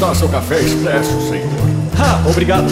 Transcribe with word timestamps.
Está 0.00 0.14
seu 0.14 0.30
café 0.30 0.58
expresso, 0.62 1.10
senhor. 1.28 1.44
Ah, 1.98 2.26
obrigado. 2.26 2.64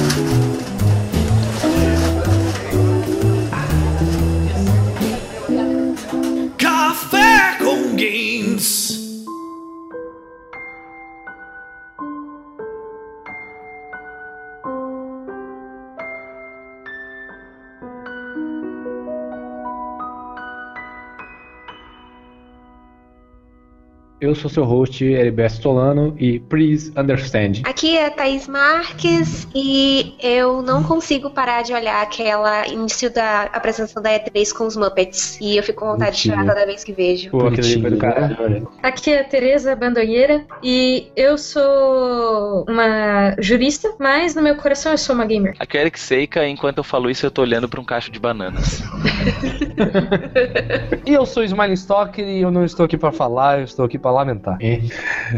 Eu 24.20 24.34
sou 24.34 24.50
seu 24.50 24.64
host, 24.64 25.04
Heriberto 25.04 25.62
Solano, 25.62 26.12
e 26.18 26.40
please 26.40 26.92
understand. 26.96 27.62
Aqui 27.62 27.96
é 27.96 28.10
Thaís 28.10 28.48
Marques 28.48 29.46
e 29.54 30.14
eu 30.20 30.60
não 30.60 30.82
consigo 30.82 31.30
parar 31.30 31.62
de 31.62 31.72
olhar 31.72 32.02
aquela 32.02 32.66
início 32.66 33.12
da 33.12 33.42
apresentação 33.44 34.02
da 34.02 34.10
E3 34.10 34.52
com 34.52 34.66
os 34.66 34.76
Muppets. 34.76 35.38
E 35.40 35.56
eu 35.56 35.62
fico 35.62 35.80
com 35.80 35.92
vontade 35.92 36.16
de 36.16 36.22
chorar 36.22 36.44
toda 36.44 36.66
vez 36.66 36.82
que 36.82 36.92
vejo. 36.92 37.30
Pô, 37.30 37.46
aquele 37.46 37.90
do 37.90 37.96
caralho, 37.96 38.36
olha. 38.40 38.62
Aqui 38.82 39.12
é 39.12 39.22
Tereza 39.22 39.76
Bandonheira 39.76 40.44
e 40.64 41.06
eu 41.14 41.38
sou 41.38 42.64
uma 42.68 43.36
jurista, 43.38 43.94
mas 44.00 44.34
no 44.34 44.42
meu 44.42 44.56
coração 44.56 44.90
eu 44.90 44.98
sou 44.98 45.14
uma 45.14 45.26
gamer. 45.26 45.54
Aqui 45.60 45.76
é 45.76 45.80
o 45.80 45.82
Eric 45.82 46.00
Seika, 46.00 46.46
enquanto 46.48 46.78
eu 46.78 46.84
falo 46.84 47.08
isso, 47.08 47.24
eu 47.24 47.30
tô 47.30 47.42
olhando 47.42 47.68
pra 47.68 47.80
um 47.80 47.84
cacho 47.84 48.10
de 48.10 48.18
bananas. 48.18 48.82
E 51.08 51.14
eu 51.14 51.24
sou 51.24 51.42
Smiling 51.42 51.72
Stalker 51.72 52.22
e 52.22 52.42
eu 52.42 52.50
não 52.50 52.66
estou 52.66 52.84
aqui 52.84 52.98
pra 52.98 53.10
falar, 53.10 53.60
eu 53.60 53.64
estou 53.64 53.86
aqui 53.86 53.98
pra 53.98 54.07
lamentar. 54.10 54.58
É. 54.60 54.80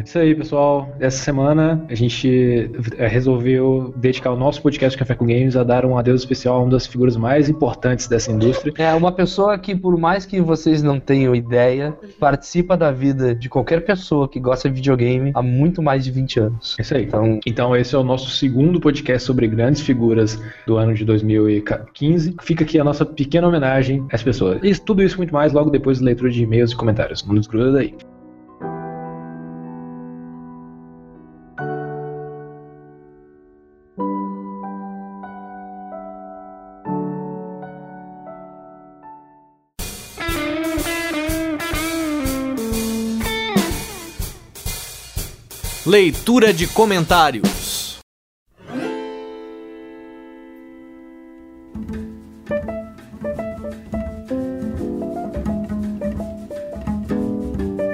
Isso 0.05 0.19
aí, 0.19 0.35
pessoal. 0.35 0.95
Essa 1.01 1.19
semana 1.19 1.85
a 1.89 1.95
gente 1.95 2.71
eh, 2.97 3.07
resolveu 3.07 3.93
dedicar 3.97 4.33
o 4.33 4.37
nosso 4.37 4.63
podcast 4.63 4.99
Café 4.99 5.15
com 5.15 5.27
Games 5.27 5.57
a 5.57 5.65
dar 5.65 5.85
um 5.85 5.97
adeus 5.97 6.23
especial 6.23 6.57
a 6.57 6.63
uma 6.63 6.71
das 6.71 6.87
figuras 6.87 7.17
mais 7.17 7.49
importantes 7.49 8.07
dessa 8.07 8.31
indústria. 8.31 8.73
É 8.79 8.95
uma 8.95 9.13
pessoa 9.13 9.59
que, 9.59 9.75
por 9.75 9.97
mais 9.99 10.27
que 10.27 10.41
vocês 10.41 10.83
não 10.83 10.99
tenham 11.01 11.35
ideia, 11.35 11.97
participa 12.19 12.77
da 12.77 12.91
vida 12.91 13.35
de 13.35 13.49
qualquer 13.49 13.85
pessoa 13.85 14.29
que 14.29 14.39
gosta 14.41 14.69
de 14.69 14.77
videogame 14.77 15.33
há 15.35 15.43
muito 15.43 15.83
mais 15.83 16.05
de 16.05 16.11
20 16.11 16.41
anos. 16.41 16.77
É 16.79 16.83
isso 16.83 16.95
aí. 16.95 17.05
Então, 17.05 17.41
Então, 17.47 17.77
esse 17.77 17.95
é 17.95 17.99
o 17.99 18.05
nosso 18.05 18.31
segundo 18.31 18.81
podcast 18.81 19.27
sobre 19.27 19.47
grandes 19.47 19.81
figuras 19.83 20.41
do 20.67 20.77
ano 20.77 20.95
de 20.95 21.05
2015. 21.05 22.37
Fica 22.43 22.65
aqui 22.65 22.79
a 22.79 22.85
nossa 22.85 23.05
pequena 23.05 23.49
homenagem 23.49 24.07
às 24.13 24.23
pessoas. 24.23 24.61
Isso, 24.63 24.83
tudo 24.85 25.03
isso 25.03 25.17
e 25.17 25.19
muito 25.19 25.33
mais 25.33 25.53
logo 25.53 25.71
depois 25.71 25.99
da 25.99 26.07
leitura 26.07 26.31
de 26.31 26.43
e-mails 26.43 26.73
e 26.73 26.77
comentários. 26.77 27.25
Não 27.27 27.35
desgruda 27.35 27.73
daí. 27.73 27.95
Leitura 45.91 46.53
de 46.53 46.69
comentários. 46.69 47.99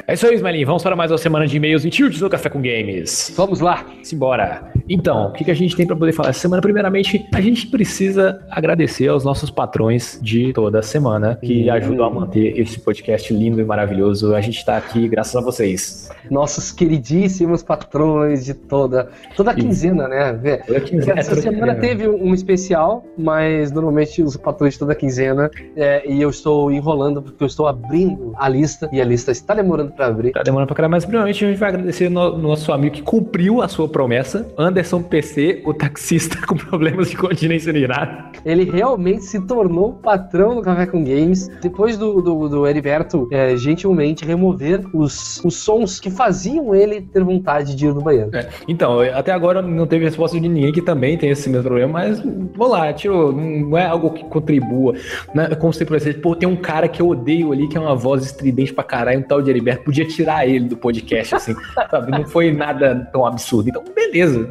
É 0.07 0.13
isso 0.13 0.27
aí, 0.27 0.35
Smiling. 0.35 0.67
Vamos 0.67 0.83
para 0.83 0.95
mais 0.95 1.11
uma 1.11 1.17
semana 1.17 1.47
de 1.47 1.57
e-mails 1.57 1.87
e 1.87 1.91
tilts 1.91 2.21
do 2.21 2.29
Café 2.29 2.51
com 2.51 2.61
Games. 2.61 3.33
vamos 3.35 3.61
lá. 3.61 3.87
Simbora. 4.03 4.76
Então, 4.89 5.27
o 5.29 5.33
que, 5.33 5.45
que 5.45 5.51
a 5.51 5.55
gente 5.55 5.75
tem 5.77 5.87
para 5.87 5.97
poder 5.97 6.13
falar 6.13 6.31
essa 6.31 6.41
semana? 6.41 6.63
Primeiramente, 6.63 7.27
a 7.33 7.41
gente 7.41 7.67
precisa 7.67 8.41
agradecer 8.51 9.09
aos 9.09 9.25
nossos 9.25 9.51
patrões 9.51 10.19
de 10.23 10.53
toda 10.53 10.79
a 10.79 10.83
semana 10.83 11.39
que 11.43 11.69
Hum. 11.69 11.73
ajudam 11.73 12.05
a 12.07 12.11
manter 12.11 12.59
esse 12.59 12.79
podcast 12.79 13.33
lindo 13.33 13.61
e 13.61 13.65
maravilhoso. 13.65 14.35
A 14.35 14.41
gente 14.41 14.65
tá 14.65 14.77
aqui 14.77 15.09
graças 15.09 15.35
a 15.35 15.41
vocês. 15.41 16.09
Nossos 16.31 16.73
queridíssimos 16.73 17.63
patrões 17.63 18.45
de 18.45 18.55
toda, 18.55 19.09
toda 19.37 19.51
a 19.51 19.55
quinzena, 19.55 20.09
né? 20.09 20.33
Toda 20.67 20.81
quinzena, 20.81 21.21
Essa 21.21 21.35
semana 21.37 21.75
teve 21.75 22.09
um 22.09 22.35
especial, 22.35 23.05
mas 23.17 23.71
normalmente 23.73 24.23
os 24.23 24.37
patrões 24.37 24.75
de 24.75 24.79
toda 24.81 24.95
quinzena 24.95 25.51
é, 25.77 26.09
e 26.11 26.21
eu 26.21 26.31
estou 26.31 26.71
enrolando 26.71 27.23
porque 27.23 27.43
eu 27.43 27.47
estou 27.47 27.67
abrindo 27.67 28.33
a 28.37 28.49
lista 28.49 28.89
e 28.93 29.01
a 29.01 29.05
lista 29.05 29.31
está 29.33 29.55
demorando 29.55 29.93
para 29.93 30.07
abrir. 30.07 30.33
Tá 30.33 30.43
demorando 30.43 30.67
pra 30.69 30.77
caralho, 30.77 30.91
mas 30.93 31.05
primeiramente 31.05 31.45
a 31.45 31.49
gente 31.49 31.59
vai 31.59 31.69
agradecer 31.71 32.09
no 32.09 32.37
nosso 32.39 32.73
amigo 32.73 32.95
que 32.95 33.03
cumpriu 33.03 33.63
a 33.63 33.69
sua 33.69 33.89
promessa, 33.89 34.47
Anderson 34.77 35.03
PC, 35.03 35.63
o 35.65 35.73
taxista 35.73 36.37
com 36.47 36.55
problemas 36.55 37.09
de 37.09 37.17
continência 37.17 37.71
urinária. 37.71 38.27
Ele 38.45 38.65
realmente 38.65 39.25
se 39.25 39.41
tornou 39.47 39.95
patrão 39.95 40.55
do 40.55 40.61
Café 40.61 40.85
com 40.85 41.03
Games 41.03 41.49
depois 41.63 41.97
do, 41.97 42.21
do, 42.21 42.47
do 42.47 42.67
Heriberto 42.67 43.27
é, 43.33 43.57
gentilmente 43.57 44.23
remover 44.23 44.85
os, 44.93 45.43
os 45.43 45.57
sons 45.57 45.99
que 45.99 46.11
faziam 46.11 46.75
ele 46.75 47.01
ter 47.01 47.25
vontade 47.25 47.75
de 47.75 47.87
ir 47.87 47.95
no 47.95 48.03
banheiro. 48.03 48.37
É, 48.37 48.49
Então, 48.69 49.01
até 49.01 49.33
agora 49.33 49.63
não 49.63 49.87
teve 49.87 50.05
resposta 50.05 50.39
de 50.39 50.47
ninguém 50.47 50.73
que 50.73 50.83
também 50.83 51.17
tem 51.17 51.31
esse 51.31 51.49
mesmo 51.49 51.65
problema, 51.65 51.95
mas 51.95 52.21
vamos 52.21 52.71
lá, 52.71 52.93
tiro, 52.93 53.33
não 53.33 53.79
é 53.79 53.87
algo 53.87 54.11
que 54.11 54.25
contribua. 54.25 54.95
Né? 55.35 55.55
Como 55.55 55.73
se 55.73 55.87
por 55.87 55.97
exemplo, 55.97 56.21
pô, 56.21 56.37
tem 56.37 56.49
um 56.49 56.57
cara 56.57 56.87
que 56.87 57.01
eu 57.01 57.09
odeio 57.09 57.51
ali, 57.51 57.67
que 57.67 57.79
é 57.79 57.81
uma 57.81 57.97
voz 57.97 58.27
estridente 58.27 58.75
pra 58.75 58.85
caralho, 58.85 59.21
um 59.21 59.23
tal 59.23 59.41
de 59.41 59.49
Heriberto, 59.49 59.85
podia 59.85 60.07
tirar 60.07 60.47
ele 60.47 60.69
do 60.69 60.77
podcast, 60.77 61.35
assim, 61.35 61.55
sabe? 61.91 62.11
Não 62.11 62.27
foi 62.27 62.53
nada 62.53 63.09
tão 63.11 63.25
absurdo. 63.25 63.71
Então, 63.71 63.83
beleza, 63.95 64.47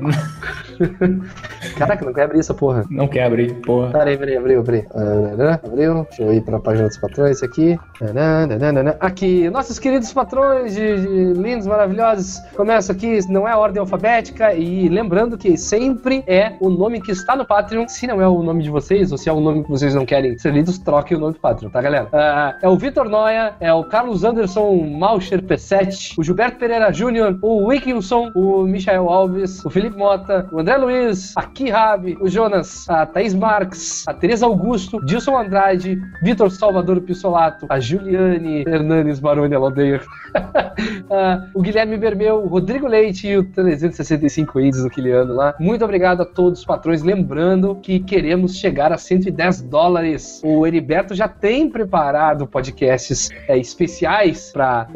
Caraca, 1.78 2.06
não 2.06 2.14
quer 2.14 2.24
abrir 2.24 2.40
essa 2.40 2.54
porra. 2.54 2.86
não 2.90 3.08
quer 3.08 3.24
abrir, 3.24 3.54
porra. 3.62 3.92
Peraí, 3.92 4.18
peraí, 4.18 4.38
abriu, 4.38 4.60
abriu. 4.60 4.86
Abriu. 5.64 6.04
Deixa 6.04 6.24
eu 6.24 6.34
ir 6.34 6.42
para 6.42 6.58
a 6.58 6.60
página 6.60 6.88
dos 6.88 6.98
patrões 6.98 7.42
aqui. 7.44 7.78
Aqui, 9.00 9.50
nossos 9.50 9.80
queridos 9.80 10.12
patrões 10.14 10.76
de, 10.76 11.02
de 11.02 11.42
lindos, 11.42 11.68
maravilhosos. 11.68 12.40
Começa 12.56 12.92
aqui, 12.92 13.20
não 13.30 13.48
é 13.48 13.52
a 13.52 13.58
ordem 13.58 13.80
alfabética. 13.80 14.54
E 14.54 14.88
lembrando 14.90 15.38
que 15.38 15.58
sempre 15.58 16.24
é 16.28 16.54
o 16.60 16.70
nome 16.70 17.02
que 17.02 17.12
está 17.12 17.36
no 17.36 17.46
Patreon. 17.46 17.88
Se 17.88 18.08
não 18.08 18.22
é 18.22 18.28
o 18.28 18.44
nome 18.44 18.64
de 18.64 18.70
vocês, 18.70 19.12
ou 19.12 19.18
se 19.18 19.30
é 19.30 19.34
o 19.34 19.40
nome 19.40 19.64
que 19.64 19.70
vocês 19.70 19.96
não 19.96 20.06
querem 20.06 20.38
ser 20.38 20.54
lidos, 20.54 20.78
troquem 20.78 21.18
o 21.18 21.20
nome 21.20 21.34
do 21.34 21.40
Patreon, 21.40 21.70
tá, 21.70 21.82
galera? 21.82 22.08
Ah, 22.14 22.58
é 22.62 22.70
o 22.70 22.78
Vitor 22.78 23.10
Noia, 23.10 23.54
é 23.60 23.74
o 23.74 23.84
Carlos 23.84 24.24
Anderson 24.24 24.76
Malcher 24.98 25.42
P7, 25.42 26.16
o 26.18 26.24
Gilberto 26.24 26.58
Pereira 26.58 26.92
Júnior, 26.92 27.38
o 27.42 27.68
Wilkinson, 27.68 28.32
o 28.36 28.64
Michael 28.64 29.10
Alves, 29.10 29.64
o 29.66 29.70
Felipe 29.70 29.98
Mota, 30.06 30.48
o 30.52 30.60
André 30.60 30.78
Luiz, 30.78 31.36
a 31.36 31.42
Kihab, 31.42 32.16
o 32.22 32.30
Jonas, 32.30 32.88
a 32.88 33.08
Thaís 33.08 33.34
Marques, 33.34 34.08
a 34.08 34.14
Tereza 34.14 34.46
Augusto, 34.46 35.04
Dilson 35.04 35.36
Andrade, 35.36 36.00
Vitor 36.22 36.52
Salvador 36.52 37.02
Pissolato, 37.02 37.66
a 37.68 37.80
Juliane 37.80 38.64
Hernanes 38.68 39.20
Baroni 39.20 39.56
Alodeir, 39.56 40.04
ah, 41.10 41.48
o 41.56 41.62
Guilherme 41.64 41.98
Bermeu, 41.98 42.44
o 42.44 42.48
Rodrigo 42.48 42.86
Leite 42.86 43.28
e 43.28 43.36
o 43.36 43.44
365 43.52 44.60
índios 44.60 44.84
do 44.84 44.92
Quiliano 44.92 45.34
lá. 45.34 45.56
Muito 45.60 45.84
obrigado 45.84 46.22
a 46.22 46.26
todos 46.26 46.60
os 46.60 46.66
patrões. 46.66 47.02
Lembrando 47.02 47.74
que 47.82 48.00
queremos 48.00 48.58
chegar 48.58 48.94
a 48.94 49.00
110 49.00 49.64
dólares. 49.64 50.40
O 50.46 50.68
Heriberto 50.68 51.16
já 51.16 51.28
tem 51.28 51.68
preparado 51.68 52.46
podcasts 52.46 53.32
é, 53.48 53.58
especiais 53.58 54.52
para 54.54 54.88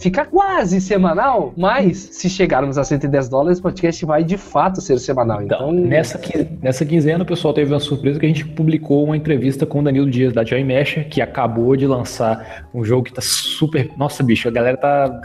ficar 0.00 0.24
quase 0.26 0.80
semanal, 0.80 1.54
mas 1.56 1.98
se 1.98 2.28
chegarmos 2.28 2.76
a 2.78 2.82
110 2.82 3.28
dólares, 3.28 3.60
o 3.60 3.62
podcast 3.62 4.04
vai 4.04 4.24
de 4.24 4.36
fato 4.36 4.55
ser 4.80 4.98
semanal. 4.98 5.42
Então, 5.42 5.56
Então, 5.56 5.72
nessa, 5.72 6.20
nessa 6.62 6.84
quinzena, 6.84 7.22
o 7.22 7.26
pessoal 7.26 7.52
teve 7.52 7.72
uma 7.72 7.80
surpresa 7.80 8.18
que 8.18 8.26
a 8.26 8.28
gente 8.28 8.44
publicou 8.44 9.04
uma 9.04 9.16
entrevista 9.16 9.66
com 9.66 9.80
o 9.80 9.82
Danilo 9.82 10.10
Dias 10.10 10.32
da 10.32 10.44
Joy 10.44 10.64
Mesh, 10.64 11.06
que 11.10 11.20
acabou 11.20 11.76
de 11.76 11.86
lançar 11.86 12.66
um 12.74 12.84
jogo 12.84 13.04
que 13.04 13.12
tá 13.12 13.20
super. 13.20 13.90
Nossa, 13.96 14.22
bicho, 14.22 14.48
a 14.48 14.50
galera 14.50 14.76
tá, 14.76 15.20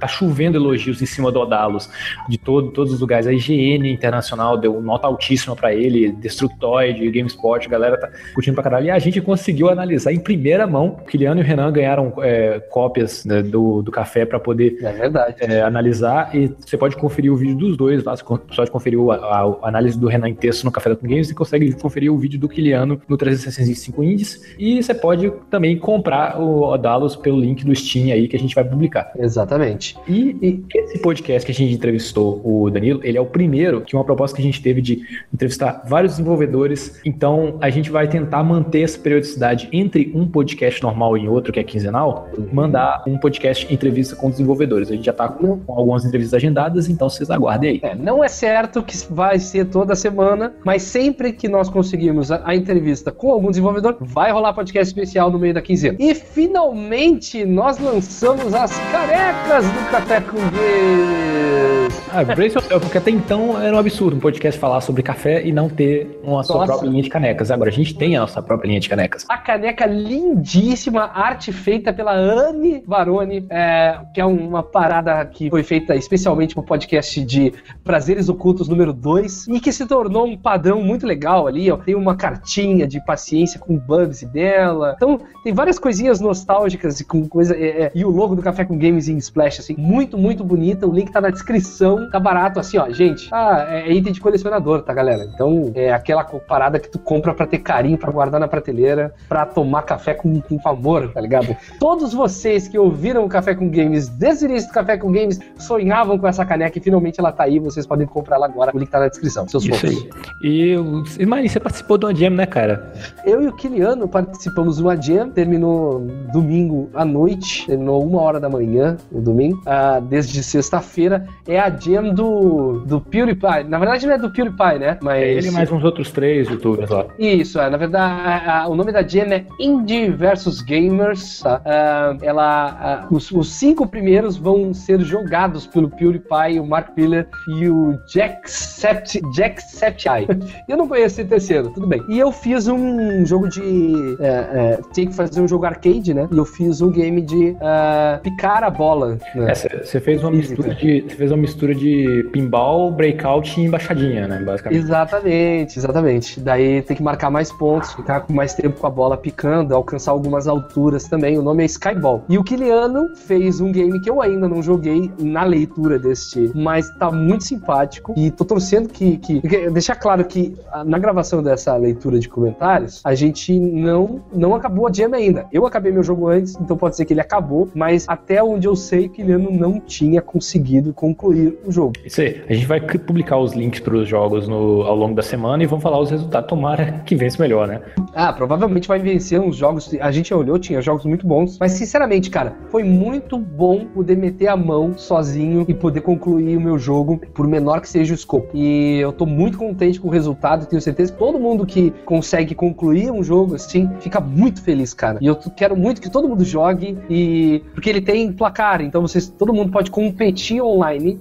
tá 0.00 0.06
chovendo 0.06 0.56
elogios 0.56 1.00
em 1.02 1.06
cima 1.06 1.30
do 1.30 1.40
Odalos, 1.40 1.90
de 2.28 2.38
todo, 2.38 2.70
todos 2.70 2.92
os 2.92 3.00
lugares. 3.00 3.26
A 3.26 3.32
IGN 3.32 3.90
Internacional 3.90 4.56
deu 4.56 4.80
nota 4.80 5.06
altíssima 5.06 5.54
pra 5.56 5.74
ele, 5.74 6.12
Destructoid, 6.12 7.10
GameSpot, 7.10 7.66
a 7.66 7.70
galera 7.70 7.98
tá 7.98 8.08
curtindo 8.34 8.54
pra 8.54 8.64
caralho. 8.64 8.86
E 8.86 8.90
a 8.90 8.98
gente 8.98 9.20
conseguiu 9.20 9.68
analisar 9.68 10.12
em 10.12 10.18
primeira 10.18 10.66
mão. 10.66 10.98
O 11.00 11.04
Kiliano 11.04 11.40
e 11.40 11.42
o 11.42 11.46
Renan 11.46 11.72
ganharam 11.72 12.12
é, 12.18 12.60
cópias 12.70 13.24
né, 13.24 13.42
do, 13.42 13.82
do 13.82 13.90
café 13.90 14.24
pra 14.24 14.38
poder 14.38 14.78
é 14.82 15.10
é, 15.40 15.62
analisar 15.62 16.34
e 16.34 16.48
você 16.48 16.76
pode 16.76 16.96
conferir 16.96 17.32
o 17.32 17.36
vídeo 17.36 17.56
dos 17.56 17.76
dois 17.76 18.04
lá, 18.04 18.14
pode 18.40 18.70
conferir 18.70 18.90
conferiu 18.90 19.10
a, 19.12 19.16
a- 19.16 19.56
a 19.62 19.68
análise 19.68 19.98
do 19.98 20.08
Renan 20.08 20.28
em 20.30 20.34
texto 20.34 20.64
no 20.64 20.70
Café 20.72 20.90
da 20.90 20.96
Com 20.96 21.06
Games, 21.06 21.28
você 21.28 21.34
consegue 21.34 21.72
conferir 21.74 22.12
o 22.12 22.18
vídeo 22.18 22.38
do 22.40 22.48
Kiliano 22.48 23.00
no 23.08 23.16
365 23.16 24.02
Indies. 24.02 24.40
E 24.58 24.82
você 24.82 24.94
pode 24.94 25.30
também 25.50 25.78
comprar 25.78 26.40
o 26.40 26.62
Odalos 26.62 27.14
pelo 27.16 27.38
link 27.38 27.64
do 27.64 27.74
Steam 27.74 28.12
aí 28.12 28.26
que 28.26 28.36
a 28.36 28.38
gente 28.38 28.54
vai 28.54 28.64
publicar. 28.64 29.12
Exatamente. 29.18 29.96
E, 30.08 30.36
e 30.42 30.64
esse 30.74 30.98
podcast 30.98 31.44
que 31.46 31.52
a 31.52 31.54
gente 31.54 31.74
entrevistou 31.74 32.40
o 32.44 32.70
Danilo, 32.70 33.00
ele 33.04 33.18
é 33.18 33.20
o 33.20 33.26
primeiro 33.26 33.80
que 33.82 33.94
uma 33.94 34.04
proposta 34.04 34.34
que 34.36 34.42
a 34.42 34.44
gente 34.44 34.62
teve 34.62 34.80
de 34.80 35.02
entrevistar 35.32 35.82
vários 35.86 36.12
desenvolvedores. 36.14 37.00
Então 37.04 37.58
a 37.60 37.70
gente 37.70 37.90
vai 37.90 38.08
tentar 38.08 38.42
manter 38.42 38.82
essa 38.82 38.98
periodicidade 38.98 39.68
entre 39.72 40.10
um 40.14 40.26
podcast 40.26 40.82
normal 40.82 41.16
e 41.18 41.28
outro, 41.28 41.52
que 41.52 41.60
é 41.60 41.64
quinzenal, 41.64 42.28
mandar 42.52 43.02
um 43.06 43.18
podcast 43.18 43.72
entrevista 43.72 44.16
com 44.16 44.30
desenvolvedores. 44.30 44.90
A 44.90 44.94
gente 44.94 45.04
já 45.04 45.12
tá 45.12 45.28
com, 45.28 45.58
com 45.60 45.72
algumas 45.74 46.04
entrevistas 46.04 46.34
agendadas, 46.34 46.88
então 46.88 47.08
vocês 47.08 47.30
aguardem 47.30 47.70
aí. 47.70 47.80
É, 47.82 47.94
não 47.94 48.24
é 48.24 48.28
certo 48.30 48.82
que 48.82 48.96
vai 49.12 49.38
ser 49.38 49.66
toda 49.66 49.94
semana, 49.94 50.54
mas 50.64 50.82
sempre 50.82 51.32
que 51.32 51.48
nós 51.48 51.68
conseguirmos 51.68 52.30
a, 52.30 52.42
a 52.44 52.54
entrevista 52.54 53.10
com 53.10 53.30
algum 53.30 53.50
desenvolvedor, 53.50 53.96
vai 54.00 54.32
rolar 54.32 54.52
podcast 54.52 54.88
especial 54.88 55.30
no 55.30 55.38
meio 55.38 55.54
da 55.54 55.62
quinzena. 55.62 55.96
E 55.98 56.14
finalmente 56.14 57.44
nós 57.44 57.78
lançamos 57.78 58.54
as 58.54 58.76
carecas 58.90 59.64
do 59.66 59.90
Café 59.90 60.20
com 60.20 60.36
Games. 60.36 61.89
Ah, 62.12 62.24
brace 62.24 62.56
yourself, 62.56 62.80
porque 62.80 62.98
até 62.98 63.10
então 63.10 63.60
era 63.60 63.74
um 63.74 63.78
absurdo 63.78 64.16
um 64.16 64.20
podcast 64.20 64.58
falar 64.58 64.80
sobre 64.80 65.02
café 65.02 65.46
e 65.46 65.52
não 65.52 65.68
ter 65.68 66.20
uma 66.24 66.42
sua 66.42 66.66
própria 66.66 66.88
linha 66.88 67.02
de 67.02 67.08
canecas. 67.08 67.50
Agora 67.50 67.70
a 67.70 67.72
gente 67.72 67.94
tem 67.94 68.16
a 68.16 68.20
nossa 68.20 68.42
própria 68.42 68.68
linha 68.68 68.80
de 68.80 68.88
canecas. 68.88 69.24
A 69.28 69.38
caneca 69.38 69.86
lindíssima, 69.86 71.10
arte 71.14 71.52
feita 71.52 71.92
pela 71.92 72.12
Anne 72.12 72.82
Baroni, 72.86 73.46
é, 73.48 74.00
que 74.12 74.20
é 74.20 74.24
uma 74.24 74.62
parada 74.62 75.24
que 75.26 75.48
foi 75.50 75.62
feita 75.62 75.94
especialmente 75.94 76.54
pro 76.54 76.62
podcast 76.62 77.24
de 77.24 77.52
Prazeres 77.84 78.28
Ocultos 78.28 78.68
número 78.68 78.92
2 78.92 79.48
e 79.48 79.60
que 79.60 79.72
se 79.72 79.86
tornou 79.86 80.26
um 80.26 80.36
padrão 80.36 80.82
muito 80.82 81.06
legal 81.06 81.46
ali, 81.46 81.70
ó. 81.70 81.76
Tem 81.76 81.94
uma 81.94 82.16
cartinha 82.16 82.86
de 82.86 83.04
paciência 83.04 83.58
com 83.58 83.74
o 83.74 83.80
Bubsy 83.80 84.26
dela. 84.26 84.94
Então, 84.96 85.20
tem 85.42 85.52
várias 85.52 85.78
coisinhas 85.78 86.20
nostálgicas 86.20 87.00
e 87.00 87.04
com 87.04 87.26
coisa. 87.28 87.56
é, 87.56 87.84
é, 87.84 87.92
e 87.94 88.04
o 88.04 88.10
logo 88.10 88.34
do 88.34 88.42
Café 88.42 88.64
com 88.64 88.76
Games 88.76 89.08
em 89.08 89.16
Splash, 89.16 89.60
assim, 89.60 89.74
muito, 89.78 90.18
muito 90.18 90.44
bonita. 90.44 90.86
O 90.86 90.92
link 90.92 91.10
tá 91.10 91.20
na 91.20 91.30
descrição, 91.30 91.79
tá 92.10 92.18
barato, 92.20 92.60
assim, 92.60 92.78
ó, 92.78 92.88
gente. 92.90 93.28
Ah, 93.32 93.66
é, 93.68 93.88
é 93.88 93.92
item 93.92 94.12
de 94.12 94.20
colecionador, 94.20 94.82
tá, 94.82 94.92
galera? 94.92 95.24
Então, 95.24 95.70
é 95.74 95.92
aquela 95.92 96.24
parada 96.24 96.78
que 96.78 96.88
tu 96.90 96.98
compra 96.98 97.32
pra 97.34 97.46
ter 97.46 97.58
carinho, 97.58 97.96
pra 97.98 98.10
guardar 98.10 98.38
na 98.40 98.48
prateleira, 98.48 99.12
pra 99.28 99.46
tomar 99.46 99.82
café 99.82 100.14
com, 100.14 100.40
com 100.40 100.58
amor, 100.68 101.10
tá 101.12 101.20
ligado? 101.20 101.56
Todos 101.78 102.12
vocês 102.12 102.68
que 102.68 102.78
ouviram 102.78 103.24
o 103.24 103.28
Café 103.28 103.54
com 103.54 103.70
Games 103.70 104.08
desde 104.08 104.44
o 104.46 104.50
início 104.50 104.68
do 104.68 104.74
Café 104.74 104.96
com 104.98 105.10
Games 105.10 105.38
sonhavam 105.58 106.18
com 106.18 106.26
essa 106.26 106.44
caneca 106.44 106.78
e 106.78 106.80
finalmente 106.80 107.18
ela 107.18 107.32
tá 107.32 107.44
aí. 107.44 107.58
Vocês 107.58 107.86
podem 107.86 108.06
comprar 108.06 108.36
ela 108.36 108.46
agora. 108.46 108.70
O 108.74 108.78
link 108.78 108.90
tá 108.90 109.00
na 109.00 109.08
descrição. 109.08 109.48
Seus 109.48 109.64
Isso 109.64 109.74
fofos. 109.74 109.90
aí. 109.90 110.10
E, 110.42 110.76
o- 110.76 111.02
Ismael, 111.18 111.48
você 111.48 111.58
participou 111.60 111.96
de 111.98 112.06
uma 112.06 112.14
jam, 112.14 112.30
né, 112.30 112.46
cara? 112.46 112.92
Eu 113.24 113.40
e 113.42 113.46
o 113.48 113.52
Kiliano 113.56 114.06
participamos 114.08 114.76
de 114.76 114.82
uma 114.82 115.00
jam, 115.00 115.30
terminou 115.30 116.00
domingo 116.32 116.90
à 116.94 117.04
noite, 117.04 117.66
terminou 117.66 118.04
uma 118.04 118.20
hora 118.20 118.38
da 118.40 118.48
manhã, 118.48 118.96
no 119.10 119.20
domingo, 119.20 119.62
ah, 119.66 120.00
desde 120.00 120.42
sexta-feira. 120.42 121.26
É 121.46 121.58
a 121.58 121.69
jam 121.78 122.14
do, 122.14 122.80
do 122.86 123.00
PewDiePie. 123.00 123.64
Na 123.68 123.78
verdade, 123.78 124.06
não 124.06 124.14
é 124.14 124.18
do 124.18 124.30
PewDiePie, 124.30 124.78
né? 124.78 124.98
Mas. 125.02 125.22
É 125.22 125.32
ele 125.34 125.48
e 125.48 125.50
mais 125.50 125.70
uns 125.70 125.82
outros 125.84 126.10
três 126.10 126.48
youtubers 126.48 126.90
lá. 126.90 127.06
Isso, 127.18 127.60
é, 127.60 127.68
na 127.70 127.76
verdade, 127.76 128.12
a- 128.12 128.62
a- 128.62 128.68
o 128.68 128.74
nome 128.74 128.92
da 128.92 129.02
Jam 129.06 129.32
é 129.32 129.44
Indie 129.58 130.10
vs 130.10 130.60
Gamers, 130.62 131.40
tá? 131.40 131.60
Ah, 131.64 132.16
ela, 132.22 132.78
ah, 132.80 133.06
os, 133.10 133.30
os 133.30 133.52
cinco 133.52 133.86
primeiros 133.86 134.36
vão 134.36 134.72
ser 134.74 135.00
jogados 135.00 135.66
pelo 135.66 135.88
PewDiePie, 135.90 136.58
o 136.60 136.66
Mark 136.66 136.88
Miller 136.96 137.26
e 137.48 137.68
o 137.68 137.98
Jacksept- 138.12 139.20
Jacksepticeye. 139.34 140.26
eu 140.68 140.76
não 140.76 140.88
conheço 140.88 141.20
esse 141.20 141.24
terceiro, 141.28 141.70
tudo 141.70 141.86
bem. 141.86 142.02
E 142.08 142.18
eu 142.18 142.32
fiz 142.32 142.66
um 142.68 143.24
jogo 143.26 143.48
de... 143.48 144.16
É, 144.20 144.26
é, 144.28 144.80
tinha 144.92 145.06
que 145.06 145.14
fazer 145.14 145.40
um 145.40 145.48
jogo 145.48 145.64
arcade, 145.66 146.12
né? 146.14 146.28
E 146.32 146.36
eu 146.36 146.44
fiz 146.44 146.80
um 146.80 146.90
game 146.90 147.20
de 147.22 147.56
ah, 147.60 148.20
picar 148.22 148.62
a 148.64 148.70
bola. 148.70 149.18
né? 149.34 149.50
É, 149.50 149.54
Você 149.54 149.68
você 149.84 150.00
fez 150.00 150.22
uma 150.22 150.30
Física. 150.30 150.62
mistura 150.62 150.74
de. 150.74 151.00
Você 151.02 151.14
fez 151.16 151.30
uma 151.30 151.36
mistura 151.38 151.59
de 151.68 152.28
pinball, 152.32 152.90
breakout 152.90 153.60
e 153.60 153.64
embaixadinha, 153.64 154.26
né? 154.26 154.42
Basicamente. 154.42 154.78
Exatamente, 154.80 155.78
exatamente. 155.78 156.40
Daí 156.40 156.82
tem 156.82 156.96
que 156.96 157.02
marcar 157.02 157.30
mais 157.30 157.52
pontos, 157.52 157.92
ficar 157.92 158.20
com 158.20 158.32
mais 158.32 158.54
tempo 158.54 158.78
com 158.80 158.86
a 158.86 158.90
bola 158.90 159.16
picando, 159.16 159.74
alcançar 159.74 160.12
algumas 160.12 160.46
alturas 160.48 161.04
também. 161.08 161.38
O 161.38 161.42
nome 161.42 161.62
é 161.62 161.66
Skyball. 161.66 162.24
E 162.28 162.38
o 162.38 162.44
Kiliano 162.44 163.14
fez 163.16 163.60
um 163.60 163.70
game 163.72 164.00
que 164.00 164.08
eu 164.10 164.20
ainda 164.22 164.48
não 164.48 164.62
joguei 164.62 165.10
na 165.18 165.44
leitura 165.44 165.98
deste, 165.98 166.50
mas 166.54 166.88
tá 166.98 167.10
muito 167.10 167.44
simpático. 167.44 168.14
E 168.16 168.30
tô 168.30 168.44
torcendo 168.44 168.88
que. 168.88 169.16
que 169.18 169.40
que- 169.40 169.70
deixar 169.70 169.96
claro 169.96 170.24
que 170.24 170.56
ah, 170.72 170.84
na 170.84 170.98
gravação 170.98 171.42
dessa 171.42 171.76
leitura 171.76 172.18
de 172.18 172.28
comentários, 172.28 173.00
a 173.04 173.14
gente 173.14 173.58
não, 173.58 174.20
não 174.32 174.54
acabou 174.54 174.86
a 174.86 174.92
jam 174.92 175.12
ainda. 175.14 175.46
Eu 175.52 175.66
acabei 175.66 175.92
meu 175.92 176.02
jogo 176.02 176.28
antes, 176.28 176.56
então 176.60 176.76
pode 176.76 176.96
ser 176.96 177.04
que 177.04 177.12
ele 177.12 177.20
acabou, 177.20 177.68
mas 177.74 178.04
até 178.08 178.42
onde 178.42 178.66
eu 178.66 178.76
sei, 178.76 179.06
o 179.06 179.10
Kiliano 179.10 179.50
não 179.50 179.80
tinha 179.80 180.20
conseguido 180.22 180.92
concluir 180.92 181.49
o 181.64 181.70
jogo. 181.72 181.92
Isso 182.04 182.20
aí. 182.20 182.40
A 182.48 182.52
gente 182.52 182.66
vai 182.66 182.80
publicar 182.80 183.38
os 183.38 183.52
links 183.52 183.80
para 183.80 183.94
os 183.96 184.08
jogos 184.08 184.46
no- 184.48 184.82
ao 184.82 184.94
longo 184.96 185.14
da 185.14 185.22
semana 185.22 185.62
e 185.62 185.66
vamos 185.66 185.82
falar 185.82 185.98
os 186.00 186.10
resultados. 186.10 186.48
Tomara 186.48 187.02
que 187.04 187.14
vença 187.14 187.40
melhor, 187.42 187.66
né? 187.68 187.80
Ah, 188.14 188.32
provavelmente 188.32 188.88
vai 188.88 188.98
vencer 188.98 189.40
uns 189.40 189.56
jogos. 189.56 189.94
A 190.00 190.10
gente 190.10 190.32
olhou, 190.34 190.58
tinha 190.58 190.80
jogos 190.82 191.04
muito 191.04 191.26
bons. 191.26 191.58
Mas, 191.58 191.72
sinceramente, 191.72 192.30
cara, 192.30 192.54
foi 192.70 192.82
muito 192.84 193.38
bom 193.38 193.84
poder 193.86 194.16
meter 194.16 194.48
a 194.48 194.56
mão 194.56 194.96
sozinho 194.96 195.64
e 195.68 195.74
poder 195.74 196.00
concluir 196.00 196.56
o 196.56 196.60
meu 196.60 196.78
jogo, 196.78 197.20
por 197.34 197.46
menor 197.46 197.80
que 197.80 197.88
seja 197.88 198.12
o 198.12 198.16
escopo. 198.16 198.48
E 198.54 198.98
eu 199.00 199.12
tô 199.12 199.26
muito 199.26 199.58
contente 199.58 200.00
com 200.00 200.08
o 200.08 200.10
resultado. 200.10 200.66
Tenho 200.66 200.80
certeza 200.82 201.12
que 201.12 201.18
todo 201.18 201.38
mundo 201.38 201.64
que 201.66 201.92
consegue 202.04 202.54
concluir 202.54 203.10
um 203.10 203.22
jogo 203.22 203.54
assim 203.54 203.88
fica 204.00 204.20
muito 204.20 204.62
feliz, 204.62 204.92
cara. 204.94 205.18
E 205.20 205.26
eu 205.26 205.36
quero 205.56 205.76
muito 205.76 206.00
que 206.00 206.10
todo 206.10 206.28
mundo 206.28 206.44
jogue. 206.44 206.96
E. 207.08 207.62
Porque 207.74 207.88
ele 207.88 208.00
tem 208.00 208.32
placar, 208.32 208.80
então 208.80 209.02
vocês, 209.02 209.28
todo 209.28 209.52
mundo 209.52 209.70
pode 209.70 209.90
competir 209.90 210.60
online 210.62 211.16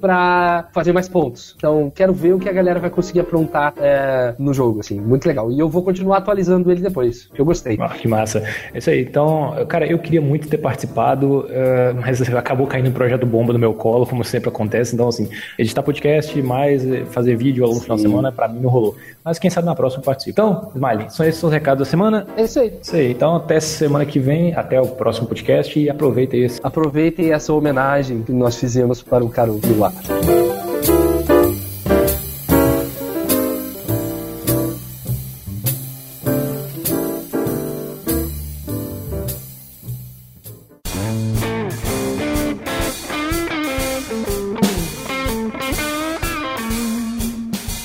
fazer 0.72 0.94
mais 0.94 1.08
pontos. 1.08 1.56
Então, 1.58 1.92
quero 1.94 2.14
ver 2.14 2.34
o 2.34 2.40
que 2.40 2.50
a 2.50 2.54
galera 2.54 2.80
vai 2.80 2.90
conseguir 2.90 3.22
aprontar 3.22 3.74
é, 3.78 4.36
no 4.38 4.54
jogo, 4.54 4.80
assim. 4.80 5.00
Muito 5.00 5.28
legal. 5.28 5.52
E 5.52 5.60
eu 5.60 5.70
vou 5.70 5.84
continuar 5.84 6.18
atualizando 6.18 6.72
ele 6.72 6.82
depois. 6.82 7.30
Eu 7.38 7.46
gostei. 7.46 7.78
Ah, 7.80 7.90
que 7.90 8.08
massa. 8.08 8.44
É 8.74 8.78
isso 8.78 8.90
aí. 8.90 9.02
Então, 9.02 9.54
cara, 9.68 9.86
eu 9.88 10.00
queria 10.00 10.22
muito 10.22 10.48
ter 10.48 10.58
participado, 10.58 11.46
eh, 11.50 11.94
mas 11.94 12.22
acabou 12.34 12.68
caindo 12.68 12.90
um 12.90 12.94
projeto 12.94 13.26
bomba 13.26 13.54
no 13.54 13.60
meu 13.60 13.74
colo, 13.74 14.06
como 14.06 14.24
sempre 14.24 14.50
acontece. 14.50 14.94
Então, 14.94 15.08
assim, 15.08 15.30
editar 15.58 15.84
podcast, 15.84 16.42
mais 16.42 16.84
fazer 17.12 17.36
vídeo 17.36 17.64
ao 17.64 17.70
longo 17.70 17.80
do 17.80 17.84
final 17.84 17.98
de 17.98 18.04
semana, 18.04 18.32
pra 18.32 18.48
mim 18.48 18.60
não 18.60 18.70
rolou. 18.70 18.96
Mas 19.30 19.38
quem 19.38 19.52
sabe 19.52 19.68
na 19.68 19.76
próxima 19.76 20.02
eu 20.02 20.06
participo. 20.06 20.32
Então, 20.32 20.72
Smiley, 20.74 21.08
são 21.12 21.24
esses 21.24 21.44
os 21.44 21.52
recados 21.52 21.86
da 21.86 21.92
semana. 21.92 22.26
É 22.36 22.42
isso 22.42 22.60
aí. 22.60 22.74
Isso 22.82 22.96
aí. 22.96 23.12
Então, 23.12 23.36
até 23.36 23.60
semana 23.60 24.04
que 24.04 24.18
vem, 24.18 24.56
até 24.56 24.82
o 24.82 24.88
próximo 24.88 25.28
podcast 25.28 25.80
e 25.80 25.88
aproveita 25.88 26.36
esse. 26.36 26.60
Aproveitem 26.64 27.32
essa 27.32 27.54
homenagem 27.54 28.24
que 28.24 28.32
nós 28.32 28.56
fizemos 28.56 29.04
para 29.04 29.24
o 29.24 29.30
Caro 29.30 29.60
Vilar. 29.62 29.94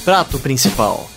Prato 0.07 0.39
principal. 0.39 1.14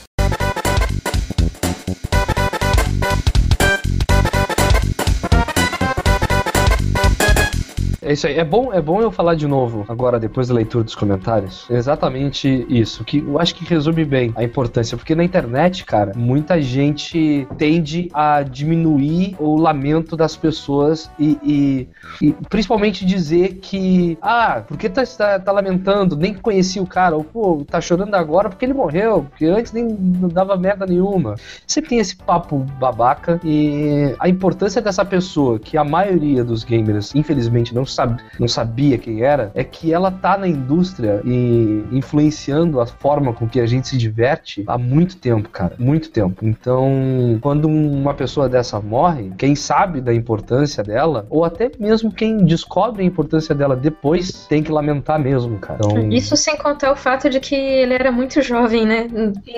É 8.07 8.13
isso 8.13 8.25
aí. 8.25 8.35
É 8.35 8.43
bom, 8.45 8.71
é 8.71 8.81
bom 8.81 9.01
eu 9.01 9.11
falar 9.11 9.35
de 9.35 9.45
novo 9.45 9.83
agora, 9.89 10.17
depois 10.17 10.47
da 10.47 10.53
leitura 10.53 10.81
dos 10.81 10.95
comentários. 10.95 11.69
Exatamente 11.69 12.65
isso. 12.69 13.03
Que 13.03 13.17
eu 13.19 13.37
acho 13.37 13.53
que 13.53 13.65
resume 13.65 14.05
bem 14.05 14.31
a 14.37 14.45
importância. 14.45 14.95
Porque 14.95 15.13
na 15.13 15.25
internet, 15.25 15.83
cara, 15.83 16.13
muita 16.15 16.61
gente 16.61 17.45
tende 17.57 18.09
a 18.13 18.43
diminuir 18.43 19.35
o 19.37 19.57
lamento 19.57 20.15
das 20.15 20.37
pessoas 20.37 21.11
e, 21.19 21.37
e- 21.43 21.87
e 22.29 22.31
principalmente 22.49 23.05
dizer 23.05 23.55
que, 23.55 24.17
ah, 24.21 24.63
por 24.65 24.77
que 24.77 24.87
tá, 24.87 25.03
tá, 25.05 25.37
tá 25.37 25.51
lamentando? 25.51 26.15
Nem 26.15 26.33
conhecia 26.33 26.81
o 26.81 26.87
cara. 26.87 27.13
Ou, 27.17 27.25
pô, 27.25 27.65
tá 27.69 27.81
chorando 27.81 28.15
agora 28.15 28.47
porque 28.47 28.63
ele 28.63 28.73
morreu. 28.73 29.25
Porque 29.29 29.43
antes 29.47 29.73
nem 29.73 29.83
não 29.85 30.29
dava 30.29 30.55
merda 30.55 30.85
nenhuma. 30.85 31.35
Sempre 31.67 31.89
tem 31.89 31.99
esse 31.99 32.15
papo 32.15 32.59
babaca 32.79 33.37
e 33.43 34.15
a 34.17 34.29
importância 34.29 34.81
dessa 34.81 35.03
pessoa, 35.03 35.59
que 35.59 35.75
a 35.77 35.83
maioria 35.83 36.41
dos 36.41 36.63
gamers, 36.63 37.13
infelizmente, 37.13 37.75
não 37.75 37.85
sab 37.97 38.17
não 38.39 38.47
sabia 38.47 38.97
quem 38.97 39.21
era, 39.21 39.51
é 39.55 39.63
que 39.63 39.91
ela 39.91 40.11
tá 40.11 40.37
na 40.37 40.47
indústria 40.47 41.21
e 41.25 41.83
influenciando 41.91 42.79
a 42.79 42.85
forma 42.85 43.33
com 43.33 43.47
que 43.47 43.59
a 43.59 43.65
gente 43.65 43.87
se 43.87 43.97
diverte 43.97 44.63
há 44.67 44.77
muito 44.77 45.17
tempo, 45.17 45.49
cara. 45.49 45.73
Muito 45.79 46.09
tempo. 46.11 46.45
Então, 46.45 47.37
quando 47.41 47.67
uma 47.67 48.13
pessoa 48.13 48.47
dessa 48.47 48.79
morre, 48.79 49.31
quem 49.37 49.55
sabe 49.55 50.01
da 50.01 50.13
importância 50.13 50.83
dela, 50.83 51.25
ou 51.29 51.43
até 51.43 51.71
mesmo 51.79 52.11
quem 52.11 52.37
descobre 52.45 53.03
a 53.03 53.05
importância 53.05 53.55
dela 53.55 53.75
depois, 53.75 54.45
tem 54.47 54.61
que 54.61 54.71
lamentar 54.71 55.19
mesmo, 55.19 55.57
cara. 55.57 55.79
Então, 55.83 56.09
Isso 56.11 56.37
sem 56.37 56.57
contar 56.57 56.91
o 56.91 56.95
fato 56.95 57.29
de 57.29 57.39
que 57.39 57.55
ele 57.55 57.93
era 57.93 58.11
muito 58.11 58.41
jovem, 58.41 58.85
né? 58.85 59.07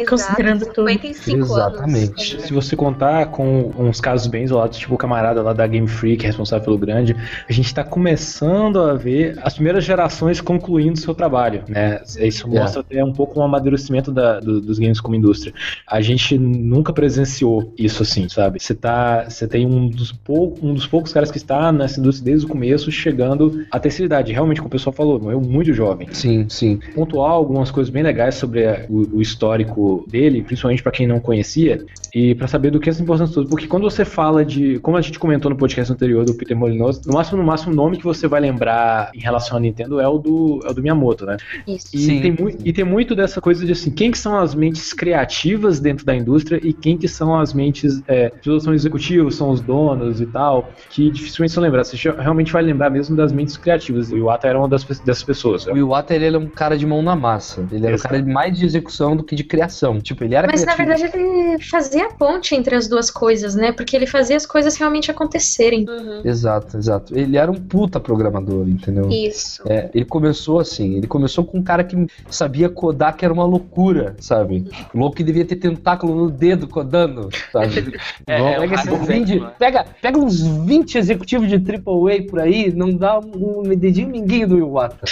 Considerando 0.07 0.65
tudo. 0.67 0.89
55 0.89 1.37
Exatamente. 1.37 2.33
anos. 2.33 2.45
Se 2.45 2.53
você 2.53 2.75
contar 2.75 3.27
com 3.27 3.71
uns 3.77 3.99
casos 3.99 4.27
bem 4.27 4.43
isolados, 4.43 4.77
tipo 4.77 4.95
o 4.95 4.97
camarada 4.97 5.41
lá 5.41 5.53
da 5.53 5.67
Game 5.67 5.87
Freak, 5.87 6.25
responsável 6.25 6.63
pelo 6.63 6.77
grande, 6.77 7.15
a 7.47 7.51
gente 7.51 7.73
tá 7.73 7.83
começando 7.83 8.28
a 8.33 8.93
ver 8.93 9.37
as 9.43 9.53
primeiras 9.53 9.83
gerações 9.83 10.39
concluindo 10.41 10.97
seu 10.99 11.13
trabalho, 11.13 11.63
né? 11.67 12.01
Isso 12.19 12.47
Yeah. 12.47 12.61
mostra 12.61 12.81
até 12.81 13.03
um 13.03 13.11
pouco 13.13 13.39
um 13.39 13.43
amadurecimento 13.43 14.11
da- 14.11 14.39
do- 14.39 14.61
dos 14.61 14.77
games 14.79 14.99
como 15.01 15.15
indústria. 15.15 15.53
A 15.87 16.01
gente 16.01 16.37
nunca 16.37 16.93
presenciou 16.93 17.73
isso 17.77 18.03
assim, 18.03 18.27
sabe? 18.29 18.59
Você 18.59 18.73
tá, 18.75 19.25
você 19.29 19.47
tem 19.47 19.65
um 19.65 19.89
dos, 19.89 20.11
pou, 20.11 20.57
um 20.61 20.73
dos 20.73 20.85
poucos 20.87 21.11
caras 21.13 21.31
que 21.31 21.37
está 21.37 21.71
nessa 21.71 21.99
indústria 21.99 22.25
desde 22.31 22.45
o 22.45 22.49
começo, 22.49 22.91
chegando 22.91 23.65
à 23.71 23.79
terceira 23.79 24.05
idade. 24.05 24.31
Realmente, 24.33 24.57
como 24.57 24.67
o 24.67 24.71
pessoal 24.71 24.93
falou, 24.93 25.19
morreu 25.19 25.41
muito 25.41 25.73
jovem 25.73 26.07
Sim, 26.11 26.45
sim. 26.49 26.79
pontuar 26.95 27.31
algumas 27.31 27.71
coisas 27.71 27.89
bem 27.91 28.03
legais 28.03 28.35
sobre 28.35 28.65
a- 28.65 28.85
o, 28.89 29.17
o 29.17 29.21
histórico 29.21 30.05
dele, 30.09 30.41
principalmente 30.41 30.83
pra 30.83 30.91
quem 30.91 31.07
não 31.07 31.19
conhecia, 31.19 31.83
e 32.13 32.35
pra 32.35 32.47
saber 32.47 32.71
do 32.71 32.79
que 32.79 32.89
essa 32.89 33.01
importância 33.01 33.33
toda. 33.33 33.49
Porque 33.49 33.67
quando 33.67 33.83
você 33.83 34.03
fala 34.05 34.43
de, 34.45 34.79
como 34.79 34.97
a 34.97 35.01
gente 35.01 35.19
comentou 35.19 35.49
no 35.49 35.57
podcast 35.57 35.91
anterior 35.91 36.25
do 36.25 36.33
Peter 36.33 36.55
Molyneux, 36.57 37.01
no 37.05 37.13
máximo, 37.13 37.37
no 37.37 37.43
máximo, 37.43 37.73
o 37.73 37.75
nome 37.75 37.97
que 37.97 38.03
você 38.03 38.18
vai 38.27 38.41
lembrar 38.41 39.11
em 39.13 39.19
relação 39.19 39.57
à 39.57 39.59
Nintendo 39.59 39.99
é 39.99 40.07
o 40.07 40.17
do, 40.17 40.61
é 40.65 40.69
o 40.69 40.73
do 40.73 40.81
Miyamoto, 40.81 41.25
né? 41.25 41.37
Isso. 41.67 41.87
E 41.93 41.99
Sim. 41.99 42.21
tem, 42.21 42.57
e 42.63 42.73
tem 42.73 42.83
muito 42.83 43.15
dessa 43.15 43.39
coisa 43.41 43.65
de 43.65 43.71
assim, 43.71 43.91
quem 43.91 44.11
que 44.11 44.17
são 44.17 44.37
as 44.37 44.53
mentes 44.53 44.93
criativas 44.93 45.79
dentro 45.79 46.05
da 46.05 46.15
indústria 46.15 46.59
e 46.63 46.73
quem 46.73 46.97
que 46.97 47.07
são 47.07 47.39
as 47.39 47.53
mentes, 47.53 48.01
é, 48.07 48.29
que 48.29 48.59
são 48.59 48.73
executivos, 48.73 49.35
são 49.35 49.49
os 49.49 49.61
donos 49.61 50.21
e 50.21 50.25
tal, 50.25 50.69
que 50.89 51.09
dificilmente 51.09 51.53
são 51.53 51.63
lembrados. 51.63 51.89
Você 51.89 52.11
realmente 52.11 52.51
vai 52.51 52.61
lembrar 52.61 52.89
mesmo 52.89 53.15
das 53.15 53.31
mentes 53.31 53.57
criativas. 53.57 54.11
E 54.11 54.15
o 54.15 54.17
Iwata 54.17 54.47
era 54.47 54.57
uma 54.57 54.67
das, 54.67 54.83
dessas 54.83 55.23
pessoas. 55.23 55.65
O 55.67 55.77
Iwata, 55.77 56.13
ele 56.15 56.35
é 56.35 56.37
um 56.37 56.47
cara 56.47 56.77
de 56.77 56.85
mão 56.85 57.01
na 57.01 57.15
massa. 57.15 57.67
Ele 57.71 57.85
era 57.85 57.93
um 57.93 57.95
Exato. 57.95 58.13
cara 58.13 58.25
mais 58.25 58.57
de 58.57 58.65
execução 58.65 59.15
do 59.15 59.23
que 59.23 59.35
de 59.35 59.43
criação. 59.43 59.99
Tipo, 59.99 60.23
ele 60.23 60.35
era 60.35 60.47
Mas 60.47 60.65
na 60.65 60.73
criativo. 60.73 60.99
verdade 60.99 61.17
ele 61.17 61.63
fazia 61.63 62.05
a 62.05 62.13
ponte 62.13 62.55
entre 62.55 62.75
as 62.75 62.87
duas 62.87 63.09
coisas, 63.11 63.55
né? 63.55 63.71
Porque 63.71 63.95
ele 63.95 64.07
fazia 64.07 64.35
as 64.35 64.45
coisas 64.45 64.75
realmente 64.77 65.11
acontecerem. 65.11 65.85
Uhum. 65.87 66.21
Exato, 66.23 66.77
exato. 66.77 67.17
Ele 67.17 67.37
era 67.37 67.51
um 67.51 67.55
puta 67.55 67.99
programador, 68.09 68.67
entendeu? 68.67 69.07
Isso. 69.09 69.61
É, 69.69 69.89
ele 69.93 70.05
começou 70.05 70.59
assim, 70.59 70.95
ele 70.95 71.05
começou 71.05 71.45
com 71.45 71.59
um 71.59 71.63
cara 71.63 71.83
que 71.83 72.07
sabia 72.27 72.67
codar 72.67 73.15
que 73.15 73.23
era 73.23 73.31
uma 73.33 73.45
loucura, 73.45 74.15
sabe? 74.19 74.65
O 74.91 74.97
louco 74.97 75.15
que 75.15 75.23
devia 75.23 75.45
ter 75.45 75.57
tentáculo 75.57 76.15
no 76.15 76.31
dedo 76.31 76.67
codando, 76.67 77.29
sabe? 77.51 77.69
É, 78.27 78.39
Não, 78.39 78.47
é 78.47 78.59
pega, 78.59 78.75
esses 78.75 78.85
raro 78.85 79.05
20 79.05 79.29
exemplo, 79.29 79.45
né? 79.45 79.53
pega, 79.57 79.85
pega 80.01 80.19
uns 80.19 80.41
20 80.41 80.97
executivos 80.97 81.47
de 81.47 81.55
AAA 81.55 82.27
por 82.29 82.39
aí, 82.39 82.71
não 82.71 82.91
dá 82.95 83.19
um, 83.19 83.61
um 83.61 83.63
dedinho 83.63 84.09
ninguém 84.09 84.45
do 84.45 84.57
Iwata. 84.57 85.05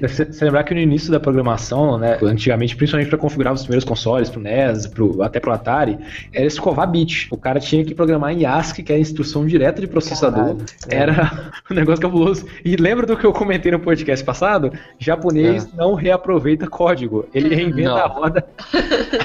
Você 0.00 0.24
você 0.24 0.44
lembrar 0.44 0.64
que 0.64 0.74
no 0.74 0.80
início 0.80 1.10
da 1.10 1.20
programação, 1.20 1.98
né, 1.98 2.18
antigamente, 2.22 2.76
principalmente 2.76 3.08
para 3.08 3.18
configurar 3.18 3.52
os 3.52 3.62
primeiros 3.62 3.84
consoles, 3.84 4.30
pro 4.30 4.40
NES, 4.40 4.86
pro, 4.86 5.22
até 5.22 5.40
pro 5.40 5.52
Atari, 5.52 5.98
era 6.32 6.46
escovar 6.46 6.90
bit. 6.90 7.28
O 7.30 7.36
cara 7.36 7.60
tinha 7.60 7.84
que 7.84 7.94
programar 7.94 8.32
em 8.32 8.44
ASCII, 8.44 8.82
que 8.82 8.92
é 8.92 8.96
a 8.96 8.98
instrução 8.98 9.46
direta 9.46 9.80
de 9.80 9.86
processador. 9.86 10.56
Caralho. 10.88 11.12
Era 11.12 11.52
um 11.70 11.74
negócio 11.74 12.02
cabuloso. 12.02 12.31
E 12.64 12.76
lembra 12.76 13.06
do 13.06 13.16
que 13.16 13.24
eu 13.24 13.32
comentei 13.32 13.72
no 13.72 13.80
podcast 13.80 14.24
passado? 14.24 14.72
Japonês 14.98 15.72
não 15.74 15.94
reaproveita 15.94 16.66
código. 16.66 17.26
Ele 17.34 17.54
reinventa 17.54 17.90
Não. 17.90 17.98
a 17.98 18.06
roda 18.06 18.46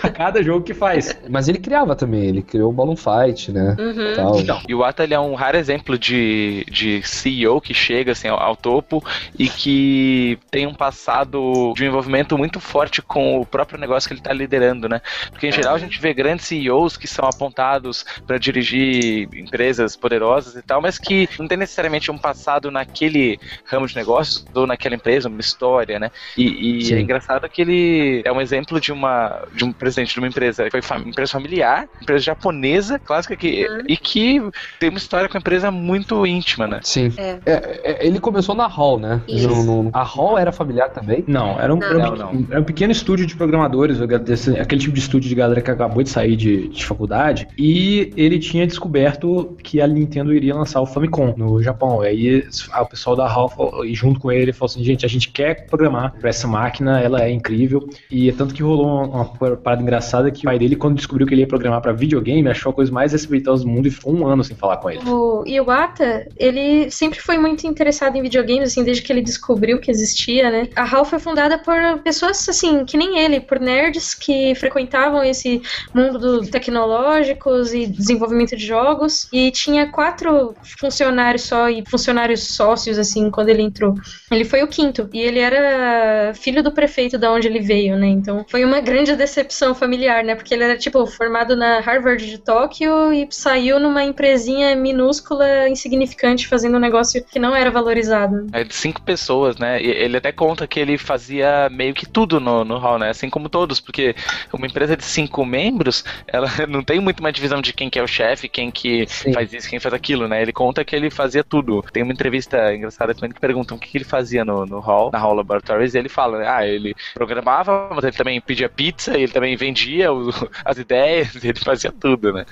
a 0.01 0.09
cada 0.09 0.41
jogo 0.43 0.63
que 0.63 0.73
faz. 0.73 1.17
Mas 1.29 1.47
ele 1.47 1.59
criava 1.59 1.95
também, 1.95 2.25
ele 2.25 2.41
criou 2.41 2.69
o 2.69 2.73
Balloon 2.73 2.95
Fight, 2.95 3.51
né? 3.51 3.75
Uhum. 3.79 4.15
Tal. 4.15 4.39
Então, 4.39 4.61
E 4.67 4.75
o 4.75 4.83
Ata 4.83 5.03
ele 5.03 5.13
é 5.13 5.19
um 5.19 5.35
raro 5.35 5.57
exemplo 5.57 5.97
de, 5.97 6.65
de 6.69 7.01
CEO 7.03 7.61
que 7.61 7.73
chega 7.73 8.11
assim, 8.11 8.27
ao, 8.27 8.39
ao 8.39 8.55
topo 8.55 9.03
e 9.37 9.47
que 9.47 10.39
tem 10.49 10.65
um 10.65 10.73
passado 10.73 11.73
de 11.75 11.83
um 11.83 11.87
envolvimento 11.87 12.37
muito 12.37 12.59
forte 12.59 13.01
com 13.01 13.39
o 13.39 13.45
próprio 13.45 13.79
negócio 13.79 14.07
que 14.07 14.13
ele 14.13 14.19
está 14.19 14.33
liderando, 14.33 14.87
né? 14.89 15.01
Porque 15.31 15.47
em 15.47 15.51
geral 15.51 15.75
a 15.75 15.79
gente 15.79 15.99
vê 15.99 16.13
grandes 16.13 16.45
CEOs 16.45 16.97
que 16.97 17.07
são 17.07 17.25
apontados 17.25 18.05
para 18.25 18.37
dirigir 18.37 19.27
empresas 19.33 19.95
poderosas 19.95 20.55
e 20.55 20.61
tal, 20.61 20.81
mas 20.81 20.97
que 20.97 21.29
não 21.39 21.47
tem 21.47 21.57
necessariamente 21.57 22.11
um 22.11 22.17
passado 22.17 22.71
naquele 22.97 23.39
ramo 23.65 23.87
de 23.87 23.95
negócios 23.95 24.45
ou 24.53 24.65
naquela 24.65 24.95
empresa, 24.95 25.29
uma 25.29 25.39
história, 25.39 25.99
né? 25.99 26.09
E, 26.37 26.87
e 26.89 26.93
é 26.93 26.99
engraçado 26.99 27.47
que 27.49 27.61
ele 27.61 28.21
é 28.25 28.31
um 28.31 28.41
exemplo 28.41 28.79
de 28.81 28.91
uma 28.91 29.45
de 29.53 29.63
um 29.63 29.71
presidente 29.71 30.13
de 30.13 30.19
uma 30.19 30.27
empresa, 30.27 30.67
foi 30.71 30.81
fam- 30.81 31.03
empresa 31.05 31.31
familiar, 31.31 31.87
empresa 32.01 32.23
japonesa, 32.25 32.99
clássica 32.99 33.35
que 33.35 33.67
Uhum. 33.67 33.83
e 33.87 33.97
que 33.97 34.41
tem 34.79 34.89
uma 34.89 34.97
história 34.97 35.27
com 35.27 35.37
a 35.37 35.39
empresa 35.39 35.69
muito 35.71 36.25
íntima, 36.25 36.67
né? 36.67 36.79
Sim. 36.83 37.11
É. 37.17 37.39
É, 37.45 37.81
é, 37.83 38.07
ele 38.07 38.19
começou 38.19 38.55
na 38.55 38.67
Hall, 38.67 38.99
né? 38.99 39.21
Isso. 39.27 39.47
No- 39.49 39.83
no- 39.83 39.89
a 39.93 40.03
Hall 40.03 40.37
era 40.37 40.51
familiar 40.51 40.89
também? 40.89 41.23
Não, 41.27 41.59
era 41.59 41.73
um, 41.73 41.81
era 41.83 41.97
um 41.97 41.99
Não, 41.99 42.11
pequ- 42.11 42.51
era 42.51 42.61
um 42.61 42.63
pequeno 42.63 42.91
estúdio 42.91 43.25
de 43.25 43.35
programadores, 43.35 43.97
desse- 44.23 44.57
aquele 44.59 44.81
tipo 44.81 44.93
de 44.93 44.99
estúdio 44.99 45.29
de 45.29 45.35
galera 45.35 45.61
que 45.61 45.71
acabou 45.71 46.01
de 46.03 46.09
sair 46.09 46.35
de, 46.35 46.67
de 46.69 46.85
faculdade, 46.85 47.47
e 47.57 48.13
ele 48.15 48.39
tinha 48.39 48.65
descoberto 48.65 49.57
que 49.63 49.81
a 49.81 49.87
Nintendo 49.87 50.33
iria 50.33 50.55
lançar 50.55 50.81
o 50.81 50.85
Famicom 50.85 51.33
no 51.37 51.61
Japão. 51.61 52.03
E 52.03 52.07
aí 52.07 52.47
o 52.81 52.87
pessoal 52.87 53.15
da 53.15 53.25
HAL, 53.25 53.85
e 53.85 53.93
junto 53.93 54.19
com 54.19 54.31
ele, 54.31 54.53
falou 54.53 54.71
assim: 54.71 54.83
gente, 54.83 55.05
a 55.05 55.09
gente 55.09 55.29
quer 55.29 55.65
programar 55.67 56.13
pra 56.19 56.29
essa 56.29 56.47
máquina, 56.47 56.99
ela 56.99 57.23
é 57.23 57.31
incrível. 57.31 57.87
E 58.09 58.29
é 58.29 58.33
tanto 58.33 58.53
que 58.53 58.63
rolou 58.63 58.85
uma, 58.85 59.23
uma 59.23 59.57
parada 59.57 59.81
engraçada 59.81 60.31
que 60.31 60.41
o 60.41 60.43
pai 60.43 60.59
dele, 60.59 60.75
quando 60.75 60.95
descobriu 60.95 61.27
que 61.27 61.33
ele 61.33 61.41
ia 61.41 61.47
programar 61.47 61.81
pra 61.81 61.91
videogame, 61.91 62.47
achou 62.49 62.71
a 62.71 62.73
coisa 62.73 62.91
mais 62.91 63.11
respeitosa 63.11 63.63
do 63.63 63.69
mundo 63.69 63.87
e 63.87 63.91
ficou 63.91 64.13
um 64.13 64.27
ano 64.27 64.43
sem 64.43 64.55
falar 64.55 64.77
com 64.77 64.89
ele. 64.89 65.01
O 65.07 65.43
Iwata, 65.45 66.27
ele 66.37 66.89
sempre 66.91 67.19
foi 67.19 67.37
muito 67.37 67.65
interessado 67.67 68.15
em 68.15 68.21
videogames, 68.21 68.71
assim, 68.71 68.83
desde 68.83 69.03
que 69.03 69.11
ele 69.11 69.21
descobriu 69.21 69.79
que 69.79 69.91
existia, 69.91 70.49
né? 70.49 70.67
A 70.75 70.83
HAL 70.83 71.05
foi 71.05 71.19
fundada 71.19 71.57
por 71.57 71.75
pessoas, 72.03 72.47
assim, 72.47 72.85
que 72.85 72.97
nem 72.97 73.19
ele, 73.19 73.39
por 73.39 73.59
nerds 73.59 74.13
que 74.13 74.53
frequentavam 74.55 75.23
esse 75.23 75.61
mundo 75.93 76.19
do 76.19 76.41
tecnológicos 76.49 77.73
e 77.73 77.87
desenvolvimento 77.87 78.55
de 78.55 78.65
jogos. 78.65 79.27
E 79.31 79.51
tinha 79.51 79.91
quatro 79.91 80.55
funcionários 80.79 81.43
só 81.43 81.69
e 81.69 81.83
funcionários 81.89 82.43
sócios, 82.67 82.97
assim, 82.99 83.31
quando 83.31 83.49
ele 83.49 83.61
entrou. 83.61 83.95
Ele 84.29 84.43
foi 84.43 84.61
o 84.61 84.67
quinto. 84.67 85.09
E 85.13 85.21
ele 85.21 85.39
era 85.39 86.33
filho 86.33 86.61
do 86.61 86.71
prefeito 86.71 87.17
da 87.17 87.31
onde 87.31 87.47
ele 87.47 87.59
veio, 87.59 87.95
né? 87.95 88.07
Então 88.07 88.45
foi 88.49 88.65
uma 88.65 88.81
grande 88.81 89.15
decepção 89.15 89.73
familiar, 89.73 90.23
né? 90.23 90.35
Porque 90.35 90.53
ele 90.53 90.63
era, 90.63 90.77
tipo, 90.77 91.05
formado 91.05 91.55
na 91.55 91.79
Harvard 91.79 92.25
de 92.25 92.37
Tóquio 92.37 93.13
e 93.13 93.27
saiu 93.29 93.79
numa 93.79 94.03
empresinha 94.03 94.75
minúscula, 94.75 95.69
insignificante, 95.69 96.47
fazendo 96.47 96.75
um 96.75 96.79
negócio 96.79 97.23
que 97.23 97.39
não 97.39 97.55
era 97.55 97.71
valorizado. 97.71 98.47
É 98.51 98.63
de 98.63 98.75
cinco 98.75 99.01
pessoas, 99.01 99.57
né? 99.57 99.81
E 99.81 99.87
ele 99.87 100.17
até 100.17 100.31
conta 100.31 100.67
que 100.67 100.79
ele 100.79 100.97
fazia 100.97 101.69
meio 101.69 101.93
que 101.93 102.05
tudo 102.05 102.39
no, 102.39 102.65
no 102.65 102.77
hall, 102.77 102.99
né? 102.99 103.09
Assim 103.09 103.29
como 103.29 103.47
todos, 103.47 103.79
porque 103.79 104.15
uma 104.51 104.67
empresa 104.67 104.97
de 104.97 105.05
cinco 105.05 105.45
membros, 105.45 106.03
ela 106.27 106.47
não 106.67 106.83
tem 106.83 106.99
muito 106.99 107.19
uma 107.19 107.31
divisão 107.31 107.61
de 107.61 107.71
quem 107.71 107.89
que 107.89 107.99
é 107.99 108.03
o 108.03 108.07
chefe, 108.07 108.49
quem 108.49 108.69
que 108.71 109.05
Sim. 109.07 109.33
faz 109.33 109.53
isso, 109.53 109.69
quem 109.69 109.79
faz 109.79 109.93
aquilo, 109.93 110.27
né? 110.27 110.41
Ele 110.41 110.51
conta 110.51 110.83
que 110.83 110.95
ele 110.95 111.09
fazia 111.09 111.43
tudo. 111.43 111.81
Tem 111.93 112.03
uma 112.03 112.13
entrevista 112.13 112.56
engraçada 112.75 113.13
também 113.13 113.31
que 113.31 113.39
perguntam 113.39 113.77
o 113.77 113.79
que, 113.79 113.97
ele 113.97 114.03
fazia 114.05 114.43
no, 114.45 114.65
no 114.65 114.79
hall, 114.79 115.09
na 115.11 115.19
Hall 115.19 115.33
Laboratories, 115.33 115.93
e 115.93 115.97
ele 115.97 116.09
fala, 116.09 116.39
né? 116.39 116.47
Ah, 116.47 116.65
ele 116.65 116.95
programava, 117.13 117.89
mas 117.93 118.03
ele 118.03 118.15
também 118.15 118.39
pedia 118.41 118.69
pizza, 118.69 119.17
ele 119.17 119.31
também 119.31 119.55
vendia 119.55 120.11
o- 120.11 120.29
as 120.65 120.77
ideias, 120.77 121.35
ele 121.43 121.59
fazia 121.59 121.91
tudo, 121.91 122.33
né? 122.33 122.45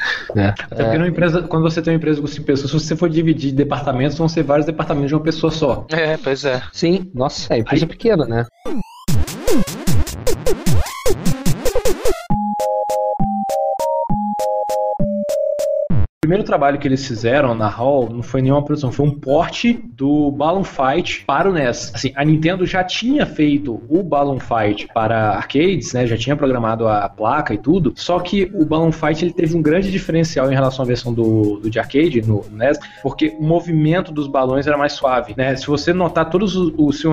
Até 0.71 0.83
porque 0.83 0.97
numa 0.97 1.07
empresa, 1.07 1.41
quando 1.43 1.63
você 1.63 1.81
tem 1.81 1.93
uma 1.93 1.97
empresa 1.97 2.21
com 2.21 2.27
cinco 2.27 2.45
pessoas, 2.45 2.71
se 2.71 2.79
você 2.79 2.95
for 2.95 3.09
dividir 3.09 3.51
departamentos, 3.53 4.17
vão 4.17 4.27
ser 4.27 4.43
vários 4.43 4.65
departamentos 4.65 5.09
de 5.09 5.15
uma 5.15 5.23
pessoa 5.23 5.51
só. 5.51 5.85
É, 5.91 6.17
pois 6.17 6.45
é. 6.45 6.61
Sim, 6.71 7.09
nossa, 7.13 7.53
é 7.53 7.59
empresa 7.59 7.87
pequena, 7.87 8.25
né? 8.25 8.45
Primeiro 16.25 16.43
trabalho 16.43 16.79
que 16.79 16.87
eles 16.87 17.05
fizeram 17.07 17.53
na 17.53 17.67
Hall 17.67 18.09
não 18.09 18.23
foi 18.23 18.41
nenhuma 18.41 18.63
produção, 18.63 18.91
foi 18.91 19.05
um 19.05 19.11
porte 19.11 19.73
do 19.73 20.31
Balloon 20.31 20.63
Fight 20.63 21.23
para 21.23 21.47
o 21.47 21.53
NES. 21.53 21.91
Assim, 21.93 22.11
a 22.15 22.25
Nintendo 22.25 22.65
já 22.65 22.83
tinha 22.83 23.27
feito 23.27 23.79
o 23.87 24.01
Balloon 24.01 24.39
Fight 24.39 24.87
para 24.91 25.33
arcades, 25.33 25.93
né? 25.93 26.07
Já 26.07 26.17
tinha 26.17 26.35
programado 26.35 26.87
a 26.87 27.07
placa 27.07 27.53
e 27.53 27.59
tudo. 27.59 27.93
Só 27.95 28.19
que 28.19 28.51
o 28.55 28.65
Balloon 28.65 28.91
Fight 28.91 29.23
ele 29.23 29.33
teve 29.33 29.55
um 29.55 29.61
grande 29.61 29.91
diferencial 29.91 30.51
em 30.51 30.55
relação 30.55 30.83
à 30.83 30.87
versão 30.87 31.13
do, 31.13 31.59
do 31.59 31.69
de 31.69 31.77
arcade 31.77 32.19
no 32.23 32.43
NES, 32.51 32.79
porque 33.03 33.35
o 33.39 33.43
movimento 33.43 34.11
dos 34.11 34.27
balões 34.27 34.65
era 34.65 34.79
mais 34.79 34.93
suave, 34.93 35.35
né? 35.37 35.55
Se 35.55 35.67
você 35.67 35.93
notar 35.93 36.27
todos 36.31 36.55
os, 36.55 36.73
os 36.75 37.03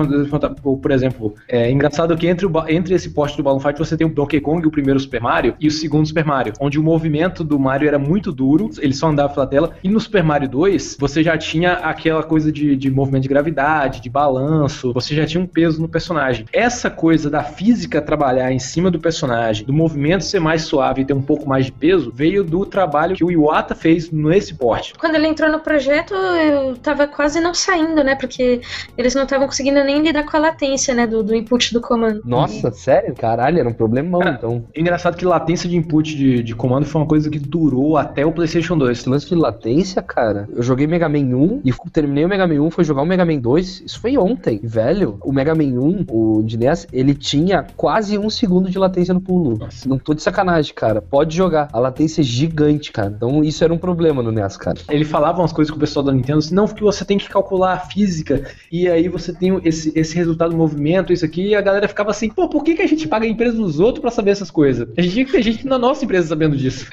por 0.81 0.91
exemplo, 0.91 1.35
é 1.47 1.69
engraçado 1.69 2.17
que 2.17 2.25
entre, 2.25 2.47
o, 2.47 2.51
entre 2.67 2.95
esse 2.95 3.11
porte 3.11 3.37
do 3.37 3.43
Balloon 3.43 3.59
Fight 3.59 3.77
você 3.77 3.95
tem 3.95 4.07
o 4.07 4.09
Donkey 4.09 4.41
Kong, 4.41 4.65
o 4.65 4.71
primeiro 4.71 4.99
Super 4.99 5.21
Mario, 5.21 5.53
e 5.59 5.67
o 5.67 5.71
segundo 5.71 6.07
Super 6.07 6.25
Mario, 6.25 6.53
onde 6.59 6.79
o 6.79 6.83
movimento 6.83 7.43
do 7.43 7.59
Mario 7.59 7.87
era 7.87 7.99
muito 7.99 8.31
duro, 8.31 8.71
ele 8.79 8.93
só 9.03 9.09
andava 9.09 9.33
pela 9.33 9.47
tela. 9.47 9.71
E 9.83 9.89
no 9.89 9.99
Super 9.99 10.23
Mario 10.23 10.47
2, 10.47 10.95
você 10.97 11.21
já 11.21 11.37
tinha 11.37 11.73
aquela 11.73 12.23
coisa 12.23 12.51
de, 12.51 12.75
de 12.75 12.89
movimento 12.89 13.23
de 13.23 13.29
gravidade, 13.29 14.01
de 14.01 14.09
balanço, 14.09 14.93
você 14.93 15.13
já 15.13 15.25
tinha 15.25 15.43
um 15.43 15.47
peso 15.47 15.81
no 15.81 15.89
personagem. 15.89 16.45
Essa 16.53 16.89
coisa 16.89 17.29
da 17.29 17.43
física 17.43 18.01
trabalhar 18.01 18.51
em 18.51 18.59
cima 18.59 18.89
do 18.89 18.99
personagem, 18.99 19.65
do 19.65 19.73
movimento 19.73 20.23
ser 20.23 20.39
mais 20.39 20.61
suave 20.63 21.01
e 21.01 21.05
ter 21.05 21.13
um 21.13 21.21
pouco 21.21 21.47
mais 21.47 21.65
de 21.65 21.71
peso, 21.71 22.11
veio 22.13 22.43
do 22.43 22.65
trabalho 22.65 23.15
que 23.15 23.23
o 23.23 23.31
Iwata 23.31 23.75
fez 23.75 24.09
nesse 24.09 24.53
porte. 24.53 24.93
Quando 24.97 25.15
ele 25.15 25.27
entrou 25.27 25.51
no 25.51 25.59
projeto, 25.59 26.13
eu 26.13 26.77
tava 26.77 27.05
quase 27.07 27.41
não 27.41 27.53
saindo, 27.53 28.03
né? 28.03 28.15
Porque 28.15 28.61
eles 28.97 29.13
não 29.13 29.23
estavam 29.23 29.47
conseguindo 29.47 29.83
nem 29.83 30.01
lidar 30.01 30.23
com 30.23 30.37
a 30.37 30.39
latência, 30.39 30.93
né? 30.93 31.05
Do, 31.05 31.21
do 31.23 31.35
input 31.35 31.73
do 31.73 31.81
comando. 31.81 32.21
Nossa, 32.23 32.71
sério? 32.71 33.13
Caralho, 33.15 33.59
era 33.59 33.67
um 33.67 33.73
problemão, 33.73 34.21
Cara, 34.21 34.35
então. 34.35 34.65
Engraçado 34.75 35.17
que 35.17 35.25
latência 35.25 35.67
de 35.67 35.75
input 35.75 36.15
de, 36.15 36.41
de 36.41 36.55
comando 36.55 36.85
foi 36.85 37.01
uma 37.01 37.07
coisa 37.07 37.29
que 37.29 37.39
durou 37.39 37.97
até 37.97 38.25
o 38.25 38.31
PlayStation 38.31 38.77
2. 38.77 38.92
Esse 38.93 39.09
lance 39.09 39.27
de 39.27 39.35
latência, 39.35 40.01
cara, 40.01 40.47
eu 40.55 40.61
joguei 40.61 40.85
Mega 40.85 41.09
Man 41.09 41.35
1 41.35 41.61
e 41.65 41.73
terminei 41.91 42.23
o 42.23 42.29
Mega 42.29 42.47
Man 42.47 42.61
1, 42.61 42.69
foi 42.69 42.83
jogar 42.83 43.01
o 43.01 43.05
Mega 43.05 43.25
Man 43.25 43.39
2, 43.39 43.83
isso 43.87 43.99
foi 43.99 44.17
ontem, 44.17 44.59
velho. 44.63 45.17
O 45.23 45.33
Mega 45.33 45.55
Man 45.55 45.79
1, 45.79 46.05
o 46.09 46.43
de 46.43 46.57
NES, 46.57 46.87
ele 46.93 47.15
tinha 47.15 47.65
quase 47.75 48.17
um 48.17 48.29
segundo 48.29 48.69
de 48.69 48.77
latência 48.77 49.13
no 49.13 49.21
pulo. 49.21 49.57
Nossa. 49.57 49.89
Não 49.89 49.97
tô 49.97 50.13
de 50.13 50.21
sacanagem, 50.21 50.73
cara. 50.73 51.01
Pode 51.01 51.35
jogar. 51.35 51.69
A 51.73 51.79
latência 51.79 52.21
é 52.21 52.23
gigante, 52.23 52.91
cara. 52.91 53.11
Então 53.15 53.43
isso 53.43 53.63
era 53.63 53.73
um 53.73 53.77
problema 53.77 54.21
no 54.21 54.31
NES, 54.31 54.57
cara. 54.57 54.77
Ele 54.89 55.05
falava 55.05 55.41
umas 55.41 55.51
coisas 55.51 55.71
com 55.71 55.77
o 55.77 55.79
pessoal 55.79 56.05
da 56.05 56.11
Nintendo, 56.11 56.39
assim, 56.39 56.53
não, 56.53 56.67
porque 56.67 56.83
você 56.83 57.03
tem 57.03 57.17
que 57.17 57.27
calcular 57.27 57.73
a 57.73 57.79
física, 57.79 58.43
e 58.71 58.87
aí 58.87 59.09
você 59.09 59.33
tem 59.33 59.59
esse, 59.63 59.91
esse 59.95 60.15
resultado 60.15 60.51
do 60.51 60.57
movimento, 60.57 61.11
isso 61.11 61.25
aqui, 61.25 61.49
e 61.49 61.55
a 61.55 61.61
galera 61.61 61.87
ficava 61.87 62.11
assim, 62.11 62.29
pô, 62.29 62.47
por 62.47 62.63
que, 62.63 62.75
que 62.75 62.81
a 62.81 62.87
gente 62.87 63.07
paga 63.07 63.25
a 63.25 63.29
empresa 63.29 63.57
dos 63.57 63.79
outros 63.79 64.01
pra 64.01 64.11
saber 64.11 64.31
essas 64.31 64.51
coisas? 64.51 64.87
A 64.97 65.01
gente 65.01 65.13
tinha 65.13 65.25
que 65.25 65.31
ter 65.31 65.41
gente 65.41 65.65
na 65.65 65.77
nossa 65.77 66.05
empresa 66.05 66.27
sabendo 66.27 66.55
disso. 66.55 66.87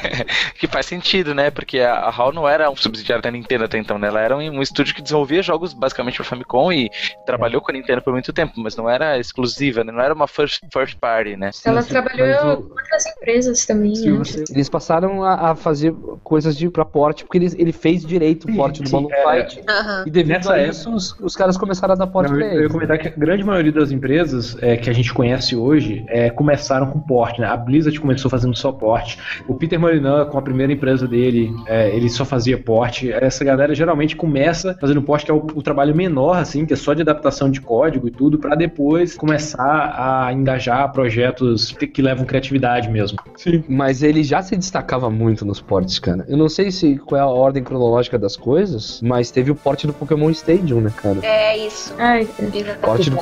que 0.58 0.66
faz 0.66 0.86
sentido, 0.86 1.34
né? 1.34 1.41
Porque 1.50 1.80
a, 1.80 2.08
HAL 2.08 2.32
não 2.32 2.48
era 2.48 2.70
um 2.70 2.76
subsidiário 2.76 3.22
da 3.22 3.30
Nintendo 3.30 3.64
até 3.64 3.78
então, 3.78 3.98
né? 3.98 4.08
Ela 4.08 4.20
era 4.20 4.36
um, 4.36 4.40
um 4.40 4.62
estúdio 4.62 4.94
que 4.94 5.02
desenvolvia 5.02 5.42
jogos 5.42 5.72
basicamente 5.72 6.16
para 6.16 6.24
Famicom 6.24 6.72
e 6.72 6.90
trabalhou 7.26 7.60
com 7.60 7.70
a 7.70 7.74
Nintendo 7.74 8.02
por 8.02 8.12
muito 8.12 8.32
tempo, 8.32 8.52
mas 8.56 8.76
não 8.76 8.88
era 8.88 9.18
exclusiva, 9.18 9.82
né? 9.84 9.92
Não 9.92 10.00
era 10.00 10.14
uma 10.14 10.26
first, 10.26 10.62
first 10.72 10.96
party, 10.98 11.36
né? 11.36 11.50
Ela 11.64 11.82
sim, 11.82 11.90
trabalhou 11.90 12.56
com 12.62 12.70
outras 12.74 13.06
empresas 13.06 13.64
também, 13.66 13.94
Se 13.94 14.10
né? 14.10 14.18
você- 14.18 14.44
Eles 14.50 14.68
passaram 14.68 15.22
a, 15.24 15.50
a 15.50 15.54
fazer 15.56 15.92
coisas 16.22 16.56
de 16.56 16.68
pra 16.70 16.84
porte, 16.84 17.24
porque 17.24 17.38
ele, 17.38 17.50
ele 17.58 17.72
fez 17.72 18.04
direito 18.04 18.44
o 18.44 18.50
Sim, 18.50 18.56
porte 18.56 18.82
do 18.82 18.88
sim, 18.88 18.92
Balloon 18.94 19.10
é. 19.12 19.44
Fight. 19.46 19.62
E 20.06 20.10
devido 20.10 20.32
Nessa 20.34 20.52
a 20.54 20.58
época- 20.58 20.70
isso, 20.70 20.94
os, 20.94 21.18
os 21.20 21.36
caras 21.36 21.56
começaram 21.56 21.94
a 21.94 21.96
dar 21.96 22.06
porte 22.06 22.30
Não, 22.30 22.38
pra 22.38 22.46
eu, 22.48 22.54
eu 22.54 22.62
ia 22.62 22.68
comentar 22.68 22.98
que 22.98 23.08
a 23.08 23.10
grande 23.10 23.44
maioria 23.44 23.72
das 23.72 23.90
empresas 23.90 24.56
é, 24.62 24.76
que 24.76 24.88
a 24.88 24.92
gente 24.92 25.12
conhece 25.12 25.54
hoje 25.56 26.04
é, 26.08 26.30
começaram 26.30 26.86
com 26.90 27.00
porte, 27.00 27.40
né? 27.40 27.46
A 27.46 27.56
Blizzard 27.56 27.98
começou 28.00 28.30
fazendo 28.30 28.56
só 28.56 28.72
porte. 28.72 29.18
O 29.46 29.54
Peter 29.54 29.78
Molyneux, 29.78 30.28
com 30.30 30.38
a 30.38 30.42
primeira 30.42 30.72
empresa 30.72 31.06
dele, 31.06 31.31
é, 31.66 31.94
ele 31.94 32.08
só 32.08 32.24
fazia 32.24 32.58
porte. 32.58 33.10
Essa 33.12 33.44
galera 33.44 33.74
geralmente 33.74 34.14
começa 34.16 34.76
fazendo 34.80 35.02
porte, 35.02 35.24
que 35.24 35.30
é 35.30 35.34
o, 35.34 35.38
o 35.54 35.62
trabalho 35.62 35.94
menor, 35.94 36.36
assim, 36.36 36.64
que 36.66 36.72
é 36.72 36.76
só 36.76 36.94
de 36.94 37.02
adaptação 37.02 37.50
de 37.50 37.60
código 37.60 38.08
e 38.08 38.10
tudo, 38.10 38.38
para 38.38 38.54
depois 38.54 39.16
começar 39.16 39.94
a 39.96 40.32
engajar 40.32 40.90
projetos 40.92 41.72
que, 41.72 41.86
que 41.86 42.02
levam 42.02 42.24
criatividade 42.24 42.90
mesmo. 42.90 43.18
Sim. 43.36 43.62
Mas 43.68 44.02
ele 44.02 44.22
já 44.22 44.42
se 44.42 44.56
destacava 44.56 45.10
muito 45.10 45.44
nos 45.44 45.60
portes, 45.60 45.98
cara. 45.98 46.24
Eu 46.28 46.36
não 46.36 46.48
sei 46.48 46.70
se 46.70 46.96
qual 46.98 47.18
é 47.18 47.22
a 47.22 47.26
ordem 47.26 47.62
cronológica 47.62 48.18
das 48.18 48.36
coisas, 48.36 49.00
mas 49.02 49.30
teve 49.30 49.50
o 49.50 49.54
porte 49.54 49.86
do 49.86 49.92
Pokémon 49.92 50.30
Stadium, 50.30 50.80
né, 50.80 50.92
cara? 50.96 51.18
É 51.22 51.56
isso. 51.66 51.94
Ai, 51.98 52.22
Exatamente. 52.38 52.78
Porte 52.80 53.10
do... 53.10 53.18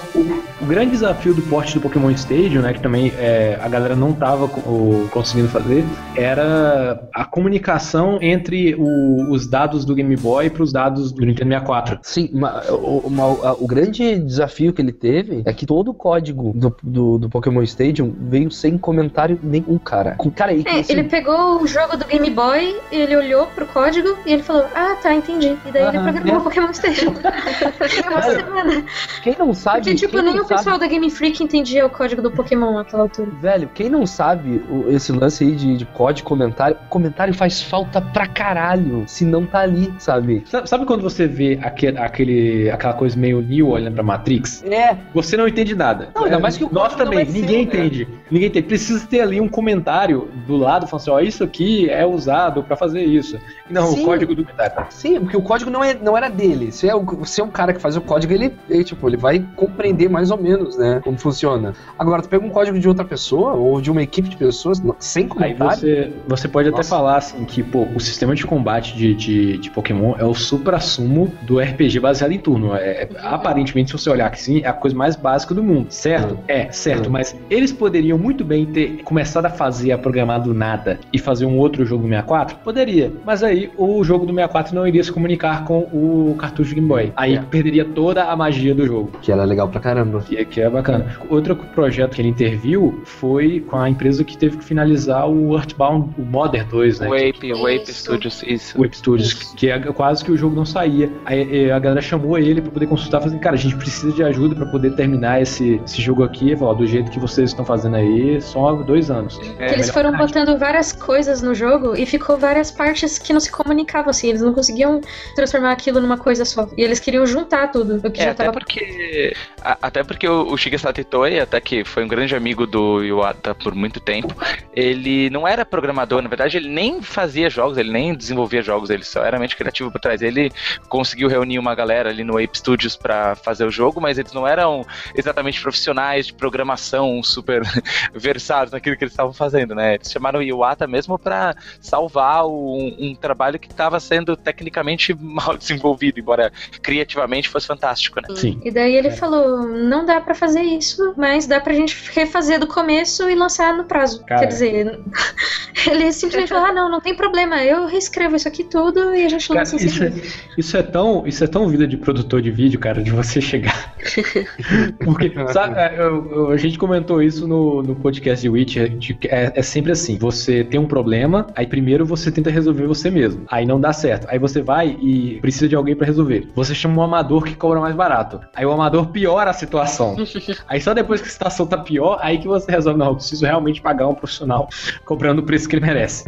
O 0.61 0.67
grande 0.67 0.91
desafio 0.93 1.35
do 1.35 1.43
porte 1.43 1.75
do 1.75 1.81
Pokémon 1.81 2.11
Stadium, 2.11 2.63
né, 2.63 2.73
que 2.73 2.81
também 2.81 3.13
é, 3.19 3.59
a 3.61 3.69
galera 3.69 3.95
não 3.97 4.13
tava 4.13 4.49
co- 4.49 5.07
conseguindo 5.11 5.49
fazer, 5.49 5.85
era 6.17 7.03
a 7.15 7.25
comunicação 7.25 8.00
entre 8.21 8.75
o- 8.77 9.31
os 9.33 9.47
dados 9.47 9.85
do 9.85 9.95
Game 9.95 10.15
Boy 10.17 10.51
para 10.51 10.63
os 10.63 10.73
dados 10.73 11.13
do 11.13 11.25
Nintendo 11.25 11.51
64. 11.51 11.99
Sim, 12.03 12.31
ma- 12.33 12.63
o, 12.71 12.99
uma- 13.07 13.25
a- 13.49 13.53
o 13.55 13.67
grande 13.67 14.19
desafio 14.19 14.73
que 14.73 14.81
ele 14.83 14.93
teve 14.93 15.43
é 15.45 15.53
que 15.53 15.67
todo 15.67 15.91
o 15.91 15.95
código 15.95 16.53
do, 16.55 16.75
do, 16.83 17.19
do 17.19 17.29
Pokémon 17.29 17.63
Stadium 17.63 18.13
veio 18.19 18.51
sem 18.51 18.77
comentário 18.79 19.39
nenhum, 19.43 19.79
cara. 19.79 20.13
Com- 20.17 20.31
Cara, 20.31 20.53
e, 20.53 20.63
É, 20.67 20.81
assim, 20.81 20.93
ele 20.93 21.05
pegou 21.05 21.61
o 21.61 21.67
jogo 21.67 21.97
do 21.97 22.05
Game 22.07 22.31
Boy, 22.31 22.77
ele 22.93 23.17
olhou 23.17 23.47
pro 23.49 23.67
código 23.67 24.17
e 24.25 24.33
ele 24.33 24.43
falou: 24.43 24.65
Ah, 24.75 24.97
tá, 25.03 25.13
entendi. 25.15 25.57
E 25.67 25.73
daí 25.73 25.89
ele 25.89 25.97
Aham, 25.99 26.05
programou 26.13 26.35
é. 26.37 26.39
o 26.39 26.43
Pokémon 26.43 26.73
Station. 26.73 27.07
Em 27.11 28.09
uma 28.11 28.23
semana. 28.23 28.85
quem 29.23 29.37
não 29.39 29.53
sabe. 29.53 29.79
Porque, 29.81 29.95
tipo, 29.97 30.21
nem 30.23 30.39
o 30.41 30.45
pessoal 30.45 30.79
da 30.79 30.87
Game 30.87 31.11
Freak 31.11 31.43
entendia 31.43 31.85
o 31.85 31.91
código 31.91 32.23
do 32.23 32.31
Pokémon 32.31 32.75
naquela 32.75 33.03
altura. 33.03 33.29
Velho, 33.41 33.69
quem 33.75 33.89
não 33.91 34.07
sabe 34.07 34.63
esse 34.89 35.11
lance 35.13 35.45
aí 35.45 35.57
de, 35.57 35.77
de 35.77 35.85
código, 35.85 36.29
comentário, 36.29 36.77
comentário 36.89 37.35
faz 37.35 37.61
falta 37.61 37.90
pra 37.99 38.27
caralho 38.27 39.05
se 39.07 39.25
não 39.25 39.47
tá 39.47 39.61
ali, 39.61 39.91
sabe? 39.99 40.45
Sabe, 40.67 40.85
quando 40.85 41.01
você 41.03 41.27
vê 41.27 41.59
aquele, 41.63 41.97
aquele- 41.99 42.71
aquela 42.71 42.93
coisa 42.93 43.19
meio 43.19 43.41
Neo 43.41 43.69
olhando 43.69 43.95
pra 43.95 44.03
Matrix? 44.03 44.63
É, 44.65 44.95
Você 45.15 45.37
não 45.37 45.49
entende 45.49 45.75
nada. 45.75 46.11
Não, 46.15 46.25
ainda 46.25 46.39
mais 46.39 46.59
que 46.59 46.65
o 46.65 46.69
Nós 46.71 46.95
também, 46.95 47.21
é 47.21 47.25
ninguém 47.25 47.57
né? 47.59 47.63
entende. 47.63 48.09
Ninguém 48.31 48.49
entende. 48.49 48.67
Precisa 48.67 49.07
ter 49.07 49.21
ali 49.21 49.41
um 49.41 49.49
comentário 49.49 50.29
do 50.47 50.57
lado 50.57 50.87
falando 50.87 51.01
assim: 51.03 51.11
ó, 51.11 51.21
isso 51.21 51.43
aqui 51.43 51.89
é 51.89 52.05
usado 52.05 52.63
pra 52.63 52.77
fazer 52.77 53.03
isso. 53.05 53.39
Não, 53.71 53.87
Sim. 53.93 54.03
o 54.03 54.05
código 54.05 54.35
do 54.35 54.45
comentário. 54.45 54.87
sim, 54.91 55.19
porque 55.21 55.37
o 55.37 55.43
código 55.43 55.71
não, 55.71 55.83
é, 55.83 55.95
não 55.95 56.17
era 56.17 56.29
dele. 56.29 56.71
Se 56.73 56.89
é, 56.89 56.93
se 57.25 57.41
é 57.41 57.45
um 57.45 57.51
cara 57.51 57.73
que 57.73 57.81
faz 57.81 57.97
o 57.97 58.01
código, 58.01 58.33
ele, 58.33 58.53
ele, 58.69 58.85
tipo, 58.85 59.09
ele 59.09 59.17
vai 59.17 59.45
compreender 59.57 60.09
mais 60.09 60.31
ou 60.31 60.37
menos, 60.39 60.77
né, 60.77 61.01
como 61.05 61.17
funciona. 61.19 61.73
Agora, 61.99 62.21
tu 62.23 62.29
pega 62.29 62.45
um 62.45 62.51
código 62.51 62.79
de 62.79 62.89
outra 62.89 63.05
pessoa, 63.05 63.53
ou 63.55 63.81
de 63.81 63.91
uma 63.91 64.03
equipe 64.03 64.29
de 64.29 64.37
pessoas, 64.37 64.83
sem 64.99 65.23
Aí 65.25 65.29
comentário, 65.29 65.79
você, 65.81 66.13
você 66.27 66.49
pode 66.49 66.69
até 66.69 66.79
Nossa. 66.79 66.91
falar 66.91 67.17
assim 67.17 67.45
que 67.45 67.63
pô, 67.71 67.87
o 67.95 68.01
sistema 68.01 68.35
de 68.35 68.45
combate 68.47 68.97
de, 68.97 69.15
de, 69.15 69.59
de 69.59 69.71
Pokémon 69.71 70.15
é 70.19 70.25
o 70.25 70.35
supra-sumo 70.35 71.33
do 71.43 71.59
RPG 71.61 72.01
baseado 72.01 72.33
em 72.33 72.39
turno. 72.39 72.75
É, 72.75 73.03
é- 73.03 73.09
aparentemente, 73.23 73.91
se 73.91 73.99
você 73.99 74.11
olhar 74.11 74.31
que 74.31 74.41
sim, 74.41 74.61
é 74.63 74.69
a 74.69 74.73
coisa 74.73 74.97
mais 74.97 75.17
básica 75.17 75.55
do 75.55 75.63
mundo. 75.63 75.87
Certo? 75.91 76.39
É, 76.49 76.71
certo. 76.71 77.09
Hum. 77.09 77.13
Mas 77.13 77.37
eles 77.49 77.73
poderiam 77.73 78.19
muito 78.19 78.45
bem 78.45 78.67
ter 78.67 79.03
começado 79.05 79.47
a 79.47 79.51
fazer, 79.51 79.93
a 79.93 79.99
programar 79.99 80.41
do 80.43 80.55
nada 80.55 80.99
e 81.13 81.19
fazer 81.19 81.47
um 81.47 81.59
outro 81.59 81.85
jogo 81.85 82.03
do 82.03 82.09
64? 82.09 82.57
Poderia. 82.59 83.13
Mas 83.25 83.43
aí 83.43 83.71
o 83.77 84.03
jogo 84.05 84.25
do 84.27 84.33
64 84.33 84.75
não 84.75 84.87
iria 84.87 85.03
se 85.03 85.13
comunicar 85.13 85.65
com 85.65 85.81
o 85.93 86.37
cartucho 86.39 86.71
de 86.71 86.75
Game 86.77 86.89
Boy. 86.89 87.13
Aí 87.17 87.37
É. 87.37 87.41
perderia 87.43 87.85
toda 87.85 88.25
a 88.25 88.37
magia 88.37 88.75
do 88.75 88.87
jogo. 88.87 89.11
que 89.23 89.31
era 89.33 89.45
legal 89.45 89.69
pra 89.69 89.81
caramba. 89.81 90.21
Que, 90.21 90.45
que 90.45 90.61
é 90.61 90.69
bacana. 90.69 91.07
Outro 91.29 91.55
projeto 91.57 92.15
que 92.15 92.23
ele 92.23 92.29
interviu 92.29 93.01
foi 93.05 93.61
com 93.61 93.77
a 93.77 93.89
empresa 93.89 94.25
que 94.25 94.37
teve 94.37 94.57
que 94.59 94.65
finalizar 94.65 95.29
o 95.29 95.55
Earthbound, 95.57 96.11
o 96.19 96.23
Modern 96.23 96.67
2, 96.69 97.01
né? 97.01 97.09
O 97.09 97.15
Ape, 97.15 97.53
o 97.53 97.60
Ape 97.67 97.83
Isso. 97.91 98.01
Studios, 98.03 98.43
isso. 98.47 98.79
o 98.79 98.83
Web 98.83 98.97
Studios, 98.97 99.33
que 99.35 99.71
é 99.71 99.79
quase 99.93 100.25
que 100.25 100.31
o 100.33 100.37
jogo 100.37 100.55
não 100.57 100.65
saía. 100.65 101.11
Aí 101.25 101.71
a 101.71 101.79
galera 101.79 102.01
chamou 102.01 102.39
ele 102.39 102.61
pra 102.61 102.71
poder 102.71 102.87
consultar, 102.87 103.21
falando, 103.21 103.39
cara, 103.41 103.57
a 103.57 103.59
gente 103.59 103.77
precisa 103.77 104.13
de 104.13 104.23
ajuda 104.23 104.55
pra 104.55 104.67
poder 104.67 104.95
terminar 104.95 105.41
esse, 105.43 105.81
esse 105.85 106.01
jogo 106.01 106.23
aqui. 106.25 106.57
Falou, 106.57 106.75
do 106.75 106.87
jeito 106.87 107.11
que 107.11 107.19
vocês 107.19 107.51
estão 107.51 107.65
fazendo 107.65 107.97
aí, 107.97 108.41
só 108.41 108.73
dois 108.75 109.11
anos. 109.11 109.39
É, 109.59 109.69
que 109.69 109.75
eles 109.75 109.91
foram 109.91 110.11
prática. 110.13 110.41
botando 110.41 110.59
várias 110.59 110.93
coisas 110.93 111.43
no 111.43 111.55
jogo 111.55 111.95
e 111.97 112.07
ficou 112.07 112.37
várias 112.37 112.71
partes 112.71 113.19
que 113.19 113.33
não 113.33 113.41
se 113.41 113.51
comunicavam, 113.51 114.11
assim. 114.11 114.29
Eles 114.29 114.41
não 114.43 114.53
conseguiam 114.55 115.01
transformar 115.35 115.73
aquilo 115.73 116.01
numa 116.01 116.17
coisa 116.19 116.45
só. 116.45 116.69
E 116.77 116.83
eles 116.83 116.99
queriam 117.01 117.27
juntar 117.27 117.69
tudo. 117.69 117.97
O 118.07 118.11
que 118.11 118.21
É, 118.21 118.25
já 118.25 118.31
até 118.31 118.45
tava. 118.45 118.59
porque, 118.59 119.35
a- 119.63 119.79
até 119.83 120.03
porque 120.05 120.29
o, 120.29 120.53
o 120.53 120.57
Shigesato 120.57 121.01
Itoi, 121.01 121.41
até 121.41 121.61
que 121.61 121.85
foi 121.85 122.05
um 122.05 122.09
grande 122.09 122.35
amigo 122.35 122.67
do 122.67 123.03
Iwata 123.05 123.55
por 123.55 123.75
muito 123.75 124.01
tempo, 124.01 124.35
ele 124.75 125.29
não 125.31 125.47
era 125.47 125.65
programador, 125.65 126.23
na 126.23 126.29
verdade 126.29 126.57
ele 126.57 126.69
nem 126.69 127.03
fazia 127.03 127.50
jogos, 127.53 127.79
ele 127.79 127.91
nem 127.93 128.15
desenvolvia 128.15 128.63
jogos, 128.63 128.91
ele 128.91 129.05
só 129.05 129.23
era 129.25 129.39
mente 129.39 129.57
criativo 129.57 129.91
por 129.91 130.01
trás. 130.01 130.23
Ele 130.23 130.51
conseguiu 130.89 131.29
reunir 131.29 131.59
uma 131.59 131.75
galera 131.75 132.11
ali 132.11 132.25
no 132.25 132.39
Ape 132.43 132.57
Studios 132.59 132.97
pra 132.97 133.35
fazer 133.35 133.65
o 133.65 133.71
jogo, 133.71 134.01
mas 134.01 134.19
eles 134.19 134.33
não 134.33 134.47
eram 134.47 134.85
exatamente 135.15 135.61
profissionais 135.61 136.27
de 136.27 136.35
programação 136.35 137.23
super 137.23 137.63
versados 138.15 138.73
naquilo 138.73 138.97
que 138.97 139.05
eles 139.05 139.13
estavam 139.13 139.33
fazendo, 139.33 139.75
né? 139.75 139.95
Eles 139.95 140.11
chamaram 140.11 140.41
o 140.41 140.43
Iwata 140.43 140.87
mesmo 140.87 141.19
pra 141.19 141.55
salvar 141.81 142.47
um, 142.47 142.97
um 142.99 143.15
trabalho 143.15 143.59
que 143.59 143.69
estava 143.69 143.99
sendo 144.01 144.37
tecnicamente 144.37 145.15
mal 145.21 145.57
desenvolvido, 145.57 146.19
embora 146.21 146.53
criativamente 146.83 147.49
fosse 147.49 147.67
fantástico, 147.67 148.21
né? 148.21 148.29
Sim. 148.37 148.61
E 148.65 148.71
daí 148.71 148.95
ele 148.95 149.09
É. 149.09 149.13
falou: 149.13 149.67
não 149.67 150.05
dá 150.05 150.21
pra 150.21 150.35
fazer 150.35 150.63
isso, 150.63 151.15
mas 151.17 151.47
dá 151.47 151.61
pra 151.61 151.75
gente 151.75 151.97
refazer 152.13 152.59
do 152.59 152.67
começo 152.67 153.29
e 153.29 153.35
lançar 153.35 153.77
no 153.77 153.85
prazo. 153.85 154.25
Cara. 154.25 154.41
Quer 154.41 154.47
dizer, 154.47 155.01
ele 155.91 156.13
simplesmente 156.13 156.49
falou: 156.49 156.67
ah, 156.67 156.73
não, 156.73 156.91
não 156.91 157.01
tem 157.01 157.15
problema, 157.15 157.40
eu 157.45 157.87
reescrevo 157.87 158.37
isso 158.37 158.49
aqui 158.49 158.65
tudo 158.65 159.15
e 159.15 159.25
a 159.25 159.29
gente 159.29 159.49
Cara, 159.49 159.61
lança 159.61 159.77
em 159.77 159.87
isso, 159.87 160.05
é, 160.05 160.13
isso 160.59 160.77
é 160.77 160.83
tão 160.83 161.27
isso 161.27 161.45
é 161.45 161.47
tão 161.47 161.69
vida 161.69 161.87
de 161.87 161.97
produtor 161.97 162.41
de 162.43 162.51
vídeo, 162.51 162.79
cara, 162.79 163.03
de 163.03 163.11
você 163.11 163.41
chegar. 163.41 163.95
Porque, 165.05 165.33
sabe, 165.53 165.79
é, 165.79 165.95
eu- 165.99 166.31
eu- 166.33 166.51
a 166.51 166.57
gente 166.57 166.79
comentou 166.79 167.23
isso 167.23 167.47
no, 167.47 167.83
no 167.83 167.95
podcast 167.95 168.43
de 168.43 168.49
Witcher, 168.49 168.89
de 168.97 169.15
que 169.15 169.29
é, 169.29 169.53
é 169.55 169.63
sempre 169.63 169.93
assim: 169.93 170.17
você 170.19 170.65
tem 170.65 170.79
um 170.81 170.87
problema, 170.87 171.47
aí 171.55 171.67
primeiro 171.67 172.05
você 172.05 172.31
tenta 172.31 172.51
resolver 172.51 172.87
você 172.87 173.11
mesmo. 173.11 173.43
Aí 173.49 173.65
não 173.67 173.81
dá 173.81 173.93
certo. 173.93 174.27
Aí 174.31 174.39
você 174.39 174.63
vai 174.63 174.97
e 175.01 175.39
precisa 175.41 175.69
de 175.69 175.75
alguém 175.77 175.95
pra 175.95 176.07
resolver. 176.07 176.49
Você 176.55 176.75
chama 176.75 176.97
um 177.01 177.03
amador 177.03 177.45
que 177.45 177.55
cobra 177.55 177.81
mais 177.81 177.95
barato. 177.95 178.41
Aí 178.55 178.65
o 178.67 178.73
amador 178.73 179.09
piora 179.09 179.51
a 179.51 179.55
situação. 179.55 180.17
Aí 180.69 180.81
só 180.81 180.95
depois 180.95 181.21
que 181.21 181.29
a 181.29 181.31
situação 181.31 181.67
tá 181.67 181.79
pior, 181.79 182.19
aí 182.23 182.39
que 182.39 182.47
você 182.47 182.71
resolve, 182.71 182.99
não, 182.99 183.09
eu 183.09 183.15
preciso 183.17 183.45
realmente 183.45 183.81
pagar 183.81 184.07
um 184.09 184.15
profissional 184.15 184.69
cobrando 185.05 185.41
o 185.41 185.45
preço 185.45 185.69
que 185.69 185.77
ele 185.77 185.85
merece. 185.87 186.25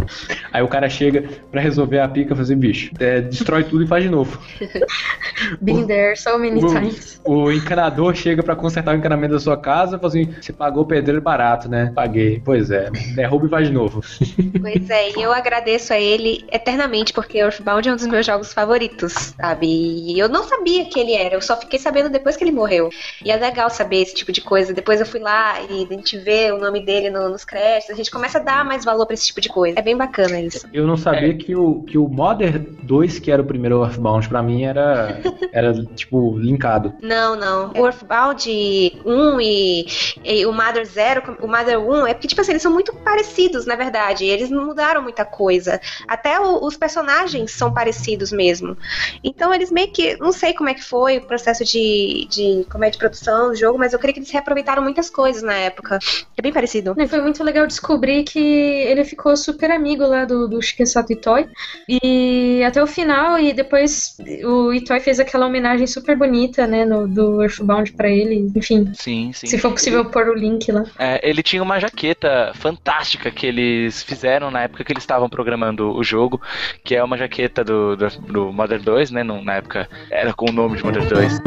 Aí 0.52 0.62
o 0.62 0.68
cara 0.68 0.88
chega 0.88 1.01
pra 1.50 1.60
resolver 1.60 1.98
a 2.00 2.08
pica 2.08 2.36
fazer 2.36 2.56
bicho. 2.56 2.90
É, 3.00 3.20
destrói 3.20 3.64
tudo 3.64 3.84
e 3.84 3.86
faz 3.86 4.04
de 4.04 4.10
novo. 4.10 4.38
Been 5.60 5.86
there 5.86 6.16
so 6.16 6.38
many 6.38 6.62
O- 6.62 6.68
times. 6.68 7.20
O 7.24 7.50
encanador 7.52 8.14
chega 8.14 8.42
pra 8.42 8.54
consertar 8.56 8.94
o 8.94 8.98
encanamento 8.98 9.34
da 9.34 9.40
sua 9.40 9.56
casa 9.56 9.96
e 9.96 9.98
fala 9.98 10.08
assim: 10.08 10.34
você 10.40 10.52
pagou 10.52 10.82
o 10.82 10.86
pedreiro 10.86 11.20
barato, 11.22 11.68
né? 11.68 11.92
Paguei. 11.94 12.40
Pois 12.44 12.70
é, 12.70 12.90
derruba 13.14 13.46
e 13.46 13.50
faz 13.50 13.66
de 13.68 13.72
novo. 13.72 14.02
Pois 14.62 14.90
é, 14.90 15.10
e 15.18 15.22
eu 15.22 15.32
agradeço 15.32 15.92
a 15.92 15.98
ele 15.98 16.44
eternamente, 16.52 17.12
porque 17.12 17.38
Earthbound 17.38 17.88
é 17.88 17.92
um 17.92 17.96
dos 17.96 18.06
meus 18.06 18.24
jogos 18.24 18.52
favoritos, 18.52 19.34
sabe? 19.36 19.66
E 19.66 20.18
eu 20.18 20.28
não 20.28 20.44
sabia 20.44 20.84
que 20.84 21.00
ele 21.00 21.14
era, 21.14 21.34
eu 21.34 21.40
só 21.42 21.56
fiquei 21.56 21.78
sabendo 21.78 22.08
depois 22.08 22.36
que 22.36 22.44
ele 22.44 22.52
morreu. 22.52 22.88
E 23.24 23.30
é 23.30 23.36
legal 23.36 23.68
saber 23.70 24.02
esse 24.02 24.14
tipo 24.14 24.30
de 24.30 24.40
coisa. 24.40 24.72
Depois 24.72 25.00
eu 25.00 25.06
fui 25.06 25.18
lá 25.20 25.60
e 25.68 25.84
a 25.84 25.94
gente 25.94 26.16
vê 26.18 26.52
o 26.52 26.58
nome 26.58 26.80
dele 26.84 27.10
no- 27.10 27.28
nos 27.28 27.44
créditos, 27.44 27.90
a 27.90 27.94
gente 27.96 28.10
começa 28.10 28.38
a 28.38 28.42
dar 28.42 28.64
mais 28.64 28.84
valor 28.84 29.04
pra 29.06 29.14
esse 29.14 29.26
tipo 29.26 29.40
de 29.40 29.48
coisa. 29.48 29.78
É 29.78 29.82
bem 29.82 29.96
bacana 29.96 30.40
isso. 30.40 30.66
Eu 30.72 30.86
não 30.86 30.91
sabia 30.96 31.34
que, 31.36 31.54
o, 31.54 31.82
que 31.82 31.96
o 31.98 32.08
Modern 32.08 32.64
2, 32.82 33.18
que 33.18 33.30
era 33.30 33.42
o 33.42 33.44
primeiro 33.44 33.82
Earthbound, 33.82 34.28
pra 34.28 34.42
mim 34.42 34.62
era, 34.64 35.20
era 35.52 35.72
tipo, 35.94 36.36
linkado. 36.38 36.94
Não, 37.02 37.36
não. 37.36 37.72
O 37.76 37.86
Earthbound 37.86 38.48
1 39.04 39.40
e, 39.40 39.86
e 40.24 40.46
o 40.46 40.52
Mother 40.52 40.84
0, 40.86 41.36
o 41.40 41.46
Mother 41.46 41.78
1, 41.80 42.06
é 42.06 42.14
porque, 42.14 42.28
tipo 42.28 42.40
assim, 42.40 42.52
eles 42.52 42.62
são 42.62 42.72
muito 42.72 42.92
parecidos, 42.96 43.66
na 43.66 43.76
verdade. 43.76 44.24
Eles 44.24 44.50
não 44.50 44.66
mudaram 44.66 45.02
muita 45.02 45.24
coisa. 45.24 45.80
Até 46.08 46.38
o- 46.40 46.64
os 46.64 46.76
personagens 46.76 47.52
são 47.52 47.72
parecidos 47.72 48.32
mesmo. 48.32 48.76
Então 49.22 49.52
eles 49.52 49.70
meio 49.70 49.88
que. 49.92 50.16
Não 50.18 50.32
sei 50.32 50.52
como 50.54 50.68
é 50.68 50.74
que 50.74 50.82
foi 50.84 51.18
o 51.18 51.26
processo 51.26 51.64
de, 51.64 52.26
de, 52.30 52.66
como 52.70 52.84
é, 52.84 52.90
de 52.90 52.98
produção 52.98 53.50
do 53.50 53.54
jogo, 53.56 53.78
mas 53.78 53.92
eu 53.92 53.98
creio 53.98 54.14
que 54.14 54.20
eles 54.20 54.30
reaproveitaram 54.30 54.82
muitas 54.82 55.08
coisas 55.10 55.42
na 55.42 55.54
época. 55.54 55.98
É 56.36 56.42
bem 56.42 56.52
parecido. 56.52 56.94
E 56.98 57.06
foi 57.06 57.20
muito 57.20 57.42
legal 57.42 57.66
descobrir 57.66 58.24
que 58.24 58.38
ele 58.38 59.04
ficou 59.04 59.36
super 59.36 59.70
amigo 59.70 60.04
lá 60.06 60.24
do, 60.24 60.48
do 60.48 60.58
Shigensato 60.82 61.12
Itoi. 61.12 61.46
E 61.88 62.62
até 62.64 62.82
o 62.82 62.86
final, 62.86 63.38
e 63.38 63.52
depois 63.52 64.16
o 64.44 64.72
Itoi 64.72 65.00
fez 65.00 65.20
aquela 65.20 65.46
homenagem 65.46 65.86
super 65.86 66.16
bonita, 66.16 66.66
né, 66.66 66.84
no, 66.84 67.06
do 67.08 67.42
Earthbound 67.42 67.92
pra 67.92 68.08
ele. 68.08 68.50
Enfim, 68.54 68.90
Sim, 68.94 69.32
sim. 69.32 69.46
se 69.46 69.58
for 69.58 69.72
possível 69.72 70.04
pôr 70.04 70.28
o 70.28 70.34
link 70.34 70.70
lá. 70.70 70.84
É, 70.98 71.28
ele 71.28 71.42
tinha 71.42 71.62
uma 71.62 71.78
jaqueta 71.78 72.52
fantástica 72.54 73.30
que 73.30 73.46
eles 73.46 74.02
fizeram 74.02 74.50
na 74.50 74.62
época 74.62 74.84
que 74.84 74.92
eles 74.92 75.02
estavam 75.02 75.28
programando 75.28 75.96
o 75.96 76.04
jogo, 76.04 76.40
que 76.84 76.94
é 76.94 77.02
uma 77.02 77.16
jaqueta 77.16 77.64
do, 77.64 77.96
do, 77.96 78.08
do 78.08 78.52
Modern 78.52 78.82
2, 78.82 79.10
né? 79.10 79.22
na 79.22 79.54
época 79.54 79.88
era 80.10 80.32
com 80.32 80.50
o 80.50 80.52
nome 80.52 80.76
de 80.76 80.84
Modern 80.84 81.06
2. 81.06 81.40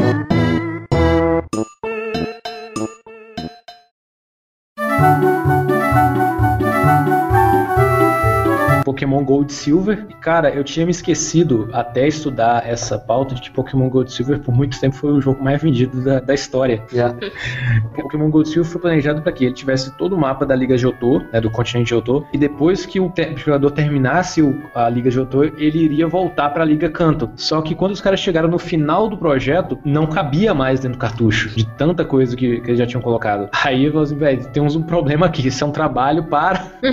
Pokémon 8.96 9.22
Gold 9.22 9.52
e 9.52 9.54
Silver. 9.54 10.06
E, 10.08 10.14
cara, 10.14 10.48
eu 10.50 10.64
tinha 10.64 10.86
me 10.86 10.90
esquecido 10.90 11.68
até 11.70 12.08
estudar 12.08 12.66
essa 12.66 12.98
pauta 12.98 13.34
de 13.34 13.42
que 13.42 13.50
Pokémon 13.50 13.90
Gold 13.90 14.10
e 14.10 14.14
Silver 14.14 14.38
por 14.40 14.54
muito 14.54 14.80
tempo 14.80 14.96
foi 14.96 15.12
o 15.12 15.20
jogo 15.20 15.44
mais 15.44 15.60
vendido 15.60 16.02
da, 16.02 16.18
da 16.18 16.32
história. 16.32 16.82
Yeah. 16.90 17.14
Pokémon 17.94 18.30
Gold 18.30 18.48
e 18.48 18.52
Silver 18.52 18.72
foi 18.72 18.80
planejado 18.80 19.20
para 19.20 19.32
que 19.32 19.44
ele 19.44 19.54
tivesse 19.54 19.94
todo 19.98 20.14
o 20.16 20.18
mapa 20.18 20.46
da 20.46 20.56
Liga 20.56 20.78
Johto, 20.78 21.22
né, 21.30 21.40
do 21.42 21.50
continente 21.50 21.90
Johto, 21.90 22.26
e 22.32 22.38
depois 22.38 22.86
que 22.86 22.98
o 22.98 23.10
te- 23.10 23.34
o 23.34 23.36
jogador 23.36 23.70
terminasse 23.72 24.40
o- 24.40 24.62
a 24.74 24.88
Liga 24.88 25.10
Johto, 25.10 25.44
ele 25.44 25.78
iria 25.84 26.06
voltar 26.08 26.48
para 26.50 26.62
a 26.62 26.66
Liga 26.66 26.88
Kanto. 26.88 27.30
Só 27.36 27.60
que 27.60 27.74
quando 27.74 27.92
os 27.92 28.00
caras 28.00 28.18
chegaram 28.20 28.48
no 28.48 28.58
final 28.58 29.08
do 29.10 29.18
projeto, 29.18 29.78
não 29.84 30.06
cabia 30.06 30.54
mais 30.54 30.80
dentro 30.80 30.96
do 30.96 31.00
cartucho, 31.00 31.50
de 31.50 31.66
tanta 31.76 32.02
coisa 32.02 32.34
que, 32.34 32.60
que 32.62 32.68
eles 32.70 32.78
já 32.78 32.86
tinham 32.86 33.02
colocado. 33.02 33.50
Aí 33.62 33.84
eu 33.84 33.92
falei 33.92 34.04
assim, 34.06 34.16
velho, 34.16 34.46
temos 34.52 34.74
um 34.74 34.82
problema 34.82 35.26
aqui, 35.26 35.46
isso 35.48 35.62
é 35.62 35.66
um 35.66 35.70
trabalho 35.72 36.24
para 36.24 36.64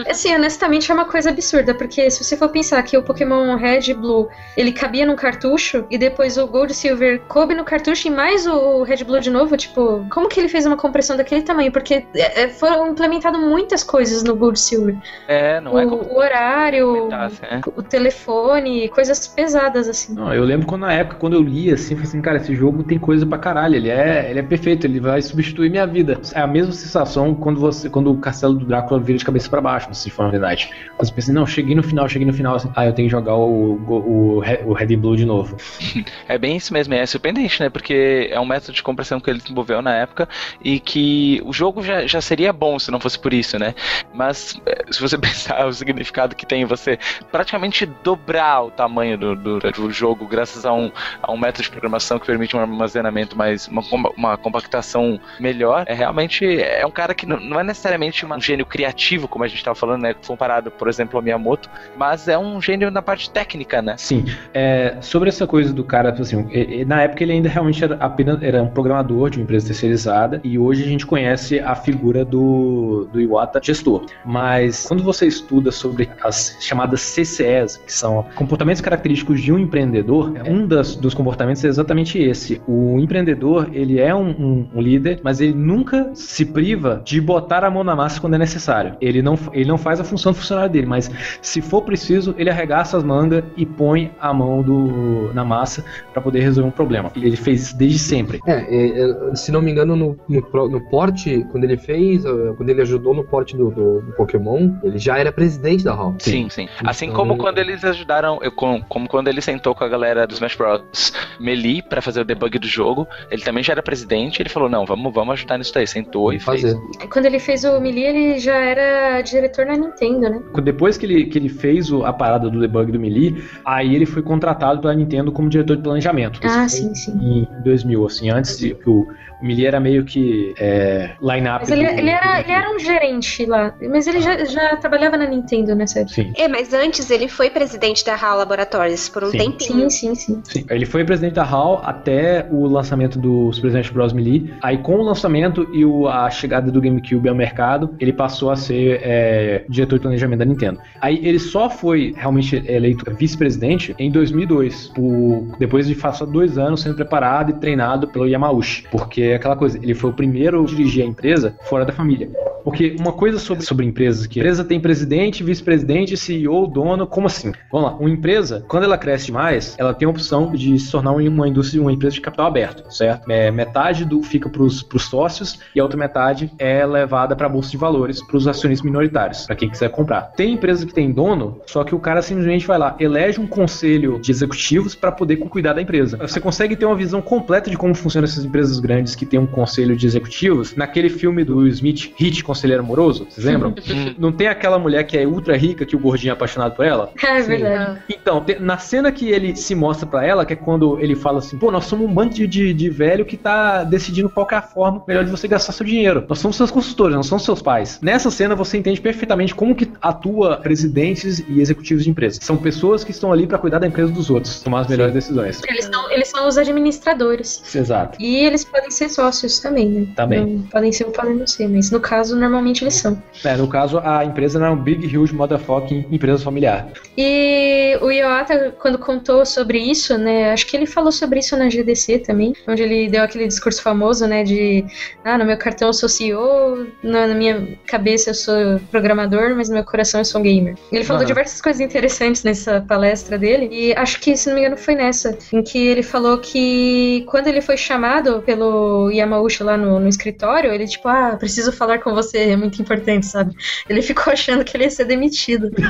Assim, 0.10 0.32
honestamente 0.40 0.90
é 0.90 0.94
uma 0.94 1.04
coisa 1.04 1.30
absurda, 1.30 1.74
porque 1.74 2.10
se 2.10 2.24
você 2.24 2.36
for 2.36 2.48
pensar 2.48 2.82
que 2.82 2.96
o 2.96 3.02
Pokémon 3.02 3.54
Red 3.56 3.90
e 3.90 3.94
Blue, 3.94 4.28
ele 4.56 4.72
cabia 4.72 5.06
num 5.06 5.14
cartucho, 5.14 5.84
e 5.90 5.96
depois 5.96 6.36
o 6.36 6.46
Gold 6.46 6.72
e 6.72 6.74
Silver 6.74 7.20
coube 7.28 7.54
no 7.54 7.64
cartucho 7.64 8.08
e 8.08 8.10
mais 8.10 8.46
o 8.46 8.82
Red 8.82 8.96
e 9.00 9.04
Blue 9.04 9.20
de 9.20 9.30
novo, 9.30 9.56
tipo, 9.56 10.04
como 10.10 10.28
que 10.28 10.40
ele 10.40 10.48
fez 10.48 10.66
uma 10.66 10.76
compressão 10.76 11.16
daquele 11.16 11.42
tamanho? 11.42 11.70
Porque 11.70 12.06
é, 12.14 12.42
é, 12.42 12.48
foram 12.48 12.88
implementadas 12.88 13.40
muitas 13.40 13.84
coisas 13.84 14.22
no 14.22 14.34
Gold 14.34 14.58
e 14.58 14.62
Silver. 14.62 14.96
É, 15.28 15.60
não 15.60 15.78
é 15.78 15.84
como 15.84 16.02
o, 16.02 16.14
o 16.14 16.18
horário, 16.18 17.08
é. 17.12 17.60
o 17.76 17.82
telefone, 17.82 18.88
coisas 18.88 19.28
pesadas, 19.28 19.88
assim. 19.88 20.14
Não, 20.14 20.32
eu 20.32 20.44
lembro 20.44 20.66
quando 20.66 20.82
na 20.82 20.92
época, 20.92 21.16
quando 21.16 21.34
eu 21.34 21.42
li 21.42 21.70
assim, 21.70 21.94
eu 21.94 21.98
falei 21.98 22.08
assim, 22.08 22.22
cara, 22.22 22.36
esse 22.38 22.54
jogo 22.54 22.82
tem 22.82 22.98
coisa 22.98 23.26
pra 23.26 23.38
caralho, 23.38 23.76
ele 23.76 23.90
é, 23.90 24.30
ele 24.30 24.38
é 24.38 24.42
perfeito, 24.42 24.86
ele 24.86 25.00
vai 25.00 25.20
substituir 25.20 25.70
minha 25.70 25.86
vida. 25.86 26.18
É 26.32 26.40
a 26.40 26.46
mesma 26.46 26.72
sensação 26.72 27.34
quando 27.34 27.60
você, 27.60 27.90
quando 27.90 28.10
o 28.10 28.18
castelo 28.18 28.54
do 28.54 28.64
Drácula 28.64 28.98
vira 29.00 29.18
de 29.18 29.24
cabeça 29.24 29.50
pra 29.50 29.60
baixo 29.60 29.88
no 29.88 29.94
Symphony 29.94 30.29
the 30.30 30.38
Night. 30.38 30.70
Você 30.98 31.12
pensa, 31.12 31.32
não, 31.32 31.46
cheguei 31.46 31.74
no 31.74 31.82
final, 31.82 32.08
cheguei 32.08 32.26
no 32.26 32.32
final, 32.32 32.56
assim, 32.56 32.70
ah, 32.74 32.86
eu 32.86 32.92
tenho 32.92 33.08
que 33.08 33.12
jogar 33.12 33.34
o, 33.34 33.74
o, 33.74 34.36
o, 34.66 34.72
Red- 34.72 34.96
Blue 34.96 35.16
de 35.16 35.24
novo. 35.24 35.56
É 36.28 36.38
bem 36.38 36.56
isso 36.56 36.72
mesmo, 36.72 36.94
é 36.94 37.04
surpreendente, 37.06 37.60
né? 37.60 37.68
Porque 37.68 38.28
é 38.30 38.38
um 38.38 38.46
método 38.46 38.72
de 38.72 38.82
compressão 38.82 39.20
que 39.20 39.28
ele 39.28 39.40
desenvolveu 39.40 39.82
na 39.82 39.94
época 39.96 40.28
e 40.62 40.78
que 40.78 41.40
o 41.44 41.52
jogo 41.52 41.82
já, 41.82 42.06
já 42.06 42.20
seria 42.20 42.52
bom 42.52 42.78
se 42.78 42.90
não 42.90 43.00
fosse 43.00 43.18
por 43.18 43.32
isso, 43.32 43.58
né? 43.58 43.74
Mas 44.14 44.60
é, 44.66 44.84
se 44.92 45.00
você 45.00 45.16
pensar 45.18 45.66
o 45.66 45.72
significado 45.72 46.36
que 46.36 46.46
tem 46.46 46.64
você 46.64 46.98
praticamente 47.30 47.86
dobrar 47.86 48.62
o 48.64 48.70
tamanho 48.70 49.18
do, 49.18 49.34
do, 49.34 49.58
do 49.58 49.90
jogo 49.90 50.26
graças 50.26 50.64
a 50.64 50.72
um, 50.72 50.90
a 51.22 51.32
um 51.32 51.36
método 51.36 51.64
de 51.64 51.70
programação 51.70 52.18
que 52.18 52.26
permite 52.26 52.56
um 52.56 52.60
armazenamento 52.60 53.36
mais, 53.36 53.66
uma, 53.68 53.82
uma 54.16 54.36
compactação 54.36 55.20
melhor, 55.38 55.84
é 55.86 55.94
realmente 55.94 56.44
é 56.60 56.86
um 56.86 56.90
cara 56.90 57.14
que 57.14 57.26
não, 57.26 57.38
não 57.40 57.60
é 57.60 57.64
necessariamente 57.64 58.24
um 58.24 58.40
gênio 58.40 58.66
criativo, 58.66 59.26
como 59.28 59.44
a 59.44 59.48
gente 59.48 59.58
estava 59.58 59.74
falando, 59.74 60.02
né? 60.02 60.14
Comparado, 60.26 60.70
por 60.70 60.88
exemplo, 60.88 61.16
ao 61.18 61.22
Miyamoto, 61.22 61.68
mas 61.96 62.28
é 62.28 62.38
um 62.38 62.60
gênio 62.60 62.90
na 62.90 63.02
parte 63.02 63.30
técnica, 63.30 63.80
né? 63.82 63.94
Sim, 63.96 64.24
é, 64.54 64.96
sobre 65.00 65.28
essa 65.28 65.46
coisa 65.46 65.72
do 65.72 65.84
cara, 65.84 66.10
assim, 66.10 66.46
e- 66.50 66.80
e 66.80 66.84
na 66.84 67.02
época 67.02 67.22
ele 67.22 67.32
ainda 67.32 67.48
realmente 67.48 67.82
era 67.82 67.96
apenas 67.96 68.42
era 68.42 68.62
um 68.62 68.68
programador 68.68 69.30
de 69.30 69.38
uma 69.38 69.44
empresa 69.44 69.66
terceirizada 69.66 70.40
e 70.44 70.58
hoje 70.58 70.84
a 70.84 70.86
gente 70.86 71.06
conhece 71.06 71.58
a 71.60 71.74
figura 71.74 72.24
do, 72.24 73.08
do 73.12 73.20
Iwata 73.20 73.60
gestor. 73.62 74.06
Mas 74.24 74.86
quando 74.86 75.02
você 75.02 75.26
estuda 75.26 75.70
sobre 75.70 76.08
as 76.22 76.56
chamadas 76.60 77.00
CCEs, 77.00 77.76
que 77.78 77.92
são 77.92 78.24
comportamentos 78.34 78.80
característicos 78.80 79.40
de 79.40 79.52
um 79.52 79.58
empreendedor, 79.58 80.32
um 80.46 80.66
das, 80.66 80.94
dos 80.96 81.14
comportamentos 81.14 81.64
é 81.64 81.68
exatamente 81.68 82.18
esse. 82.18 82.60
O 82.66 82.98
empreendedor, 83.00 83.68
ele 83.72 83.98
é 84.00 84.14
um, 84.14 84.28
um- 84.30 84.68
um 84.74 84.80
líder, 84.80 85.20
mas 85.22 85.40
ele 85.40 85.54
nunca 85.54 86.10
se 86.14 86.44
priva 86.44 87.02
de 87.04 87.20
botar 87.20 87.64
a 87.64 87.70
mão 87.70 87.82
na 87.84 87.94
massa 87.96 88.20
quando 88.20 88.34
é 88.34 88.38
necessário. 88.38 88.96
Ele 89.00 89.22
não, 89.22 89.38
ele 89.52 89.68
não 89.68 89.78
faz 89.78 90.00
a 90.00 90.04
função 90.10 90.32
do 90.32 90.38
funcionário 90.38 90.70
dele, 90.70 90.86
mas 90.86 91.10
se 91.40 91.60
for 91.60 91.82
preciso, 91.82 92.34
ele 92.36 92.50
arregaça 92.50 92.96
as 92.96 93.02
mangas 93.04 93.42
e 93.56 93.64
põe 93.64 94.10
a 94.20 94.32
mão 94.34 94.62
do, 94.62 95.30
na 95.32 95.44
massa 95.44 95.84
para 96.12 96.20
poder 96.20 96.40
resolver 96.40 96.68
um 96.68 96.72
problema. 96.72 97.10
Ele 97.16 97.36
fez 97.36 97.62
isso 97.62 97.76
desde 97.76 97.98
sempre. 97.98 98.40
É, 98.46 98.52
é, 98.52 99.30
é, 99.30 99.34
se 99.34 99.50
não 99.52 99.62
me 99.62 99.70
engano, 99.70 99.96
no, 99.96 100.16
no, 100.28 100.68
no 100.68 100.80
porte, 100.88 101.46
quando 101.50 101.64
ele 101.64 101.76
fez, 101.76 102.24
eh, 102.24 102.28
quando 102.56 102.68
ele 102.68 102.82
ajudou 102.82 103.14
no 103.14 103.24
porte 103.24 103.56
do, 103.56 103.70
do- 103.70 104.00
do 104.00 104.12
Pokémon, 104.12 104.72
ele 104.82 104.98
já 104.98 105.18
era 105.18 105.30
presidente 105.32 105.84
da 105.84 105.92
HAL. 105.92 106.14
Sim, 106.18 106.48
sim. 106.50 106.68
Assim 106.84 107.06
Então- 107.06 107.16
como 107.16 107.36
quando 107.36 107.58
eles 107.58 107.84
ajudaram, 107.84 108.38
eu- 108.42 108.52
com- 108.52 108.82
como 108.88 109.08
quando 109.08 109.28
ele 109.28 109.40
sentou 109.40 109.74
com 109.74 109.84
a 109.84 109.88
galera 109.88 110.26
do 110.26 110.34
Smash 110.34 110.56
Bros. 110.56 111.12
Melee 111.38 111.82
pra 111.82 112.02
fazer 112.02 112.20
o 112.20 112.24
debug 112.24 112.58
do 112.58 112.66
jogo, 112.66 113.06
ele 113.30 113.42
também 113.42 113.62
já 113.62 113.72
era 113.72 113.82
presidente, 113.82 114.42
ele 114.42 114.48
falou, 114.48 114.68
não, 114.68 114.84
vamos, 114.84 115.12
vamos 115.12 115.32
ajudar 115.34 115.58
nisso 115.58 115.72
daí. 115.72 115.86
Sentou 115.86 116.32
e 116.32 116.38
fez. 116.40 116.62
Fazer. 116.62 116.76
Quando 117.10 117.26
ele 117.26 117.38
fez 117.38 117.64
o 117.64 117.80
Melee, 117.80 118.04
ele 118.06 118.38
já 118.38 118.56
era 118.56 119.20
diretor 119.22 119.66
na 119.66 119.72
Nintendo, 119.76 119.89
né? 120.30 120.42
Depois 120.62 120.96
que 120.96 121.06
ele, 121.06 121.24
que 121.26 121.38
ele 121.38 121.48
fez 121.48 121.90
o- 121.90 122.04
a 122.04 122.12
parada 122.12 122.48
do 122.50 122.60
debug 122.60 122.90
do 122.92 122.98
Melee, 123.00 123.42
aí 123.64 123.94
ele 123.94 124.06
foi 124.06 124.22
contratado 124.22 124.80
pela 124.80 124.94
Nintendo 124.94 125.30
como 125.32 125.48
diretor 125.48 125.76
de 125.76 125.82
planejamento. 125.82 126.40
Ah, 126.42 126.68
sim, 126.68 126.94
sim. 126.94 127.12
Em 127.20 127.62
2000, 127.62 128.04
assim, 128.06 128.30
antes 128.30 128.58
de 128.58 128.74
que 128.74 128.88
o, 128.90 129.08
o 129.40 129.44
Melee 129.46 129.66
era 129.66 129.80
meio 129.80 130.04
que 130.04 130.54
é, 130.58 131.10
line-up. 131.20 131.60
Mas 131.60 131.70
ele, 131.70 131.84
do- 131.86 131.98
ele, 131.98 132.10
era, 132.10 132.40
ele 132.40 132.52
era 132.52 132.74
um 132.74 132.78
gerente 132.78 133.46
lá. 133.46 133.74
Mas 133.88 134.06
ele 134.06 134.20
já, 134.20 134.44
já 134.44 134.76
trabalhava 134.76 135.16
na 135.16 135.26
Nintendo 135.26 135.74
nessa 135.74 136.00
época. 136.00 136.14
Sim. 136.14 136.32
É, 136.36 136.48
mas 136.48 136.72
antes 136.72 137.10
ele 137.10 137.28
foi 137.28 137.50
presidente 137.50 138.04
da 138.04 138.14
HAL 138.14 138.38
Laboratories 138.38 139.08
por 139.08 139.24
um 139.24 139.30
Sim. 139.30 139.38
tempinho. 139.38 139.90
Sim, 139.90 140.14
sim, 140.14 140.34
sim. 140.34 140.40
Sim, 140.44 140.66
ele 140.70 140.86
foi 140.86 141.04
presidente 141.04 141.34
da 141.34 141.42
HAL 141.44 141.80
até 141.84 142.46
o 142.50 142.66
lançamento 142.66 143.18
do 143.18 143.52
Super 143.52 143.68
Smash 143.68 143.90
Bros. 143.90 144.12
Melee. 144.12 144.52
Aí, 144.62 144.78
com 144.78 144.94
o 144.96 145.02
lançamento 145.02 145.68
e 145.72 145.84
o- 145.84 146.08
a 146.08 146.28
chegada 146.30 146.70
do 146.70 146.80
GameCube 146.80 147.28
ao 147.28 147.34
mercado, 147.34 147.94
ele 147.98 148.12
passou 148.12 148.50
a 148.50 148.56
ser 148.56 149.00
é, 149.02 149.64
diretor 149.68 149.96
de 149.96 150.02
planejamento 150.02 150.38
da 150.40 150.44
Nintendo. 150.44 150.80
Aí, 151.00 151.20
ele 151.26 151.38
só 151.38 151.70
foi 151.70 152.14
realmente 152.16 152.62
eleito 152.66 153.04
vice-presidente 153.14 153.94
em 153.98 154.10
2002, 154.10 154.88
por- 154.88 155.56
depois 155.58 155.86
de 155.86 155.94
passar 155.94 156.24
dois 156.26 156.58
anos 156.58 156.80
sendo 156.82 156.94
preparado 156.96 157.50
e 157.50 157.52
treinado 157.54 158.08
pelo 158.08 158.26
Yamauchi. 158.26 158.84
Porque 158.90 159.29
é 159.30 159.36
aquela 159.36 159.56
coisa, 159.56 159.78
ele 159.78 159.94
foi 159.94 160.10
o 160.10 160.12
primeiro 160.12 160.62
a 160.62 160.66
dirigir 160.66 161.04
a 161.04 161.06
empresa 161.06 161.54
fora 161.62 161.84
da 161.84 161.92
família. 161.92 162.30
Porque 162.64 162.96
uma 162.98 163.12
coisa 163.12 163.38
sobre, 163.38 163.64
sobre 163.64 163.86
empresas, 163.86 164.26
que 164.26 164.38
a 164.38 164.42
empresa 164.42 164.64
tem 164.64 164.80
presidente, 164.80 165.42
vice-presidente, 165.42 166.16
CEO, 166.16 166.66
dono, 166.66 167.06
como 167.06 167.26
assim? 167.26 167.52
Vamos 167.72 167.90
lá, 167.90 167.96
uma 167.96 168.10
empresa, 168.10 168.64
quando 168.68 168.84
ela 168.84 168.98
cresce 168.98 169.26
demais, 169.26 169.74
ela 169.78 169.94
tem 169.94 170.06
a 170.06 170.10
opção 170.10 170.52
de 170.52 170.78
se 170.78 170.90
tornar 170.90 171.12
uma 171.12 171.48
indústria, 171.48 171.80
uma 171.80 171.92
empresa 171.92 172.14
de 172.14 172.20
capital 172.20 172.46
aberto, 172.46 172.92
certo? 172.92 173.30
É, 173.30 173.50
metade 173.50 174.04
do 174.04 174.22
fica 174.22 174.48
para 174.48 174.62
os 174.62 174.84
sócios 174.98 175.58
e 175.74 175.80
a 175.80 175.82
outra 175.82 175.98
metade 175.98 176.52
é 176.58 176.84
levada 176.84 177.34
para 177.34 177.46
a 177.46 177.50
bolsa 177.50 177.70
de 177.70 177.76
valores, 177.76 178.22
para 178.24 178.36
os 178.36 178.46
acionistas 178.46 178.84
minoritários, 178.84 179.46
para 179.46 179.56
quem 179.56 179.70
quiser 179.70 179.90
comprar. 179.90 180.22
Tem 180.36 180.52
empresa 180.52 180.86
que 180.86 180.92
tem 180.92 181.10
dono, 181.10 181.60
só 181.66 181.82
que 181.84 181.94
o 181.94 181.98
cara 181.98 182.22
simplesmente 182.22 182.66
vai 182.66 182.78
lá, 182.78 182.96
elege 182.98 183.40
um 183.40 183.46
conselho 183.46 184.20
de 184.20 184.30
executivos 184.30 184.94
para 184.94 185.12
poder 185.12 185.36
cuidar 185.36 185.72
da 185.72 185.82
empresa. 185.82 186.16
Você 186.18 186.40
consegue 186.40 186.76
ter 186.76 186.84
uma 186.84 186.96
visão 186.96 187.20
completa 187.22 187.70
de 187.70 187.76
como 187.76 187.94
funcionam 187.94 188.26
essas 188.26 188.44
empresas 188.44 188.78
grandes 188.78 189.14
que 189.20 189.26
têm 189.26 189.38
um 189.38 189.46
conselho 189.46 189.94
de 189.94 190.06
executivos. 190.06 190.74
Naquele 190.74 191.10
filme 191.10 191.44
do 191.44 191.58
Will 191.58 191.68
Smith, 191.68 192.10
Hit 192.16 192.42
Conselheiro 192.42 192.82
Amoroso, 192.82 193.26
vocês 193.28 193.46
lembram? 193.46 193.74
Não 194.18 194.32
tem 194.32 194.48
aquela 194.48 194.78
mulher 194.78 195.04
que 195.04 195.18
é 195.18 195.26
ultra 195.26 195.56
rica 195.56 195.84
que 195.84 195.94
o 195.94 195.98
gordinho 195.98 196.30
é 196.30 196.32
apaixonado 196.32 196.74
por 196.74 196.86
ela? 196.86 197.12
É 197.22 197.40
verdade. 197.42 198.00
Então, 198.08 198.42
na 198.60 198.78
cena 198.78 199.12
que 199.12 199.28
ele 199.28 199.54
se 199.54 199.74
mostra 199.74 200.06
pra 200.06 200.24
ela, 200.24 200.46
que 200.46 200.54
é 200.54 200.56
quando 200.56 200.98
ele 200.98 201.14
fala 201.14 201.38
assim, 201.38 201.58
pô, 201.58 201.70
nós 201.70 201.84
somos 201.84 202.08
um 202.08 202.12
bando 202.12 202.32
de, 202.32 202.46
de, 202.46 202.72
de 202.72 202.88
velho 202.88 203.26
que 203.26 203.36
tá 203.36 203.84
decidindo 203.84 204.30
qual 204.30 204.46
que 204.46 204.54
é 204.54 204.58
a 204.58 204.62
forma 204.62 205.02
melhor 205.06 205.22
de 205.24 205.30
você 205.30 205.46
gastar 205.46 205.72
seu 205.72 205.84
dinheiro. 205.84 206.24
Nós 206.26 206.38
somos 206.38 206.56
seus 206.56 206.70
consultores, 206.70 207.14
nós 207.14 207.26
somos 207.26 207.44
seus 207.44 207.60
pais. 207.60 207.98
Nessa 208.00 208.30
cena 208.30 208.54
você 208.54 208.78
entende 208.78 209.00
perfeitamente 209.00 209.54
como 209.54 209.74
que 209.74 209.90
atua 210.00 210.56
presidentes 210.56 211.40
e 211.46 211.60
executivos 211.60 212.04
de 212.04 212.10
empresas. 212.10 212.42
São 212.42 212.56
pessoas 212.56 213.04
que 213.04 213.10
estão 213.10 213.30
ali 213.30 213.46
pra 213.46 213.58
cuidar 213.58 213.80
da 213.80 213.86
empresa 213.86 214.10
dos 214.10 214.30
outros, 214.30 214.62
tomar 214.62 214.80
as 214.80 214.86
melhores 214.86 215.12
decisões. 215.12 215.60
Eles 215.68 215.84
são, 215.84 216.10
eles 216.10 216.28
são 216.28 216.48
os 216.48 216.56
administradores. 216.56 217.62
Exato. 217.74 218.16
E 218.20 218.36
eles 218.36 218.64
podem 218.64 218.90
ser 218.90 219.09
sócios 219.10 219.58
também, 219.60 219.88
né? 219.88 220.06
Também. 220.16 220.46
Não, 220.46 220.62
podem 220.62 220.92
ser 220.92 221.04
ou 221.04 221.12
podem 221.12 221.34
não 221.34 221.46
ser, 221.46 221.68
mas 221.68 221.90
no 221.90 222.00
caso, 222.00 222.36
normalmente 222.36 222.84
eles 222.84 222.94
são. 222.94 223.20
É, 223.44 223.56
no 223.56 223.68
caso, 223.68 223.98
a 223.98 224.24
empresa 224.24 224.58
era 224.58 224.70
um 224.70 224.76
big, 224.76 225.16
huge 225.16 225.34
motherfucking 225.34 226.06
empresa 226.10 226.42
familiar. 226.42 226.88
E 227.16 227.98
o 228.00 228.10
Iwata, 228.10 228.74
quando 228.78 228.98
contou 228.98 229.44
sobre 229.44 229.78
isso, 229.78 230.16
né? 230.16 230.52
Acho 230.52 230.66
que 230.66 230.76
ele 230.76 230.86
falou 230.86 231.12
sobre 231.12 231.40
isso 231.40 231.56
na 231.56 231.68
GDC 231.68 232.20
também, 232.20 232.54
onde 232.68 232.82
ele 232.82 233.08
deu 233.08 233.22
aquele 233.22 233.46
discurso 233.46 233.82
famoso, 233.82 234.26
né? 234.26 234.42
De 234.42 234.84
ah, 235.24 235.38
no 235.38 235.44
meu 235.44 235.56
cartão 235.56 235.88
eu 235.88 235.92
sou 235.92 236.08
CEO, 236.08 236.86
na, 237.02 237.26
na 237.26 237.34
minha 237.34 237.78
cabeça 237.86 238.30
eu 238.30 238.34
sou 238.34 238.80
programador, 238.90 239.54
mas 239.56 239.68
no 239.68 239.74
meu 239.74 239.84
coração 239.84 240.20
eu 240.20 240.24
sou 240.24 240.40
gamer. 240.40 240.74
Ele 240.92 241.04
falou 241.04 241.20
Aham. 241.20 241.28
diversas 241.28 241.60
coisas 241.60 241.80
interessantes 241.80 242.42
nessa 242.42 242.80
palestra 242.86 243.38
dele, 243.38 243.68
e 243.70 243.94
acho 243.94 244.20
que, 244.20 244.36
se 244.36 244.48
não 244.48 244.54
me 244.54 244.60
engano, 244.60 244.76
foi 244.76 244.94
nessa, 244.94 245.36
em 245.52 245.62
que 245.62 245.78
ele 245.78 246.02
falou 246.02 246.38
que 246.38 247.24
quando 247.28 247.46
ele 247.46 247.60
foi 247.60 247.76
chamado 247.76 248.42
pelo 248.42 248.99
Yamauchi 249.08 249.62
lá 249.62 249.76
no, 249.76 250.00
no 250.00 250.08
escritório, 250.08 250.72
ele, 250.72 250.86
tipo, 250.88 251.06
ah, 251.08 251.36
preciso 251.38 251.70
falar 251.72 252.00
com 252.00 252.12
você, 252.12 252.38
é 252.50 252.56
muito 252.56 252.82
importante, 252.82 253.24
sabe? 253.26 253.54
Ele 253.88 254.02
ficou 254.02 254.32
achando 254.32 254.64
que 254.64 254.76
ele 254.76 254.84
ia 254.84 254.90
ser 254.90 255.04
demitido. 255.04 255.70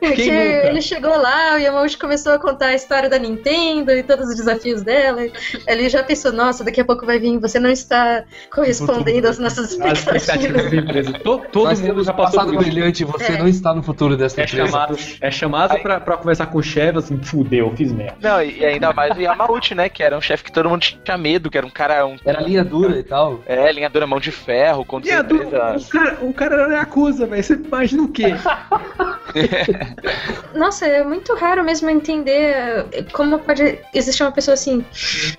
Porque 0.00 0.22
ele 0.22 0.80
chegou 0.80 1.16
lá, 1.16 1.54
o 1.54 1.58
Yamauchi 1.58 1.98
começou 1.98 2.32
a 2.32 2.38
contar 2.38 2.68
a 2.68 2.74
história 2.74 3.08
da 3.08 3.18
Nintendo 3.18 3.90
e 3.92 4.02
todos 4.02 4.28
os 4.30 4.36
desafios 4.36 4.82
dela. 4.82 5.20
Ele 5.66 5.88
já 5.88 6.02
pensou, 6.02 6.32
nossa, 6.32 6.64
daqui 6.64 6.80
a 6.80 6.84
pouco 6.84 7.04
vai 7.04 7.18
vir, 7.18 7.38
você 7.38 7.60
não 7.60 7.70
está 7.70 8.24
correspondendo 8.52 9.28
às 9.28 9.38
nossas 9.38 9.78
As 9.80 9.98
expectativas 9.98 10.70
da 10.70 10.76
empresa. 10.76 11.12
To- 11.12 11.40
Todo 11.52 11.64
Nós 11.64 11.78
mundo 11.80 11.88
temos 11.90 12.06
já 12.06 12.12
um 12.12 12.16
passou 12.16 12.40
passado 12.40 12.56
brilhante, 12.58 13.04
você 13.04 13.32
É. 13.32 13.38
não 13.38 13.46
está 13.48 13.74
no 13.74 13.82
futuro 13.82 14.16
dessa 14.16 14.40
É 14.40 14.44
empresa. 14.44 14.66
chamado, 14.70 14.96
é 15.20 15.30
chamado 15.30 15.78
pra, 15.80 16.00
pra 16.00 16.16
conversar 16.16 16.46
com 16.46 16.58
o 16.58 16.62
chefe, 16.62 16.98
assim, 16.98 17.18
fudeu, 17.22 17.72
fiz 17.76 17.92
merda. 17.92 18.16
Não, 18.22 18.42
e 18.42 18.64
ainda 18.64 18.92
mais 18.92 19.16
o 19.16 19.20
Yamauchi, 19.20 19.74
né? 19.74 19.88
Que 19.88 20.02
era 20.02 20.16
um 20.16 20.20
chefe 20.20 20.44
que 20.44 20.52
todo 20.52 20.68
mundo 20.70 20.80
tinha 21.04 21.18
medo, 21.20 21.50
que 21.50 21.58
era 21.58 21.66
um 21.66 21.70
cara. 21.70 22.06
Um, 22.06 22.16
Era 22.24 22.40
linha 22.40 22.64
dura 22.64 22.98
e 22.98 23.02
tal. 23.02 23.40
é, 23.46 23.70
linhadura 23.70 24.06
mão 24.06 24.18
de 24.18 24.32
ferro, 24.32 24.84
conduzir 24.84 25.16
a 25.16 25.20
empresa. 25.20 25.76
o, 25.76 25.88
cara, 25.90 26.18
o 26.22 26.32
cara 26.32 26.54
era 26.62 26.80
acusa, 26.80 27.26
velho. 27.26 27.42
Você 27.42 27.54
imagina 27.54 28.02
o 28.02 28.08
quê? 28.08 28.34
Nossa, 30.54 30.86
é 30.86 31.02
muito 31.04 31.34
raro 31.34 31.64
mesmo 31.64 31.88
entender 31.88 32.86
eh, 32.92 33.04
como 33.12 33.38
pode 33.38 33.78
existir 33.94 34.22
uma 34.22 34.32
pessoa 34.32 34.54
assim, 34.54 34.84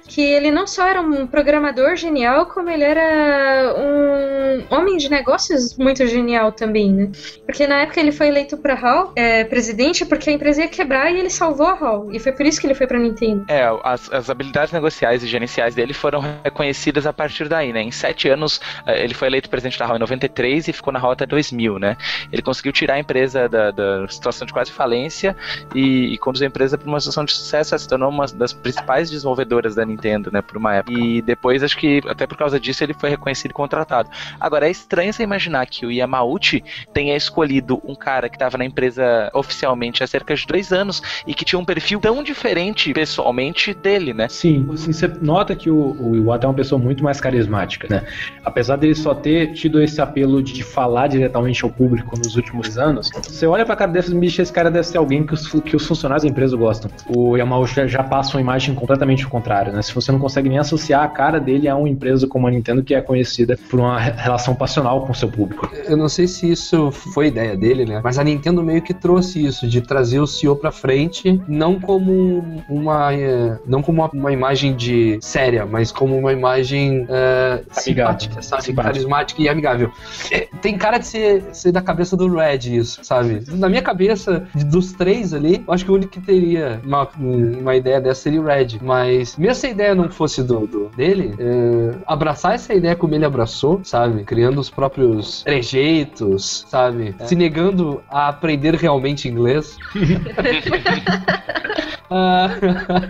que 0.08 0.22
ele 0.22 0.52
não 0.52 0.66
só 0.66 0.88
era 0.88 1.02
um 1.02 1.28
programador 1.28 1.96
genial, 1.96 2.46
como 2.46 2.70
ele 2.70 2.84
era 2.84 3.74
um 3.78 4.76
homem 4.76 4.98
de 4.98 5.10
negócios 5.10 5.78
muito 5.78 6.06
genial 6.08 6.52
também, 6.52 6.92
né? 6.92 7.12
Porque 7.46 7.68
na 7.68 7.82
época 7.82 8.00
ele 8.00 8.12
foi 8.12 8.28
eleito 8.28 8.58
pra 8.58 8.76
Hall, 8.76 9.12
é, 9.16 9.44
presidente, 9.44 10.06
porque 10.06 10.30
a 10.30 10.34
empresa 10.34 10.62
ia 10.62 10.68
quebrar 10.68 11.12
e 11.12 11.20
ele 11.20 11.30
salvou 11.30 11.68
a 11.68 11.74
Hall. 11.74 12.12
E 12.12 12.20
foi 12.20 12.32
por 12.32 12.46
isso 12.46 12.60
que 12.60 12.68
ele 12.68 12.76
foi 12.76 12.88
pra 12.88 12.98
Nintendo. 12.98 13.46
É, 13.48 13.64
as, 13.84 14.12
as 14.12 14.30
habilidades 14.30 14.72
negociais 14.72 15.24
e 15.24 15.28
gerenciais 15.28 15.76
dele 15.76 15.94
foram 15.94 16.24
reconhecidas 16.44 17.06
a 17.06 17.14
partir 17.14 17.48
daí, 17.48 17.74
né? 17.74 17.82
Em 17.82 17.92
sete 17.92 18.30
anos, 18.30 18.62
eh, 18.86 19.04
ele 19.04 19.14
foi 19.14 19.28
eleito 19.28 19.50
presidente 19.50 19.78
da 19.78 19.86
HAL 19.86 19.98
em 19.98 20.00
93 20.00 20.68
e 20.68 20.74
ficou 20.74 20.94
na 20.94 21.00
HAL 21.00 21.12
até 21.12 21.26
2000, 21.26 21.80
né? 21.80 21.98
Ele 22.32 22.42
conseguiu 22.42 22.72
tirar 22.72 22.96
a 22.96 23.00
empresa 23.00 23.48
da, 23.48 23.72
da 23.72 23.81
situação 24.10 24.46
de 24.46 24.54
quase 24.54 24.72
falência 24.72 25.36
e, 25.76 26.14
e 26.14 26.20
a 26.42 26.46
empresa 26.46 26.78
para 26.78 26.88
uma 26.88 27.00
situação 27.00 27.26
de 27.26 27.34
sucesso. 27.34 27.74
Ela 27.74 27.80
se 27.80 27.88
tornou 27.88 28.10
uma 28.10 28.26
das 28.28 28.54
principais 28.54 29.10
desenvolvedoras 29.10 29.76
da 29.76 29.86
Nintendo, 29.86 30.30
né? 30.32 30.42
Por 30.42 30.58
uma 30.58 30.76
época. 30.76 30.98
E 30.98 31.22
depois, 31.22 31.64
acho 31.64 31.78
que 31.78 32.02
até 32.08 32.26
por 32.26 32.38
causa 32.38 32.60
disso, 32.60 32.84
ele 32.84 32.94
foi 32.94 33.10
reconhecido 33.10 33.52
e 33.52 33.54
contratado. 33.54 34.10
Agora, 34.40 34.68
é 34.68 34.72
estranho 34.72 35.14
você 35.14 35.24
imaginar 35.24 35.66
que 35.66 35.86
o 35.86 35.92
Yamauchi 35.92 36.64
tenha 36.94 37.16
escolhido 37.16 37.82
um 37.84 37.96
cara 37.96 38.30
que 38.30 38.36
estava 38.36 38.58
na 38.58 38.66
empresa 38.66 39.30
oficialmente 39.34 40.04
há 40.04 40.08
cerca 40.08 40.36
de 40.36 40.46
dois 40.46 40.72
anos 40.72 41.02
e 41.26 41.34
que 41.34 41.46
tinha 41.46 41.60
um 41.60 41.66
perfil 41.66 42.00
tão 42.00 42.24
diferente 42.24 42.94
pessoalmente 42.94 43.74
dele, 43.74 44.14
né? 44.14 44.28
Sim, 44.30 44.68
assim, 44.74 44.92
você 44.92 45.08
nota 45.22 45.56
que 45.56 45.70
o, 45.70 45.96
o 46.00 46.16
Iwata 46.16 46.46
é 46.46 46.50
uma 46.50 46.56
pessoa 46.56 46.80
muito 46.80 47.04
mais 47.04 47.20
carismática, 47.20 47.88
né? 47.90 48.06
Apesar 48.44 48.76
dele 48.76 48.96
só 48.96 49.14
ter 49.14 49.54
tido 49.54 49.82
esse 49.82 50.02
apelo 50.02 50.42
de 50.42 50.64
falar 50.64 51.08
diretamente 51.08 51.64
ao 51.64 51.70
público 51.70 52.18
nos 52.18 52.36
últimos 52.36 52.78
anos, 52.78 53.10
você 53.12 53.46
olha 53.46 53.66
pra 53.66 53.71
cara 53.76 53.92
desses 53.92 54.14
bichos, 54.14 54.40
esse 54.40 54.54
cara 54.54 54.70
deve 54.72 54.86
ser 54.88 54.98
alguém 54.98 55.26
que 55.26 55.34
os, 55.34 55.48
que 55.48 55.76
os 55.76 55.86
funcionários 55.86 56.24
da 56.24 56.30
empresa 56.30 56.56
gostam. 56.58 56.90
O 57.08 57.36
Yamauchi 57.38 57.76
já, 57.76 57.88
já 57.88 58.04
passa 58.04 58.36
uma 58.38 58.42
imagem 58.42 58.74
completamente 58.76 59.26
o 59.26 59.30
contrário, 59.30 59.72
né? 59.74 59.82
Se 59.82 59.94
você 59.94 60.12
não 60.12 60.20
consegue 60.20 60.50
nem 60.50 60.58
associar 60.58 61.04
a 61.04 61.08
cara 61.08 61.40
dele 61.40 61.68
a 61.68 61.76
uma 61.76 61.90
empresa 61.90 62.28
como 62.28 62.48
a 62.48 62.52
Nintendo 62.52 62.84
que 62.84 62.94
é 62.96 63.02
conhecida 63.02 63.58
por 63.70 63.80
uma 63.80 64.00
re- 64.00 64.14
relação 64.16 64.56
passional 64.56 65.06
com 65.06 65.12
o 65.12 65.16
seu 65.16 65.30
público. 65.30 65.70
Eu 65.88 65.98
não 65.98 66.10
sei 66.10 66.28
se 66.28 66.50
isso 66.52 66.92
foi 66.92 67.28
ideia 67.28 67.56
dele, 67.58 67.86
né? 67.86 68.02
Mas 68.04 68.18
a 68.20 68.24
Nintendo 68.24 68.64
meio 68.64 68.82
que 68.82 68.94
trouxe 68.94 69.44
isso, 69.46 69.68
de 69.68 69.82
trazer 69.82 70.20
o 70.20 70.28
CEO 70.28 70.56
pra 70.56 70.72
frente, 70.72 71.42
não 71.48 71.80
como 71.80 72.44
uma. 72.70 73.14
eh, 73.14 73.58
Não 73.66 73.82
como 73.82 74.02
uma, 74.02 74.10
uma 74.14 74.32
imagem 74.32 74.76
de 74.76 75.18
séria, 75.22 75.66
mas 75.66 75.92
como 75.92 76.18
uma 76.18 76.32
imagem 76.34 77.06
eh, 77.10 77.64
simpática, 77.72 78.42
sabe? 78.42 78.64
Simpática. 78.64 78.94
Carismática 78.94 79.42
e 79.42 79.50
amigável. 79.50 79.92
Eh, 80.32 80.48
Tem 80.62 80.78
cara 80.78 80.98
de 80.98 81.08
ser, 81.08 81.44
ser 81.54 81.72
da 81.72 81.82
cabeça 81.82 82.16
do 82.18 82.28
Red 82.34 82.60
isso, 82.76 83.00
sabe? 83.04 83.42
Na 83.62 83.70
minha 83.70 83.82
cabeça, 83.82 84.46
dos 84.66 84.92
três 84.92 85.34
ali, 85.34 85.64
eu 85.68 85.74
acho 85.74 85.86
que 85.86 85.92
o 85.92 85.94
único 85.94 86.12
que 86.12 86.20
teria 86.20 86.82
uma, 86.84 87.08
uma 87.18 87.76
ideia 87.76 88.02
dessa 88.02 88.22
seria 88.24 88.42
o 88.42 88.44
Red. 88.44 88.80
Mas 88.82 89.38
mesmo 89.38 89.56
se 89.56 89.68
a 89.68 89.70
ideia 89.70 89.96
não 89.96 90.10
fosse 90.10 90.44
do, 90.44 90.66
do- 90.68 90.90
dele, 90.96 91.34
eh, 91.40 91.96
abraçar 92.08 92.56
essa 92.56 92.74
ideia 92.74 92.96
como 92.96 93.14
ele 93.16 93.24
abraçou, 93.26 93.80
sabe? 93.84 94.24
Criando 94.24 94.60
os 94.60 94.70
próprios 94.70 95.44
trejeitos, 95.44 96.66
sabe? 96.68 97.16
Se 97.26 97.36
negando 97.36 98.02
a 98.10 98.28
aprender 98.30 98.74
realmente 98.76 99.28
inglês. 99.30 99.78
Ah, 102.14 102.50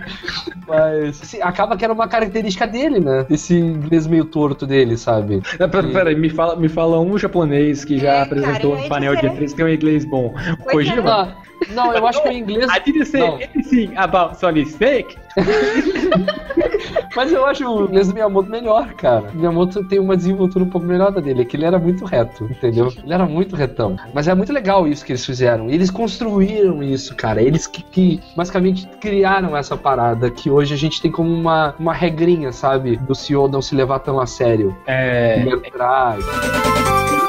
Mas 0.66 1.20
assim, 1.20 1.42
acaba 1.42 1.76
que 1.76 1.84
era 1.84 1.92
uma 1.92 2.06
característica 2.06 2.66
dele, 2.68 3.00
né? 3.00 3.26
Esse 3.28 3.54
inglês 3.58 4.06
meio 4.06 4.24
torto 4.24 4.64
dele, 4.64 4.96
sabe? 4.96 5.42
É, 5.58 5.66
pera- 5.66 5.88
Peraí, 5.88 6.14
me 6.14 6.30
fala, 6.30 6.54
me 6.54 6.68
fala 6.68 7.00
um 7.00 7.18
japonês 7.18 7.84
que 7.84 7.98
já 7.98 8.12
É, 8.12 8.22
apresentou 8.22 8.70
cara, 8.70 8.80
um 8.80 8.82
ia 8.84 8.88
painel 8.88 9.16
de 9.16 9.22
dizer. 9.28 9.32
E3 9.42 9.48
que 9.50 9.54
tem 9.56 9.64
um 9.64 9.68
inglês 9.68 10.04
bom. 10.04 10.32
Pois 10.70 10.88
Kojima? 10.88 11.10
Ah, 11.10 11.36
não, 11.74 11.92
eu 11.94 12.06
acho 12.06 12.22
que 12.22 12.28
o 12.28 12.32
inglês. 12.32 12.70
I 12.70 12.80
didn't 12.80 13.06
say 13.06 13.20
Não. 13.20 13.34
anything 13.34 13.96
about 13.96 14.38
solid 14.38 14.68
snake. 14.68 15.16
Mas 17.14 17.32
eu 17.32 17.44
acho 17.46 17.64
o 17.68 17.86
do 17.86 18.14
Miyamoto 18.14 18.50
melhor, 18.50 18.92
cara. 18.94 19.30
O 19.32 19.36
Miyamoto 19.36 19.84
tem 19.84 19.98
uma 19.98 20.16
desenvoltura 20.16 20.64
um 20.64 20.68
pouco 20.68 20.86
melhor 20.86 21.10
da 21.12 21.20
dele, 21.20 21.42
é 21.42 21.44
que 21.44 21.56
ele 21.56 21.64
era 21.64 21.78
muito 21.78 22.04
reto, 22.04 22.44
entendeu? 22.44 22.92
Ele 23.02 23.12
era 23.12 23.26
muito 23.26 23.54
retão. 23.56 23.96
Mas 24.12 24.28
é 24.28 24.34
muito 24.34 24.52
legal 24.52 24.86
isso 24.86 25.04
que 25.04 25.12
eles 25.12 25.24
fizeram. 25.24 25.68
E 25.70 25.74
eles 25.74 25.90
construíram 25.90 26.82
isso, 26.82 27.14
cara. 27.14 27.42
Eles 27.42 27.66
que, 27.66 27.82
que 27.82 28.20
basicamente 28.36 28.86
criaram 29.00 29.56
essa 29.56 29.76
parada 29.76 30.30
que 30.30 30.50
hoje 30.50 30.74
a 30.74 30.76
gente 30.76 31.00
tem 31.00 31.10
como 31.10 31.32
uma, 31.32 31.74
uma 31.78 31.92
regrinha, 31.92 32.52
sabe? 32.52 32.96
Do 32.96 33.14
CEO 33.14 33.48
não 33.48 33.62
se 33.62 33.74
levar 33.74 34.00
tão 34.00 34.20
a 34.20 34.26
sério. 34.26 34.76
É, 34.86 35.40
Ele 35.40 35.52
atrás. 35.54 36.24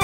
é 0.00 0.03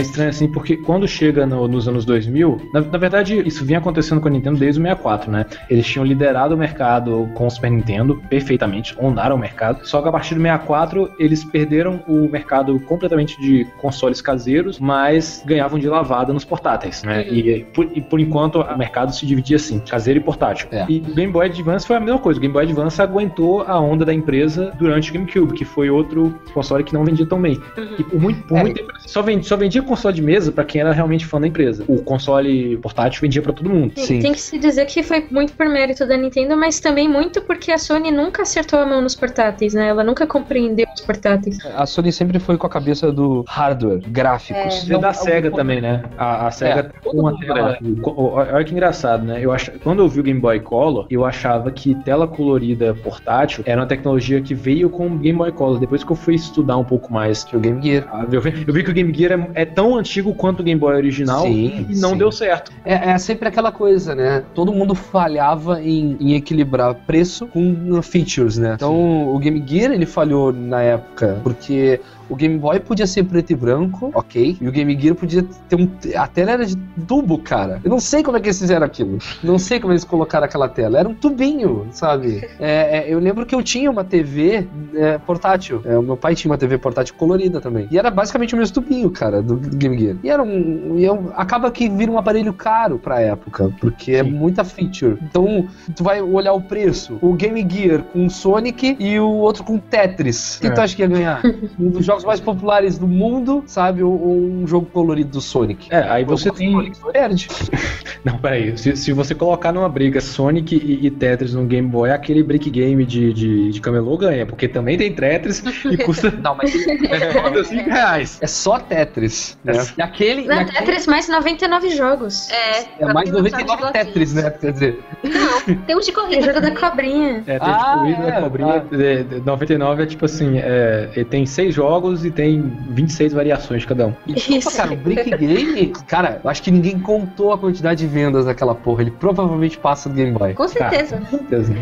estranho 0.00 0.30
assim, 0.30 0.48
porque 0.48 0.76
quando 0.76 1.06
chega 1.08 1.46
no- 1.46 1.66
nos 1.68 1.86
anos 1.88 2.04
2000, 2.04 2.70
na, 2.72 2.80
na 2.80 2.98
verdade 2.98 3.42
isso 3.46 3.64
vinha 3.64 3.78
acontecendo 3.78 4.20
com 4.20 4.28
a 4.28 4.30
Nintendo 4.30 4.58
desde 4.58 4.80
o 4.80 4.82
64, 4.82 5.30
né? 5.30 5.46
Eles 5.70 5.86
tinham 5.86 6.04
liderado 6.04 6.54
o 6.54 6.58
mercado 6.58 7.28
com 7.34 7.46
o 7.46 7.50
Super 7.50 7.70
Nintendo 7.70 8.20
perfeitamente, 8.28 8.94
onaram 8.98 9.36
o 9.36 9.38
mercado. 9.38 9.86
Só 9.86 10.00
que 10.02 10.08
a 10.08 10.12
partir 10.12 10.34
do 10.34 10.40
64 10.40 11.10
eles 11.18 11.44
perderam 11.44 12.02
o 12.06 12.28
mercado 12.28 12.78
completamente 12.80 13.40
de 13.40 13.64
consoles 13.78 14.20
caseiros, 14.20 14.78
mas 14.78 15.42
ganhavam 15.46 15.78
de 15.78 15.88
lavada 15.88 16.32
nos 16.32 16.44
portáteis, 16.44 17.02
né? 17.02 17.22
Uhum. 17.28 17.34
E, 17.34 17.64
por, 17.74 17.88
e 17.94 18.00
por 18.00 18.20
enquanto 18.20 18.60
o 18.60 18.78
mercado 18.78 19.14
se 19.14 19.24
dividia 19.26 19.56
assim, 19.56 19.78
caseiro 19.80 20.20
e 20.20 20.22
portátil. 20.22 20.68
É. 20.70 20.84
E 20.88 20.98
o 20.98 21.14
Game 21.14 21.32
Boy 21.32 21.46
Advance 21.46 21.86
foi 21.86 21.96
a 21.96 22.00
mesma 22.00 22.18
coisa. 22.18 22.38
O 22.38 22.40
Game 22.40 22.52
Boy 22.52 22.64
Advance 22.64 23.00
aguentou 23.00 23.62
a 23.62 23.78
onda 23.80 24.04
da 24.04 24.12
empresa 24.14 24.72
durante 24.78 25.10
o 25.10 25.14
GameCube, 25.14 25.54
que 25.54 25.64
foi 25.64 25.90
outro 25.90 26.34
console 26.54 26.84
que 26.84 26.92
não 26.94 27.04
vendia 27.04 27.26
tão 27.26 27.40
bem. 27.40 27.60
E 27.98 28.02
por 28.04 28.20
muito, 28.20 28.42
por 28.46 28.58
É. 28.58 28.60
muito 28.62 28.76
tempo 28.76 28.92
só 29.06 29.22
vendia, 29.22 29.44
só 29.44 29.56
vendia 29.56 29.82
console 29.86 30.14
de 30.14 30.22
mesa 30.22 30.52
pra 30.52 30.64
quem 30.64 30.80
era 30.80 30.92
realmente 30.92 31.24
fã 31.26 31.40
da 31.40 31.46
empresa. 31.46 31.84
O 31.88 32.02
console 32.02 32.76
portátil 32.78 33.20
vendia 33.22 33.42
pra 33.42 33.52
todo 33.52 33.68
mundo. 33.70 33.92
Sim. 33.96 34.20
Tem 34.20 34.32
que 34.32 34.40
se 34.40 34.58
dizer 34.58 34.84
que 34.86 35.02
foi 35.02 35.26
muito 35.30 35.52
por 35.54 35.66
mérito 35.68 36.06
da 36.06 36.16
Nintendo, 36.16 36.56
mas 36.56 36.80
também 36.80 37.08
muito 37.08 37.40
porque 37.42 37.72
a 37.72 37.78
Sony 37.78 38.10
nunca 38.10 38.42
acertou 38.42 38.78
a 38.78 38.86
mão 38.86 39.00
nos 39.00 39.14
portáteis, 39.14 39.74
né? 39.74 39.88
Ela 39.88 40.04
nunca 40.04 40.26
compreendeu 40.26 40.86
os 40.94 41.00
portáteis. 41.00 41.58
A 41.74 41.86
Sony 41.86 42.12
sempre 42.12 42.38
foi 42.38 42.56
com 42.56 42.66
a 42.66 42.70
cabeça 42.70 43.10
do 43.12 43.44
hardware, 43.48 44.00
gráficos. 44.08 44.88
É 44.90 44.98
da 44.98 45.12
SEGA 45.12 45.50
também, 45.50 45.80
né? 45.80 46.02
A, 46.18 46.46
a 46.46 46.50
SEGA 46.50 46.92
É, 47.04 47.08
uma 47.08 47.38
tela. 47.38 47.78
Olha 48.04 48.64
que 48.64 48.72
engraçado, 48.72 49.24
né? 49.24 49.38
Eu 49.40 49.52
ach... 49.52 49.68
Quando 49.82 50.02
eu 50.02 50.08
vi 50.08 50.20
o 50.20 50.22
Game 50.22 50.40
Boy 50.40 50.60
Color, 50.60 51.06
eu 51.10 51.24
achava 51.24 51.70
que 51.70 51.94
tela 52.02 52.26
colorida 52.26 52.94
portátil 52.94 53.62
era 53.66 53.80
uma 53.80 53.86
tecnologia 53.86 54.40
que 54.40 54.54
veio 54.54 54.88
com 54.90 55.06
o 55.06 55.18
Game 55.18 55.38
Boy 55.38 55.52
Color. 55.52 55.78
Depois 55.78 56.02
que 56.02 56.10
eu 56.10 56.16
fui 56.16 56.34
estudar 56.34 56.76
um 56.76 56.84
pouco 56.84 57.12
mais, 57.12 57.44
Que 57.44 57.56
o 57.56 57.60
Game 57.60 57.82
Gear. 57.82 58.06
ah, 58.12 58.26
eu 58.30 58.40
vi, 58.40 58.64
eu 58.66 58.72
vi 58.72 58.82
que 58.82 58.90
o 58.90 58.94
Game 58.94 59.12
Gear 59.12 59.32
é, 59.54 59.62
é 59.62 59.65
tão 59.66 59.96
antigo 59.96 60.34
quanto 60.34 60.60
o 60.60 60.62
Game 60.62 60.80
Boy 60.80 60.94
original 60.94 61.42
Sim, 61.42 61.86
e 61.88 61.96
não 61.96 62.10
sim. 62.10 62.18
deu 62.18 62.32
certo. 62.32 62.72
É, 62.84 63.10
é 63.10 63.18
sempre 63.18 63.48
aquela 63.48 63.70
coisa, 63.70 64.14
né? 64.14 64.42
Todo 64.54 64.72
mundo 64.72 64.94
falhava 64.94 65.82
em, 65.82 66.16
em 66.20 66.34
equilibrar 66.34 66.94
preço 66.94 67.46
com 67.46 68.00
features, 68.02 68.56
né? 68.56 68.74
Então 68.74 69.34
o 69.34 69.38
Game 69.38 69.62
Gear 69.66 69.92
ele 69.92 70.06
falhou 70.06 70.52
na 70.52 70.82
época 70.82 71.40
porque 71.42 72.00
o 72.28 72.34
Game 72.36 72.58
Boy 72.58 72.80
podia 72.80 73.06
ser 73.06 73.24
preto 73.24 73.52
e 73.52 73.56
branco, 73.56 74.10
ok, 74.14 74.56
e 74.60 74.68
o 74.68 74.72
Game 74.72 74.98
Gear 75.00 75.14
podia 75.14 75.44
ter 75.68 75.76
um. 75.76 75.88
A 76.16 76.26
tela 76.26 76.52
era 76.52 76.66
de 76.66 76.76
tubo, 77.06 77.38
cara. 77.38 77.80
Eu 77.84 77.90
não 77.90 78.00
sei 78.00 78.22
como 78.22 78.36
é 78.36 78.40
que 78.40 78.46
eles 78.48 78.58
fizeram 78.58 78.84
aquilo. 78.86 79.18
Não 79.42 79.58
sei 79.58 79.78
como 79.80 79.92
eles 79.92 80.04
colocaram 80.04 80.44
aquela 80.44 80.68
tela. 80.68 80.98
Era 80.98 81.08
um 81.08 81.14
tubinho, 81.14 81.86
sabe? 81.90 82.48
É, 82.58 82.98
é, 82.98 83.04
eu 83.08 83.18
lembro 83.18 83.44
que 83.46 83.54
eu 83.54 83.62
tinha 83.62 83.90
uma 83.90 84.04
TV 84.04 84.66
é, 84.94 85.18
portátil. 85.18 85.82
É, 85.84 85.96
o 85.96 86.02
meu 86.02 86.16
pai 86.16 86.34
tinha 86.34 86.50
uma 86.50 86.58
TV 86.58 86.78
portátil 86.78 87.14
colorida 87.16 87.60
também. 87.60 87.86
E 87.90 87.98
era 87.98 88.10
basicamente 88.10 88.54
o 88.54 88.58
mesmo 88.58 88.74
tubinho, 88.74 89.10
cara, 89.10 89.42
do 89.42 89.56
Game 89.56 89.98
Gear. 89.98 90.16
E 90.22 90.30
era 90.30 90.42
um. 90.42 90.94
E 90.98 91.04
eu- 91.04 91.32
acaba 91.36 91.70
que 91.70 91.88
vira 91.88 92.10
um 92.10 92.18
aparelho 92.18 92.52
caro 92.52 92.98
pra 92.98 93.20
época, 93.20 93.70
porque 93.80 94.12
é 94.12 94.24
Sim. 94.24 94.30
muita 94.30 94.64
feature. 94.64 95.16
Então, 95.22 95.66
tu 95.94 96.02
vai 96.02 96.20
olhar 96.22 96.52
o 96.52 96.60
preço. 96.60 97.18
O 97.20 97.32
Game 97.34 97.66
Gear 97.68 98.02
com 98.12 98.28
Sonic 98.28 98.96
e 98.98 99.18
o 99.20 99.28
outro 99.28 99.62
com 99.64 99.78
Tetris. 99.78 100.58
Quem 100.60 100.70
É. 100.70 100.72
tu 100.72 100.80
acha 100.80 100.94
que 100.96 101.02
ia 101.02 101.08
ganhar? 101.08 101.40
um 101.78 101.90
dos 101.90 102.04
jogos 102.16 102.24
mais 102.24 102.40
populares 102.40 102.98
do 102.98 103.06
mundo, 103.06 103.62
sabe? 103.66 104.02
Ou, 104.02 104.12
ou 104.12 104.36
um 104.36 104.66
jogo 104.66 104.86
colorido 104.86 105.30
do 105.30 105.40
Sonic. 105.40 105.88
É, 105.90 105.98
aí 106.08 106.24
você 106.24 106.48
O 106.48 106.52
tem. 106.52 106.72
Sonic 106.72 106.98
perde. 107.12 107.48
Não, 108.24 108.38
peraí. 108.38 108.76
Se, 108.76 108.96
se 108.96 109.12
você 109.12 109.34
colocar 109.34 109.72
numa 109.72 109.88
briga 109.88 110.20
Sonic 110.20 110.74
e, 110.76 111.06
e 111.06 111.10
Tetris 111.10 111.54
no 111.54 111.64
Game 111.64 111.88
Boy, 111.88 112.10
aquele 112.10 112.42
brick 112.42 112.68
game 112.70 113.04
de, 113.04 113.32
de, 113.32 113.70
de 113.70 113.80
camelô 113.80 114.16
ganha, 114.16 114.44
porque 114.46 114.66
também 114.66 114.96
tem 114.98 115.12
Tetris 115.12 115.62
e 115.84 115.96
custa 116.04 116.30
Não, 116.30 116.54
mas 116.56 116.70
5 117.66 117.90
reais. 117.90 118.38
é 118.40 118.46
só 118.46 118.78
Tetris. 118.78 119.56
Né? 119.64 119.72
E 119.96 120.02
aquele. 120.02 120.42
e 120.42 120.46
Na 120.46 120.60
aquele 120.62 120.78
Tetris, 120.78 121.06
mais 121.06 121.28
99 121.28 121.90
jogos. 121.90 122.48
É, 122.50 122.84
é 123.00 123.12
mais 123.12 123.30
não 123.30 123.38
sabe 123.48 123.50
99 123.64 123.86
de 123.86 123.92
Tetris, 123.92 124.34
né? 124.34 124.50
Quer 124.50 124.72
dizer. 124.72 124.98
Não, 125.22 125.76
tem 125.84 125.96
um 125.96 126.00
de 126.00 126.10
É 126.10 126.12
corrida. 126.12 126.42
jogo 126.46 126.60
da 126.60 126.70
cobrinha. 126.72 127.42
É, 127.46 127.58
tem 127.58 127.68
Ah, 127.68 127.78
tipo 127.78 127.98
corrida, 127.98 128.28
é, 128.28 128.40
cobrinha. 128.40 128.84
é, 128.92 129.22
de- 129.22 129.40
99 129.40 130.02
é 130.02 130.06
tipo 130.06 130.24
assim, 130.24 130.58
é, 130.58 131.10
ele 131.14 131.24
tem 131.24 131.46
seis 131.46 131.74
jogos 131.74 132.05
e 132.14 132.30
tem 132.30 132.62
26 132.90 133.32
variações 133.32 133.82
de 133.82 133.88
cada 133.88 134.06
um. 134.08 134.14
E, 134.26 134.34
desculpa, 134.34 134.58
Isso. 134.58 134.76
cara, 134.76 134.92
o 134.92 134.96
Brick 134.96 135.36
Game, 135.36 135.92
cara, 136.06 136.40
eu 136.42 136.50
acho 136.50 136.62
que 136.62 136.70
ninguém 136.70 136.98
contou 136.98 137.52
a 137.52 137.58
quantidade 137.58 138.00
de 138.00 138.06
vendas 138.06 138.46
daquela 138.46 138.74
porra. 138.74 139.02
Ele 139.02 139.10
provavelmente 139.10 139.78
passa 139.78 140.08
do 140.08 140.14
Game 140.14 140.32
Boy. 140.32 140.54
Com 140.54 140.68
certeza. 140.68 141.18
Com 141.18 141.38
certeza. 141.38 141.74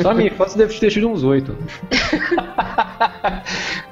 Só 0.00 0.10
a 0.10 0.14
minha 0.14 0.28
infância 0.28 0.58
deve 0.58 0.78
ter 0.78 0.90
tido 0.90 1.08
uns 1.08 1.22
8. 1.22 1.56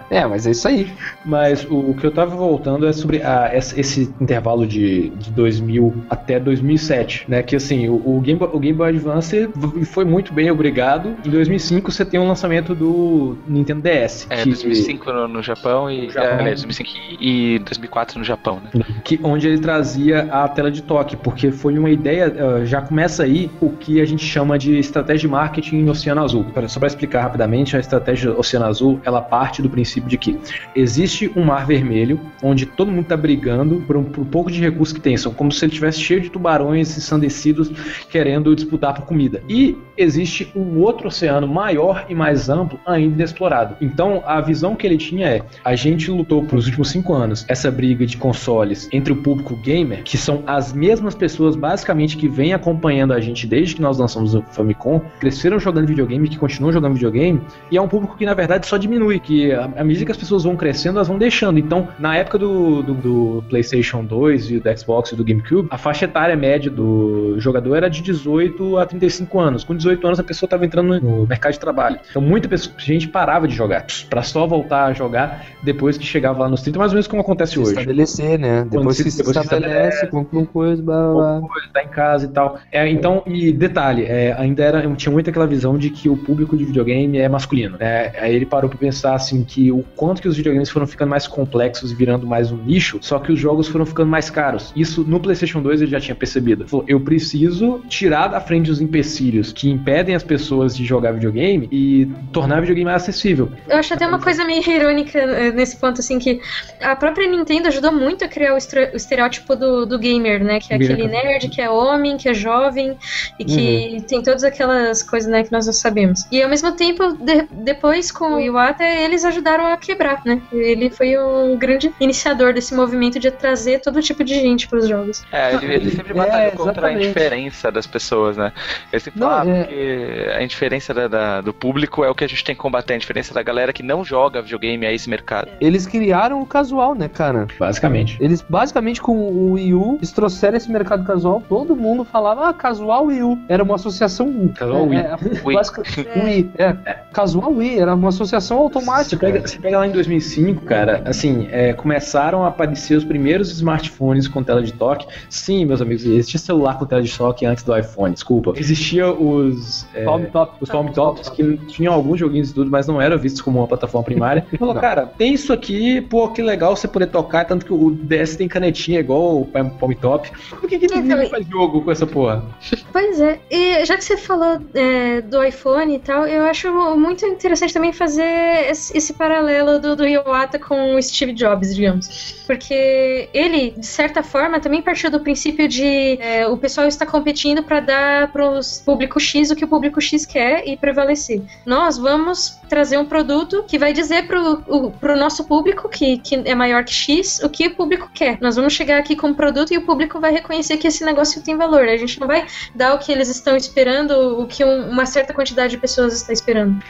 É, 0.08 0.24
mas 0.24 0.46
é 0.46 0.52
isso 0.52 0.68
aí. 0.68 0.92
Mas 1.24 1.64
o, 1.64 1.90
o 1.90 1.94
que 1.94 2.06
eu 2.06 2.12
tava 2.12 2.36
voltando 2.36 2.86
é 2.86 2.92
sobre 2.92 3.22
a- 3.24 3.50
esse, 3.52 3.78
esse 3.80 4.02
intervalo 4.20 4.64
de, 4.64 5.10
de 5.10 5.32
2000 5.32 5.92
até 6.08 6.38
2007, 6.38 7.24
né? 7.28 7.42
Que 7.42 7.56
assim, 7.56 7.88
o, 7.88 7.94
o 8.16 8.20
Game, 8.20 8.38
Boy- 8.38 8.50
o 8.52 8.58
Game 8.60 8.78
Boy 8.78 8.90
Advance 8.90 9.48
foi 9.86 10.04
muito 10.04 10.32
bem, 10.32 10.48
obrigado. 10.48 11.16
Em 11.26 11.30
2005 11.30 11.90
você 11.90 12.04
tem 12.04 12.20
o 12.20 12.26
lançamento 12.26 12.72
do 12.72 13.36
Nintendo 13.48 13.82
DS. 13.82 14.28
É, 14.30 14.36
que- 14.42 14.50
2005 14.50 15.12
no, 15.12 15.26
no 15.28 15.42
Japão 15.42 15.90
e. 15.90 16.06
No 16.06 16.12
Japão. 16.12 16.30
É, 16.30 16.34
aliás, 16.40 16.62
2005 16.62 16.90
e 17.20 17.58
2004 17.64 18.18
no 18.20 18.24
Japão, 18.24 18.60
né? 18.62 18.84
que, 19.02 19.18
onde 19.24 19.48
ele 19.48 19.58
trazia 19.58 20.28
a 20.30 20.46
tela 20.48 20.70
de 20.70 20.82
toque, 20.82 21.16
porque 21.16 21.50
foi 21.50 21.76
uma 21.76 21.90
ideia, 21.90 22.32
já 22.64 22.80
começa 22.80 23.24
aí 23.24 23.50
o 23.60 23.70
que 23.70 24.00
a 24.00 24.04
gente 24.04 24.24
chama 24.24 24.56
de 24.56 24.78
estratégia 24.78 25.16
de 25.22 25.28
marketing 25.28 25.76
em 25.78 25.88
Oceano 25.90 26.22
Azul. 26.22 26.46
Só 26.68 26.78
para 26.78 26.86
explicar 26.86 27.22
rapidamente, 27.22 27.76
a 27.76 27.80
estratégia 27.80 28.32
Oceano 28.38 28.66
Azul, 28.66 28.95
ela 29.04 29.20
parte 29.20 29.62
do 29.62 29.70
princípio 29.70 30.08
de 30.08 30.16
que 30.16 30.38
existe 30.74 31.30
um 31.36 31.44
mar 31.44 31.66
vermelho, 31.66 32.20
onde 32.42 32.66
todo 32.66 32.90
mundo 32.90 33.02
está 33.02 33.16
brigando 33.16 33.82
por 33.86 33.96
um, 33.96 34.04
por 34.04 34.20
um 34.22 34.24
pouco 34.24 34.50
de 34.50 34.60
recurso 34.60 34.94
que 34.94 35.00
tem, 35.00 35.16
são 35.16 35.32
como 35.32 35.50
se 35.52 35.64
ele 35.64 35.72
estivesse 35.72 36.00
cheio 36.00 36.20
de 36.20 36.30
tubarões 36.30 36.96
ensandecidos 36.96 37.70
querendo 38.10 38.54
disputar 38.54 38.94
por 38.94 39.04
comida. 39.04 39.42
E 39.48 39.76
existe 39.96 40.50
um 40.54 40.78
outro 40.78 41.08
oceano 41.08 41.46
maior 41.46 42.06
e 42.08 42.14
mais 42.14 42.48
amplo 42.48 42.78
ainda 42.86 43.14
inexplorado. 43.14 43.76
Então, 43.80 44.22
a 44.26 44.40
visão 44.40 44.74
que 44.74 44.86
ele 44.86 44.96
tinha 44.96 45.26
é: 45.26 45.42
a 45.64 45.74
gente 45.74 46.10
lutou 46.10 46.44
por 46.44 46.58
os 46.58 46.66
últimos 46.66 46.90
cinco 46.90 47.12
anos 47.12 47.44
essa 47.48 47.70
briga 47.70 48.06
de 48.06 48.16
consoles 48.16 48.88
entre 48.92 49.12
o 49.12 49.16
público 49.16 49.56
gamer, 49.56 50.02
que 50.02 50.16
são 50.16 50.42
as 50.46 50.72
mesmas 50.72 51.14
pessoas 51.14 51.56
basicamente 51.56 52.16
que 52.16 52.28
vêm 52.28 52.52
acompanhando 52.52 53.12
a 53.12 53.20
gente 53.20 53.46
desde 53.46 53.74
que 53.74 53.82
nós 53.82 53.98
lançamos 53.98 54.34
o 54.34 54.42
Famicom, 54.42 55.00
cresceram 55.20 55.58
jogando 55.58 55.86
videogame, 55.86 56.28
que 56.28 56.38
continuam 56.38 56.72
jogando 56.72 56.94
videogame, 56.94 57.40
e 57.70 57.76
é 57.76 57.80
um 57.80 57.88
público 57.88 58.16
que 58.16 58.26
na 58.26 58.34
verdade 58.34 58.66
só 58.66 58.76
diminui, 58.86 59.18
que 59.20 59.52
à 59.52 59.84
medida 59.84 60.04
que 60.06 60.12
as 60.12 60.16
pessoas 60.16 60.44
vão 60.44 60.56
crescendo, 60.56 60.96
elas 60.96 61.08
vão 61.08 61.18
deixando. 61.18 61.58
Então, 61.58 61.88
na 61.98 62.16
época 62.16 62.38
do, 62.38 62.82
do, 62.82 62.94
do 62.94 63.44
PlayStation 63.48 64.04
2 64.04 64.50
e 64.52 64.60
do 64.60 64.78
Xbox 64.78 65.12
e 65.12 65.16
do 65.16 65.24
GameCube, 65.24 65.68
a 65.70 65.78
faixa 65.78 66.04
etária 66.04 66.36
média 66.36 66.70
do 66.70 67.34
jogador 67.38 67.74
era 67.76 67.88
de 67.90 68.02
18 68.02 68.78
a 68.78 68.86
35 68.86 69.38
anos. 69.38 69.64
Com 69.64 69.74
18 69.76 70.06
anos, 70.06 70.20
a 70.20 70.24
pessoa 70.24 70.46
estava 70.46 70.64
entrando 70.64 71.00
no 71.00 71.26
mercado 71.26 71.52
de 71.52 71.60
trabalho. 71.60 71.98
Então, 72.10 72.22
muita 72.22 72.48
pessoa, 72.48 72.74
gente 72.78 73.08
parava 73.08 73.46
de 73.48 73.54
jogar, 73.54 73.84
para 74.08 74.22
só 74.22 74.46
voltar 74.46 74.84
a 74.86 74.92
jogar 74.92 75.44
depois 75.62 75.98
que 75.98 76.04
chegava 76.04 76.40
lá 76.40 76.48
nos 76.48 76.62
30, 76.62 76.78
mais 76.78 76.92
ou 76.92 76.96
menos 76.96 77.06
como 77.06 77.22
acontece 77.22 77.52
Se 77.52 77.58
hoje. 77.58 77.70
estabelecer, 77.70 78.38
né? 78.38 78.66
Depois 78.70 78.96
se- 78.96 79.04
que 79.04 79.10
se 79.10 79.18
depois 79.18 79.36
que 79.36 79.42
estabelece, 79.44 79.74
estabelece, 79.76 80.06
compra 80.08 80.38
uma 80.38 80.46
coisa, 80.46 80.82
blá, 80.82 81.12
blá, 81.12 81.40
blá. 81.40 81.48
tá 81.72 81.82
em 81.82 81.88
casa 81.88 82.26
e 82.26 82.28
tal. 82.28 82.58
É, 82.70 82.88
então, 82.88 83.22
e 83.26 83.52
detalhe, 83.52 84.04
é, 84.04 84.34
ainda 84.38 84.62
era, 84.62 84.94
tinha 84.94 85.12
muito 85.12 85.28
aquela 85.30 85.46
visão 85.46 85.76
de 85.76 85.90
que 85.90 86.08
o 86.08 86.16
público 86.16 86.56
de 86.56 86.64
videogame 86.64 87.18
é 87.18 87.28
masculino. 87.28 87.76
né? 87.78 88.12
aí 88.20 88.34
ele 88.34 88.46
parou 88.46 88.68
pra 88.76 88.86
pensar 88.86 89.14
assim 89.14 89.42
que 89.44 89.70
o 89.72 89.82
quanto 89.96 90.20
que 90.22 90.28
os 90.28 90.36
videogames 90.36 90.68
foram 90.70 90.86
ficando 90.86 91.08
mais 91.10 91.26
complexos 91.26 91.90
e 91.90 91.94
virando 91.94 92.26
mais 92.26 92.50
um 92.52 92.56
nicho, 92.56 92.98
só 93.00 93.18
que 93.18 93.32
os 93.32 93.38
jogos 93.38 93.68
foram 93.68 93.86
ficando 93.86 94.08
mais 94.10 94.30
caros. 94.30 94.72
Isso 94.76 95.02
no 95.04 95.18
PlayStation 95.20 95.60
2 95.62 95.82
ele 95.82 95.90
já 95.90 96.00
tinha 96.00 96.14
percebido. 96.14 96.62
Ele 96.62 96.68
Falou, 96.70 96.84
eu 96.88 97.00
preciso 97.00 97.80
tirar 97.88 98.28
da 98.28 98.40
frente 98.40 98.70
os 98.70 98.80
empecilhos 98.80 99.52
que 99.52 99.70
impedem 99.70 100.14
as 100.14 100.22
pessoas 100.22 100.76
de 100.76 100.84
jogar 100.84 101.12
videogame 101.12 101.68
e 101.72 102.06
tornar 102.32 102.58
o 102.58 102.60
videogame 102.60 102.84
mais 102.84 103.02
acessível. 103.02 103.50
Eu 103.68 103.76
acho 103.78 103.94
até 103.94 104.06
uma 104.06 104.20
coisa 104.20 104.44
meio 104.44 104.62
irônica 104.68 105.18
eh, 105.18 105.52
nesse 105.52 105.76
ponto, 105.76 106.00
assim, 106.00 106.18
que 106.18 106.40
a 106.80 106.94
própria 106.96 107.28
Nintendo 107.28 107.68
ajudou 107.68 107.92
muito 107.92 108.24
a 108.24 108.28
criar 108.28 108.52
o, 108.52 108.56
o 108.56 108.96
estereótipo 108.96 109.56
do, 109.56 109.86
do 109.86 109.98
gamer, 109.98 110.42
né? 110.44 110.58
Que 110.60 110.74
é 110.74 110.78
Gamer. 110.78 110.92
aquele 110.94 111.08
nerd 111.08 111.48
que 111.48 111.60
é 111.60 111.70
homem, 111.70 112.16
que 112.16 112.28
é 112.28 112.34
jovem 112.34 112.96
e 113.38 113.44
que 113.44 114.04
tem 114.08 114.22
todas 114.22 114.44
aquelas 114.44 115.02
coisas, 115.02 115.30
né, 115.30 115.42
que 115.42 115.52
nós 115.52 115.66
não 115.66 115.72
sabemos. 115.72 116.26
E 116.30 116.42
ao 116.42 116.48
mesmo 116.48 116.72
tempo, 116.72 117.12
de- 117.14 117.46
depois 117.64 118.10
com 118.10 118.34
o 118.34 118.40
Iwata, 118.66 118.84
eles 118.84 119.24
ajudaram 119.24 119.66
a 119.66 119.76
quebrar, 119.76 120.22
né? 120.24 120.40
Ele 120.52 120.90
foi 120.90 121.16
um 121.18 121.56
grande 121.56 121.92
iniciador 122.00 122.52
desse 122.52 122.74
movimento 122.74 123.18
de 123.18 123.30
trazer 123.30 123.80
todo 123.80 124.00
tipo 124.02 124.24
de 124.24 124.34
gente 124.34 124.66
para 124.68 124.78
os 124.78 124.88
jogos. 124.88 125.24
É, 125.30 125.54
ele, 125.54 125.74
ele 125.74 125.90
sempre 125.90 126.12
É, 126.12 126.14
batalhou 126.16 126.52
contra 126.52 126.88
a 126.88 126.92
indiferença 126.92 127.70
das 127.70 127.86
pessoas, 127.86 128.36
né? 128.36 128.52
Ele 128.92 129.00
sempre 129.00 129.20
Não, 129.20 129.28
fala, 129.28 129.42
ah, 129.50 129.54
é- 129.56 129.58
porque 129.64 130.30
a 130.36 130.42
indiferença 130.42 130.92
da- 130.94 131.08
da- 131.08 131.40
do 131.40 131.52
público 131.54 132.04
é 132.04 132.10
o 132.10 132.14
que 132.14 132.24
a 132.24 132.28
gente 132.28 132.42
tem 132.44 132.54
que 132.54 132.60
combater, 132.60 132.94
a 132.94 132.96
indiferença 132.96 133.32
da 133.32 133.42
galera 133.42 133.72
que 133.72 133.82
não 133.82 134.04
joga 134.04 134.42
videogame 134.42 134.84
a 134.86 134.92
esse 134.92 135.08
mercado. 135.08 135.48
Eles 135.60 135.86
criaram 135.86 136.40
o 136.40 136.46
casual, 136.46 136.94
né, 136.94 137.08
cara? 137.08 137.46
Basicamente. 137.58 138.16
Eles 138.20 138.42
basicamente 138.42 139.00
com 139.00 139.16
o 139.16 139.52
Wii 139.52 139.74
U, 139.74 139.96
eles 139.98 140.10
trouxeram 140.12 140.56
esse 140.56 140.70
mercado 140.70 141.04
casual, 141.04 141.42
todo 141.48 141.76
mundo 141.76 142.04
falava, 142.04 142.48
ah, 142.48 142.52
casual 142.52 143.06
Wii 143.06 143.22
U. 143.22 143.38
Era 143.48 143.62
uma 143.62 143.76
associação. 143.76 144.48
Casual 144.56 144.80
é, 144.80 144.88
Wii. 144.88 144.98
é, 144.98 145.16
Wii. 145.44 145.56
basica- 145.56 145.82
Wii, 146.24 146.50
é. 146.58 146.72
Casual 147.12 147.52
Wii, 147.52 147.78
era 147.78 147.94
uma 147.94 148.08
associação 148.08 148.55
atualização 148.56 148.62
automática. 148.62 149.10
Você 149.10 149.16
pega, 149.16 149.46
você 149.46 149.58
pega 149.58 149.78
lá 149.78 149.86
em 149.86 149.90
2005, 149.92 150.64
cara, 150.64 151.02
assim, 151.04 151.48
é, 151.50 151.72
começaram 151.72 152.44
a 152.44 152.48
aparecer 152.48 152.96
os 152.96 153.04
primeiros 153.04 153.50
smartphones 153.50 154.28
com 154.28 154.42
tela 154.42 154.62
de 154.62 154.72
toque. 154.72 155.06
Sim, 155.28 155.64
meus 155.64 155.80
amigos, 155.82 156.04
existia 156.04 156.38
celular 156.40 156.78
com 156.78 156.86
tela 156.86 157.02
de 157.02 157.16
toque 157.16 157.44
antes 157.44 157.62
do 157.62 157.76
iPhone, 157.76 158.14
desculpa. 158.14 158.52
Existia 158.56 159.08
os... 159.10 159.86
É, 159.94 160.04
Palm 160.04 160.24
Top. 160.26 160.56
os 160.60 160.68
Palm 160.68 160.88
Tops 160.88 161.28
que 161.28 161.56
tinham 161.68 161.92
alguns 161.92 162.18
joguinhos 162.18 162.50
e 162.50 162.54
tudo, 162.54 162.70
mas 162.70 162.86
não 162.86 163.00
eram 163.00 163.18
vistos 163.18 163.42
como 163.42 163.58
uma 163.58 163.66
plataforma 163.66 164.04
primária. 164.04 164.46
Ele 164.48 164.58
falou, 164.58 164.74
Não. 164.74 164.80
cara, 164.80 165.06
tem 165.06 165.34
isso 165.34 165.52
aqui, 165.52 166.00
pô, 166.00 166.28
que 166.28 166.42
legal 166.42 166.76
você 166.76 166.88
poder 166.88 167.06
tocar, 167.06 167.44
tanto 167.44 167.66
que 167.66 167.72
o 167.72 167.90
DS 167.90 168.36
tem 168.36 168.48
canetinha 168.48 169.00
igual 169.00 169.40
o 169.40 169.46
Palm 169.46 169.92
Top. 170.00 170.30
Por 170.50 170.68
que, 170.68 170.78
que 170.78 170.86
Então, 170.86 171.02
ninguém 171.02 171.28
faz 171.28 171.46
jogo 171.46 171.82
com 171.82 171.90
essa 171.90 172.06
porra? 172.06 172.44
Pois 172.92 173.20
é, 173.20 173.38
e 173.50 173.84
já 173.84 173.96
que 173.96 174.04
você 174.04 174.16
falou 174.16 174.60
é, 174.74 175.20
do 175.20 175.42
iPhone 175.42 175.94
e 175.94 175.98
tal, 175.98 176.26
eu 176.26 176.44
acho 176.44 176.72
muito 176.96 177.24
interessante 177.26 177.72
também 177.72 177.92
fazer 177.92 178.35
esse, 178.70 178.96
esse 178.96 179.12
paralelo 179.12 179.78
do, 179.78 179.96
do 179.96 180.06
Iwata 180.06 180.58
com 180.58 180.94
o 180.94 181.02
Steve 181.02 181.32
Jobs, 181.32 181.74
digamos. 181.74 182.36
Porque 182.46 183.28
ele, 183.34 183.72
de 183.76 183.86
certa 183.86 184.22
forma, 184.22 184.60
também 184.60 184.82
partiu 184.82 185.10
do 185.10 185.20
princípio 185.20 185.68
de 185.68 186.18
é, 186.20 186.46
o 186.46 186.56
pessoal 186.56 186.86
está 186.86 187.04
competindo 187.04 187.62
para 187.62 187.80
dar 187.80 188.32
para 188.32 188.48
os 188.50 188.80
público 188.80 189.18
X 189.18 189.50
o 189.50 189.56
que 189.56 189.64
o 189.64 189.68
público 189.68 190.00
X 190.00 190.24
quer 190.24 190.66
e 190.66 190.76
prevalecer. 190.76 191.42
Nós 191.64 191.98
vamos 191.98 192.58
trazer 192.68 192.98
um 192.98 193.04
produto 193.04 193.64
que 193.66 193.78
vai 193.78 193.92
dizer 193.92 194.26
pro, 194.26 194.62
o, 194.66 194.90
pro 194.90 195.16
nosso 195.16 195.44
público, 195.44 195.88
que, 195.88 196.18
que 196.18 196.34
é 196.44 196.54
maior 196.54 196.84
que 196.84 196.92
X, 196.92 197.40
o 197.42 197.48
que 197.48 197.66
o 197.66 197.74
público 197.74 198.10
quer. 198.12 198.38
Nós 198.40 198.56
vamos 198.56 198.72
chegar 198.72 198.98
aqui 198.98 199.16
com 199.16 199.28
um 199.28 199.34
produto 199.34 199.72
e 199.72 199.78
o 199.78 199.82
público 199.82 200.20
vai 200.20 200.32
reconhecer 200.32 200.76
que 200.76 200.86
esse 200.86 201.04
negócio 201.04 201.42
tem 201.42 201.56
valor. 201.56 201.88
A 201.88 201.96
gente 201.96 202.20
não 202.20 202.26
vai 202.26 202.46
dar 202.74 202.94
o 202.94 202.98
que 202.98 203.10
eles 203.12 203.28
estão 203.28 203.56
esperando, 203.56 204.40
o 204.40 204.46
que 204.46 204.64
um- 204.64 204.90
uma 204.90 205.06
certa 205.06 205.32
quantidade 205.32 205.72
de 205.72 205.78
pessoas 205.78 206.14
está 206.14 206.32
esperando. 206.32 206.82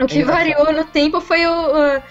O 0.00 0.06
que 0.06 0.20
É 0.20 0.24
variou 0.24 0.72
no 0.72 0.81
tempo 0.84 1.20
foi 1.20 1.46
o. 1.46 2.02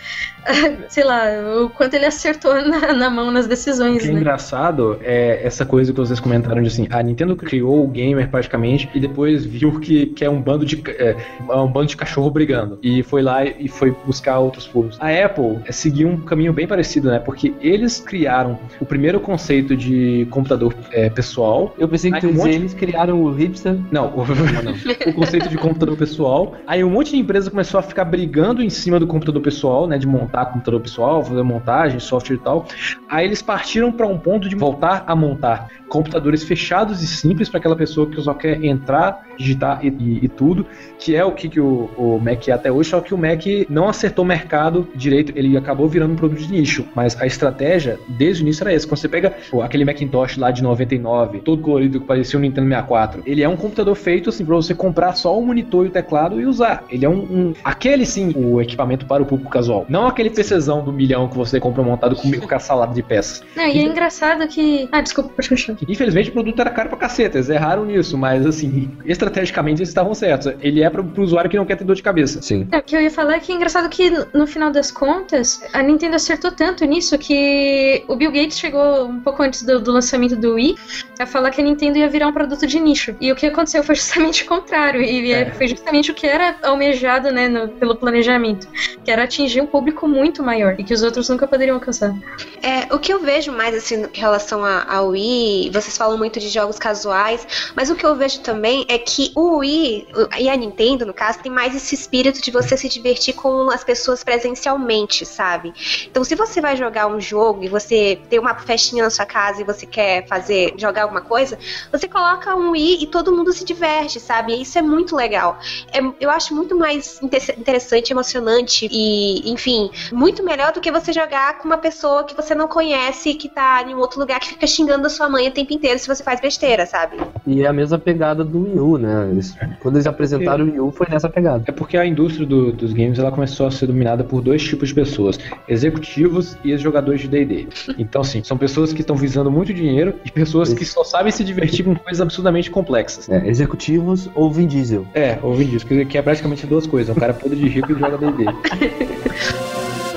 sei 0.89 1.03
lá, 1.03 1.23
o 1.63 1.69
quanto 1.69 1.93
ele 1.93 2.05
acertou 2.05 2.53
na, 2.67 2.93
na 2.93 3.09
mão 3.09 3.31
nas 3.31 3.47
O 3.47 3.49
decisões, 3.49 4.01
que 4.01 4.09
é 4.09 4.11
né? 4.11 4.19
engraçado 4.19 4.97
é 5.01 5.45
essa 5.45 5.65
coisa 5.65 5.91
que 5.91 5.99
vocês 5.99 6.19
comentaram 6.19 6.61
de 6.61 6.67
assim, 6.67 6.87
a 6.89 7.01
Nintendo 7.01 7.35
criou 7.35 7.83
o 7.83 7.87
gamer 7.87 8.29
praticamente 8.29 8.89
e 8.93 8.99
depois 8.99 9.45
viu 9.45 9.79
que, 9.79 10.07
que 10.07 10.25
é 10.25 10.29
um 10.29 10.41
bando 10.41 10.65
de 10.65 10.81
é, 10.97 11.15
um 11.55 11.67
bando 11.71 11.87
de 11.87 11.97
cachorro 11.97 12.29
brigando 12.31 12.79
e 12.81 13.03
foi 13.03 13.21
lá 13.21 13.45
e 13.45 13.67
foi 13.67 13.91
buscar 14.05 14.39
outros 14.39 14.67
públicos. 14.67 14.97
A 14.99 15.09
Apple 15.25 15.59
é, 15.65 15.71
seguiu 15.71 16.07
um 16.09 16.17
caminho 16.17 16.53
bem 16.53 16.67
parecido, 16.67 17.09
né? 17.09 17.19
Porque 17.19 17.53
eles 17.61 17.99
criaram 17.99 18.59
o 18.79 18.85
primeiro 18.85 19.19
conceito 19.19 19.75
de 19.75 20.27
computador 20.31 20.73
é, 20.91 21.09
pessoal. 21.09 21.75
Eu 21.77 21.87
pensei 21.87 22.11
que 22.11 22.25
um 22.25 22.33
monte- 22.33 22.49
eles 22.49 22.73
criaram 22.73 23.21
o 23.21 23.31
hipster. 23.31 23.77
Não, 23.91 24.07
o, 24.07 24.21
o 25.09 25.13
conceito 25.13 25.49
de 25.49 25.57
computador 25.57 25.95
pessoal. 25.97 26.55
Aí 26.65 26.83
um 26.83 26.89
monte 26.89 27.11
de 27.11 27.17
empresa 27.17 27.49
começou 27.49 27.79
a 27.79 27.83
ficar 27.83 28.05
brigando 28.05 28.61
em 28.63 28.69
cima 28.69 28.99
do 28.99 29.05
computador 29.07 29.41
pessoal, 29.41 29.87
né? 29.87 29.97
De 29.97 30.07
montar 30.07 30.30
computador 30.32 30.79
pessoal, 30.82 31.23
fazer 31.23 31.43
montagem, 31.43 31.99
software 31.99 32.36
e 32.36 32.39
tal. 32.39 32.65
Aí 33.09 33.25
eles 33.25 33.41
partiram 33.41 33.91
para 33.91 34.07
um 34.07 34.17
ponto 34.17 34.47
de 34.47 34.55
voltar 34.55 35.03
a 35.05 35.15
montar 35.15 35.67
computadores 35.88 36.43
fechados 36.43 37.03
e 37.03 37.07
simples 37.07 37.49
para 37.49 37.59
aquela 37.59 37.75
pessoa 37.75 38.09
que 38.09 38.21
só 38.21 38.34
quer 38.34 38.63
entrar, 38.63 39.25
digitar 39.41 39.79
e, 39.83 39.89
e- 39.89 40.19
e 40.25 40.27
tudo, 40.27 40.65
que 40.99 41.15
é 41.15 41.23
o 41.25 41.31
que, 41.31 41.49
que 41.49 41.59
o, 41.59 41.89
o 41.97 42.19
Mac 42.19 42.47
é 42.47 42.51
até 42.51 42.71
hoje, 42.71 42.89
só 42.89 43.01
que 43.01 43.13
o 43.13 43.17
Mac 43.17 43.41
não 43.69 43.87
acertou 43.89 44.23
o 44.23 44.27
mercado 44.27 44.87
direito, 44.95 45.31
ele 45.35 45.57
acabou 45.57 45.87
virando 45.87 46.13
um 46.13 46.15
produto 46.15 46.39
de 46.39 46.51
nicho. 46.51 46.85
Mas 46.95 47.19
a 47.19 47.25
estratégia, 47.25 47.99
desde 48.07 48.43
o 48.43 48.45
início, 48.45 48.63
era 48.63 48.73
essa. 48.73 48.87
Quando 48.87 48.99
você 48.99 49.09
pega 49.09 49.33
pô, 49.49 49.61
aquele 49.61 49.83
Macintosh 49.85 50.37
lá 50.37 50.51
de 50.51 50.61
99, 50.63 51.39
todo 51.39 51.61
colorido 51.61 51.99
que 51.99 52.05
parecia 52.05 52.37
um 52.37 52.41
Nintendo 52.41 52.67
64, 52.67 53.23
ele 53.25 53.41
é 53.43 53.49
um 53.49 53.55
computador 53.57 53.95
feito 53.95 54.29
assim 54.29 54.45
para 54.45 54.55
você 54.55 54.73
comprar 54.75 55.13
só 55.13 55.37
o 55.37 55.45
monitor 55.45 55.85
e 55.85 55.89
o 55.89 55.91
teclado 55.91 56.39
e 56.39 56.45
usar. 56.45 56.83
Ele 56.89 57.05
é 57.05 57.09
um, 57.09 57.19
um- 57.19 57.53
aquele 57.63 58.05
sim, 58.05 58.33
o 58.35 58.61
equipamento 58.61 59.05
para 59.05 59.21
o 59.23 59.25
público 59.25 59.49
casual. 59.51 59.85
Não 59.89 60.07
aquele 60.07 60.29
PCzão 60.29 60.83
do 60.83 60.91
milhão 60.93 61.27
que 61.27 61.37
você 61.37 61.59
compra 61.59 61.81
montado 61.83 62.15
com, 62.15 62.31
com 62.31 62.55
a 62.55 62.59
salada 62.59 62.93
de 62.93 63.01
peças. 63.01 63.43
Não, 63.55 63.67
e 63.67 63.79
é 63.79 63.83
engraçado 63.83 64.47
que. 64.47 64.87
Ah, 64.91 65.01
desculpa, 65.01 65.31
pode 65.35 65.49
continuar. 65.49 65.79
Infelizmente 65.87 66.29
o 66.29 66.33
produto 66.33 66.59
era 66.59 66.69
caro 66.69 66.89
pra 66.89 66.97
caceta, 66.97 67.37
eles 67.37 67.49
erraram 67.49 67.85
nisso, 67.85 68.17
mas 68.17 68.45
assim, 68.45 68.89
estrategicamente 69.32 69.79
eles 69.79 69.89
estavam 69.89 70.13
certos. 70.13 70.53
Ele 70.61 70.84
é 70.84 70.89
pro, 70.89 71.03
pro 71.03 71.23
usuário 71.23 71.49
que 71.49 71.57
não 71.57 71.65
quer 71.65 71.77
ter 71.77 71.84
dor 71.84 71.95
de 71.95 72.03
cabeça. 72.03 72.41
Sim. 72.41 72.67
É, 72.71 72.77
o 72.77 72.84
que 72.84 72.95
eu 72.95 73.01
ia 73.01 73.09
falar 73.09 73.36
é 73.36 73.39
que 73.39 73.51
é 73.51 73.55
engraçado 73.55 73.89
que, 73.89 74.09
no- 74.34 74.47
final 74.51 74.69
das 74.71 74.91
contas, 74.91 75.61
a 75.73 75.82
Nintendo 75.82 76.15
acertou 76.17 76.51
tanto 76.51 76.84
nisso 76.84 77.17
que 77.17 78.03
o 78.07 78.15
Bill 78.15 78.32
Gates 78.32 78.59
chegou 78.59 79.05
um 79.05 79.19
pouco 79.21 79.41
antes 79.41 79.63
do, 79.63 79.79
do 79.79 79.91
lançamento 79.91 80.36
do 80.36 80.55
Wii 80.55 80.75
a 81.19 81.25
falar 81.25 81.51
que 81.51 81.61
a 81.61 81.63
Nintendo 81.63 81.97
ia 81.97 82.09
virar 82.09 82.27
um 82.27 82.34
produto 82.34 82.67
de 82.67 82.79
nicho. 82.79 83.15
E 83.21 83.32
o 83.32 83.36
que 83.36 83.45
aconteceu 83.45 83.82
foi 83.84 83.95
justamente 84.01 84.43
o 84.43 84.45
contrário. 84.47 85.01
E 85.01 85.32
é- 85.32 85.51
foi 85.51 85.67
justamente 85.67 86.11
o 86.11 86.13
que 86.13 86.27
era 86.27 86.55
almejado, 86.63 87.32
né, 87.32 87.47
no- 87.47 87.69
pelo 87.69 87.95
planejamento. 87.95 88.67
Que 89.05 89.09
era 89.11 89.23
atingir 89.23 89.61
um 89.61 89.65
público 89.67 90.07
muito 90.07 90.43
maior 90.43 90.75
e 90.77 90.84
que 90.84 90.93
os 90.93 91.01
outros 91.01 91.29
nunca 91.29 91.47
poderiam 91.47 91.75
alcançar. 91.75 92.13
É, 92.61 92.93
o 92.93 92.99
que 92.99 93.13
eu 93.13 93.19
vejo 93.19 93.51
mais 93.51 93.73
assim 93.75 94.03
em 94.13 94.19
relação 94.19 94.65
a- 94.65 94.86
ao 94.88 95.09
Wii, 95.09 95.69
vocês 95.71 95.97
falam 95.97 96.17
muito 96.17 96.39
de 96.39 96.49
jogos 96.49 96.77
casuais, 96.77 97.71
mas 97.75 97.89
o 97.89 97.95
que 97.95 98.05
eu 98.05 98.15
vejo 98.15 98.41
também 98.41 98.86
é 98.89 98.97
que 98.97 99.11
o 99.36 99.57
Wii 99.57 100.07
e 100.39 100.49
a 100.49 100.55
Nintendo, 100.55 101.05
no 101.05 101.14
caso, 101.14 101.39
tem 101.39 101.51
mais 101.51 101.76
esse 101.76 101.95
espírito 101.95 102.41
de 102.41 102.51
você 102.51 102.78
se 102.78 102.88
divertir 102.89 103.34
com 103.34 103.70
as 103.70 103.84
pessoas 103.84 104.24
presencialmente, 104.24 105.26
sabe? 105.26 105.74
Então, 106.09 106.24
se 106.24 106.36
você 106.36 106.62
vai 106.62 106.76
jogar 106.76 107.07
um 107.07 107.20
jogo 107.20 107.64
e 107.64 107.68
você 107.68 108.20
tem 108.30 108.39
uma 108.39 108.55
festinha 108.55 109.03
na 109.03 109.09
sua 109.09 109.26
casa 109.26 109.62
e 109.62 109.64
você 109.64 109.86
quer 109.86 110.28
fazer 110.28 110.74
jogar 110.78 111.03
alguma 111.03 111.22
coisa, 111.22 111.57
você 111.91 112.07
coloca 112.07 112.55
um 112.55 112.72
Wii 112.72 113.03
e 113.03 113.07
todo 113.07 113.32
mundo 113.36 113.51
se 113.53 113.66
diverte, 113.66 114.20
sabe? 114.20 114.53
E 114.53 114.62
isso 114.62 114.78
é 114.78 114.82
muito 114.82 115.16
legal. 115.16 115.59
É, 115.93 115.99
eu 116.20 116.30
acho 116.30 116.53
muito 116.53 116.78
mais 116.78 117.22
inte- 117.22 117.55
interessante, 117.57 118.12
emocionante 118.12 118.88
e, 118.91 119.51
enfim, 119.51 119.89
muito 120.12 120.43
melhor 120.43 120.72
do 120.72 120.82
que 120.82 120.91
você 120.91 121.12
jogar 121.14 121.57
com 121.59 121.66
uma 121.66 121.78
pessoa 121.78 122.24
que 122.24 122.36
você 122.36 122.53
não 122.53 122.68
conhece, 122.68 123.34
que 123.34 123.49
tá 123.49 123.84
em 123.88 123.95
um 123.95 123.99
outro 123.99 124.20
lugar, 124.20 124.39
que 124.39 124.49
fica 124.49 124.68
xingando 124.68 125.07
a 125.07 125.09
sua 125.09 125.30
mãe 125.30 125.47
o 125.47 125.51
tempo 125.51 125.74
inteiro 125.74 125.99
se 125.99 126.07
você 126.07 126.24
faz 126.24 126.39
besteira, 126.39 126.86
sabe? 126.86 127.18
E 127.45 127.64
é 127.64 127.68
a 127.68 127.74
mesma 127.74 127.97
pegada 127.97 128.43
do 128.43 128.64
Wii 128.64 128.80
U, 128.80 128.97
né? 129.01 129.29
Eles- 129.31 129.55
quando 129.79 129.95
eles 129.95 130.07
apresentaram 130.07 130.65
o 130.65 130.69
Wii 130.69 130.79
U, 130.79 130.91
foi 130.91 131.07
nessa 131.09 131.27
pegada. 131.29 131.63
É 131.67 131.71
porque 131.71 131.97
a 131.97 132.05
indústria 132.05 132.45
do- 132.45 132.71
dos 132.71 132.93
games 132.93 133.19
ela 133.19 133.31
começou 133.31 133.65
a 133.67 133.71
ser 133.71 133.87
dominada 133.87 134.23
por 134.23 134.41
dois 134.41 134.63
tipos 134.63 134.89
de 134.89 134.95
pessoas: 134.95 135.39
executivos 135.67 136.57
e 136.63 136.73
os 136.73 136.81
jogadores 136.81 137.21
de 137.21 137.27
DD. 137.27 137.67
Então, 137.97 138.23
sim, 138.23 138.43
são 138.43 138.57
pessoas 138.57 138.93
que 138.93 139.01
estão 139.01 139.15
visando 139.15 139.49
muito 139.51 139.73
dinheiro 139.73 140.13
e 140.25 140.31
pessoas 140.31 140.73
que 140.73 140.85
só 140.85 141.03
sabem 141.03 141.31
se 141.31 141.43
divertir 141.43 141.83
com 141.83 141.95
coisas 141.95 142.21
absurdamente 142.21 142.69
complexas. 142.69 143.29
É, 143.29 143.47
executivos 143.47 144.29
ou 144.35 144.51
Vin 144.51 144.67
Diesel. 144.67 145.05
É, 145.13 145.37
ouvi 145.41 145.65
disso, 145.65 145.85
que 145.85 146.05
que 146.05 146.17
é 146.17 146.21
praticamente 146.21 146.65
duas 146.67 146.85
coisas: 146.87 147.15
um 147.15 147.19
cara 147.19 147.33
podre 147.33 147.57
de 147.59 147.67
rico 147.67 147.91
e 147.91 147.95
joga 147.99 148.17
DD. 148.17 148.45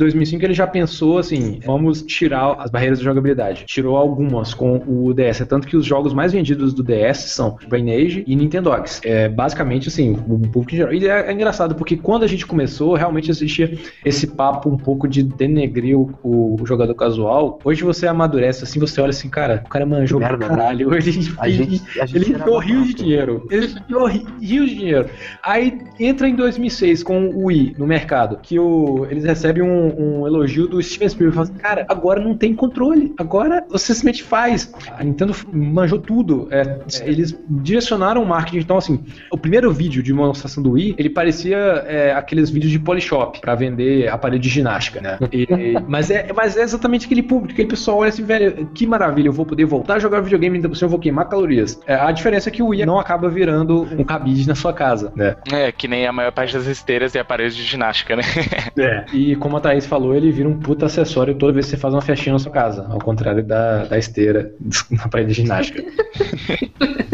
2005 0.00 0.44
ele 0.44 0.54
já 0.54 0.66
pensou 0.66 1.18
assim, 1.18 1.60
vamos 1.64 2.02
tirar 2.02 2.56
as 2.58 2.70
barreiras 2.70 2.98
de 2.98 3.04
jogabilidade. 3.04 3.64
Tirou 3.66 3.96
algumas 3.96 4.52
com 4.52 4.82
o 4.86 5.12
DS, 5.14 5.40
é 5.40 5.44
tanto 5.44 5.66
que 5.68 5.76
os 5.76 5.84
jogos 5.86 6.12
mais 6.12 6.32
vendidos 6.32 6.74
do 6.74 6.82
DS 6.82 7.18
são 7.18 7.56
Brain 7.68 7.90
Age 7.90 8.24
e 8.26 8.34
Nintendogs. 8.34 9.00
É 9.04 9.28
basicamente 9.28 9.88
assim, 9.88 10.12
o 10.28 10.38
público 10.38 10.74
em 10.74 10.76
geral. 10.76 10.92
E 10.94 11.08
é, 11.08 11.28
é 11.28 11.32
engraçado 11.32 11.74
porque 11.74 11.96
quando 11.96 12.24
a 12.24 12.26
gente 12.26 12.46
começou, 12.46 12.94
realmente 12.94 13.30
existia 13.30 13.78
esse 14.04 14.26
papo 14.26 14.68
um 14.68 14.76
pouco 14.76 15.06
de 15.08 15.22
denegrir 15.22 15.96
o, 15.98 16.10
o 16.22 16.66
jogador 16.66 16.94
casual. 16.94 17.58
Hoje 17.64 17.82
você 17.84 18.06
amadurece 18.06 18.64
assim, 18.64 18.80
você 18.80 19.00
olha 19.00 19.10
assim, 19.10 19.28
cara, 19.28 19.62
o 19.64 19.68
cara 19.68 19.86
manjou 19.86 20.18
pra 20.20 20.36
né? 20.36 20.46
caralho. 20.48 20.90
Ele, 20.94 21.10
A 21.38 21.48
gente, 21.48 22.00
a 22.00 22.06
gente 22.06 22.16
ele 22.16 22.32
enfiou 22.36 22.58
rios 22.58 22.86
de 22.88 22.94
dinheiro. 22.94 23.46
Ele 23.50 23.66
enfiou 23.66 24.06
ri- 24.06 24.24
rios 24.40 24.68
de 24.70 24.76
dinheiro. 24.76 25.06
Aí 25.42 25.78
entra 25.98 26.28
em 26.28 26.34
2006 26.34 27.02
com 27.02 27.26
o 27.28 27.46
Wii 27.46 27.74
no 27.78 27.86
mercado, 27.86 28.38
que 28.42 28.58
o, 28.58 29.06
eles 29.10 29.24
recebem 29.24 29.62
um, 29.62 29.89
um 29.96 30.26
elogio 30.26 30.66
do 30.66 30.82
Steven 30.82 31.08
Spielberg. 31.08 31.40
Assim, 31.42 31.54
cara, 31.54 31.86
agora 31.88 32.20
não 32.20 32.36
tem 32.36 32.54
controle. 32.54 33.14
Agora 33.18 33.64
você 33.68 33.94
simplesmente 33.94 34.22
faz. 34.22 34.72
A 34.96 35.02
Nintendo 35.04 35.34
manjou 35.52 35.98
tudo. 35.98 36.48
É, 36.50 36.80
eles 37.04 37.38
direcionaram 37.48 38.22
o 38.22 38.26
marketing. 38.26 38.58
Então, 38.58 38.76
assim, 38.76 39.04
o 39.30 39.38
primeiro 39.38 39.70
vídeo 39.72 40.02
de 40.02 40.12
demonstração 40.12 40.62
do 40.62 40.72
Wii, 40.72 40.94
ele 40.98 41.10
parecia 41.10 41.56
é, 41.86 42.12
aqueles 42.12 42.50
vídeos 42.50 42.72
de 42.72 42.78
Polishop 42.78 43.40
pra 43.40 43.54
vender 43.54 44.08
aparelho 44.08 44.40
de 44.40 44.48
ginástica, 44.48 45.00
né? 45.00 45.18
E- 45.32 45.46
mas, 45.88 46.10
é, 46.10 46.32
mas 46.34 46.56
é 46.56 46.62
exatamente 46.62 47.06
aquele 47.06 47.22
público, 47.22 47.52
aquele 47.52 47.68
pessoal 47.68 47.98
olha 47.98 48.08
assim, 48.08 48.24
velho, 48.24 48.66
que 48.74 48.86
maravilha, 48.86 49.28
eu 49.28 49.32
vou 49.32 49.46
poder 49.46 49.64
voltar 49.64 49.94
a 49.94 49.98
jogar 49.98 50.20
videogame, 50.20 50.56
ainda 50.56 50.68
por 50.68 50.76
cima 50.76 50.86
eu 50.86 50.90
vou 50.90 50.98
queimar 50.98 51.28
calorias. 51.28 51.80
É, 51.86 51.94
a 51.94 52.10
diferença 52.12 52.48
é 52.48 52.52
que 52.52 52.62
o 52.62 52.68
Wii 52.68 52.86
não 52.86 52.98
acaba 52.98 53.28
virando 53.28 53.82
um 53.98 54.04
cabide 54.04 54.46
na 54.46 54.54
sua 54.54 54.72
casa, 54.72 55.12
né? 55.14 55.36
É, 55.52 55.70
que 55.72 55.86
nem 55.88 56.06
a 56.06 56.12
maior 56.12 56.32
parte 56.32 56.54
das 56.54 56.66
esteiras 56.66 57.14
e 57.14 57.18
aparelhos 57.18 57.54
de 57.56 57.62
ginástica, 57.62 58.16
né? 58.16 58.22
E 59.12 59.36
como 59.36 59.56
a 59.56 59.60
Thaís 59.60 59.79
falou, 59.86 60.14
ele 60.14 60.30
vira 60.30 60.48
um 60.48 60.58
puta 60.58 60.86
acessório 60.86 61.34
toda 61.34 61.52
vez 61.52 61.66
que 61.66 61.70
você 61.70 61.76
faz 61.76 61.94
uma 61.94 62.02
festinha 62.02 62.32
na 62.32 62.38
sua 62.38 62.52
casa, 62.52 62.86
ao 62.88 62.98
contrário 62.98 63.44
da, 63.44 63.84
da 63.84 63.98
esteira 63.98 64.52
na 64.90 65.08
parede 65.08 65.30
de 65.30 65.34
ginástica. 65.34 65.82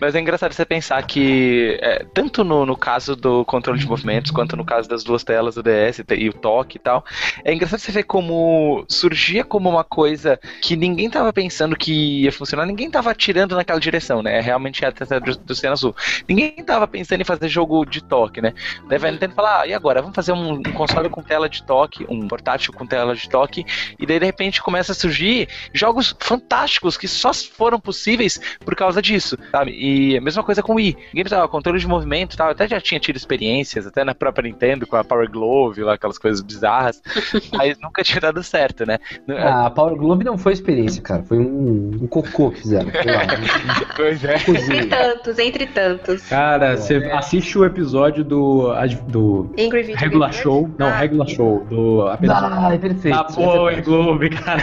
Mas 0.00 0.14
é 0.14 0.20
engraçado 0.20 0.52
você 0.52 0.64
pensar 0.64 1.02
que, 1.06 1.78
é, 1.80 2.04
tanto 2.12 2.42
no, 2.42 2.66
no 2.66 2.76
caso 2.76 3.14
do 3.14 3.44
controle 3.44 3.78
de 3.78 3.86
movimentos, 3.86 4.30
quanto 4.30 4.56
no 4.56 4.64
caso 4.64 4.88
das 4.88 5.04
duas 5.04 5.24
telas 5.24 5.54
do 5.54 5.62
DS 5.62 6.02
e 6.16 6.28
o 6.28 6.32
toque 6.32 6.76
e 6.76 6.80
tal, 6.80 7.04
é 7.44 7.52
engraçado 7.52 7.80
você 7.80 7.92
ver 7.92 8.04
como 8.04 8.84
surgia 8.88 9.44
como 9.44 9.68
uma 9.68 9.84
coisa 9.84 10.38
que 10.60 10.76
ninguém 10.76 11.08
tava 11.08 11.32
pensando 11.32 11.76
que 11.76 12.22
ia 12.22 12.32
funcionar, 12.32 12.66
ninguém 12.66 12.90
tava 12.90 13.10
atirando 13.10 13.54
naquela 13.54 13.80
direção, 13.80 14.22
né? 14.22 14.40
Realmente 14.40 14.84
é 14.84 14.88
a 14.88 14.92
tela 14.92 15.20
do, 15.20 15.36
do 15.36 15.50
Oceano 15.50 15.74
Azul. 15.74 15.96
Ninguém 16.28 16.52
tava 16.64 16.86
pensando 16.86 17.20
em 17.20 17.24
fazer 17.24 17.48
jogo 17.48 17.84
de 17.84 18.02
toque, 18.02 18.40
né? 18.40 18.52
Daí 18.88 18.98
vai 18.98 19.16
falar, 19.28 19.62
ah, 19.62 19.66
e 19.66 19.74
agora? 19.74 20.00
Vamos 20.00 20.14
fazer 20.14 20.32
um, 20.32 20.54
um 20.54 20.62
console 20.62 21.08
com 21.08 21.22
tela 21.22 21.48
de 21.48 21.62
toque, 21.62 21.85
um 22.08 22.26
portátil 22.28 22.72
com 22.72 22.86
tela 22.86 23.14
de 23.14 23.28
toque, 23.28 23.64
e 23.98 24.06
daí 24.06 24.18
de 24.18 24.26
repente 24.26 24.62
começa 24.62 24.92
a 24.92 24.94
surgir 24.94 25.48
jogos 25.72 26.14
fantásticos 26.20 26.96
que 26.96 27.08
só 27.08 27.32
foram 27.32 27.78
possíveis 27.80 28.40
por 28.64 28.74
causa 28.74 29.00
disso, 29.02 29.36
sabe? 29.50 29.72
E 29.72 30.16
a 30.16 30.20
mesma 30.20 30.42
coisa 30.42 30.62
com 30.62 30.72
o 30.72 30.76
Wii. 30.76 30.96
Ninguém 31.08 31.22
precisava 31.24 31.48
controle 31.48 31.78
de 31.78 31.86
movimento 31.86 32.34
e 32.34 32.36
tal, 32.36 32.50
até 32.50 32.66
já 32.68 32.80
tinha 32.80 33.00
tido 33.00 33.16
experiências, 33.16 33.86
até 33.86 34.04
na 34.04 34.14
própria 34.14 34.48
Nintendo 34.48 34.86
com 34.86 34.96
a 34.96 35.04
Power 35.04 35.30
Glove, 35.30 35.82
lá, 35.82 35.94
aquelas 35.94 36.18
coisas 36.18 36.40
bizarras, 36.40 37.02
mas 37.52 37.78
nunca 37.80 38.02
tinha 38.02 38.20
dado 38.20 38.42
certo, 38.42 38.86
né? 38.86 38.98
Ah, 39.28 39.66
a 39.66 39.70
Power 39.70 39.96
Glove 39.96 40.24
não 40.24 40.36
foi 40.38 40.52
experiência, 40.52 41.02
cara. 41.02 41.22
Foi 41.22 41.38
um, 41.38 41.98
um 42.02 42.06
cocô 42.06 42.50
que 42.50 42.60
fizeram. 42.60 42.90
Pois 43.96 44.22
é. 44.24 44.36
Entre 44.36 44.86
tantos, 44.86 45.38
entre 45.38 45.66
tantos. 45.66 46.22
Cara, 46.28 46.76
você 46.76 46.96
assiste 47.12 47.58
o 47.58 47.64
episódio 47.64 48.24
do, 48.24 48.72
do 49.08 49.50
Angry 49.58 49.82
Video 49.82 49.96
Regular 49.96 50.32
Show. 50.32 50.70
Não, 50.78 50.86
Ah. 50.86 50.96
Regular 50.98 51.28
Show. 51.28 51.64
Do 51.68 51.75
apenas. 52.08 52.42
Ah, 52.42 52.74
é 52.74 52.78
perfeito. 52.78 53.16
Da 53.16 53.24
Power 53.24 53.82
Globe, 53.82 54.30
cara. 54.30 54.62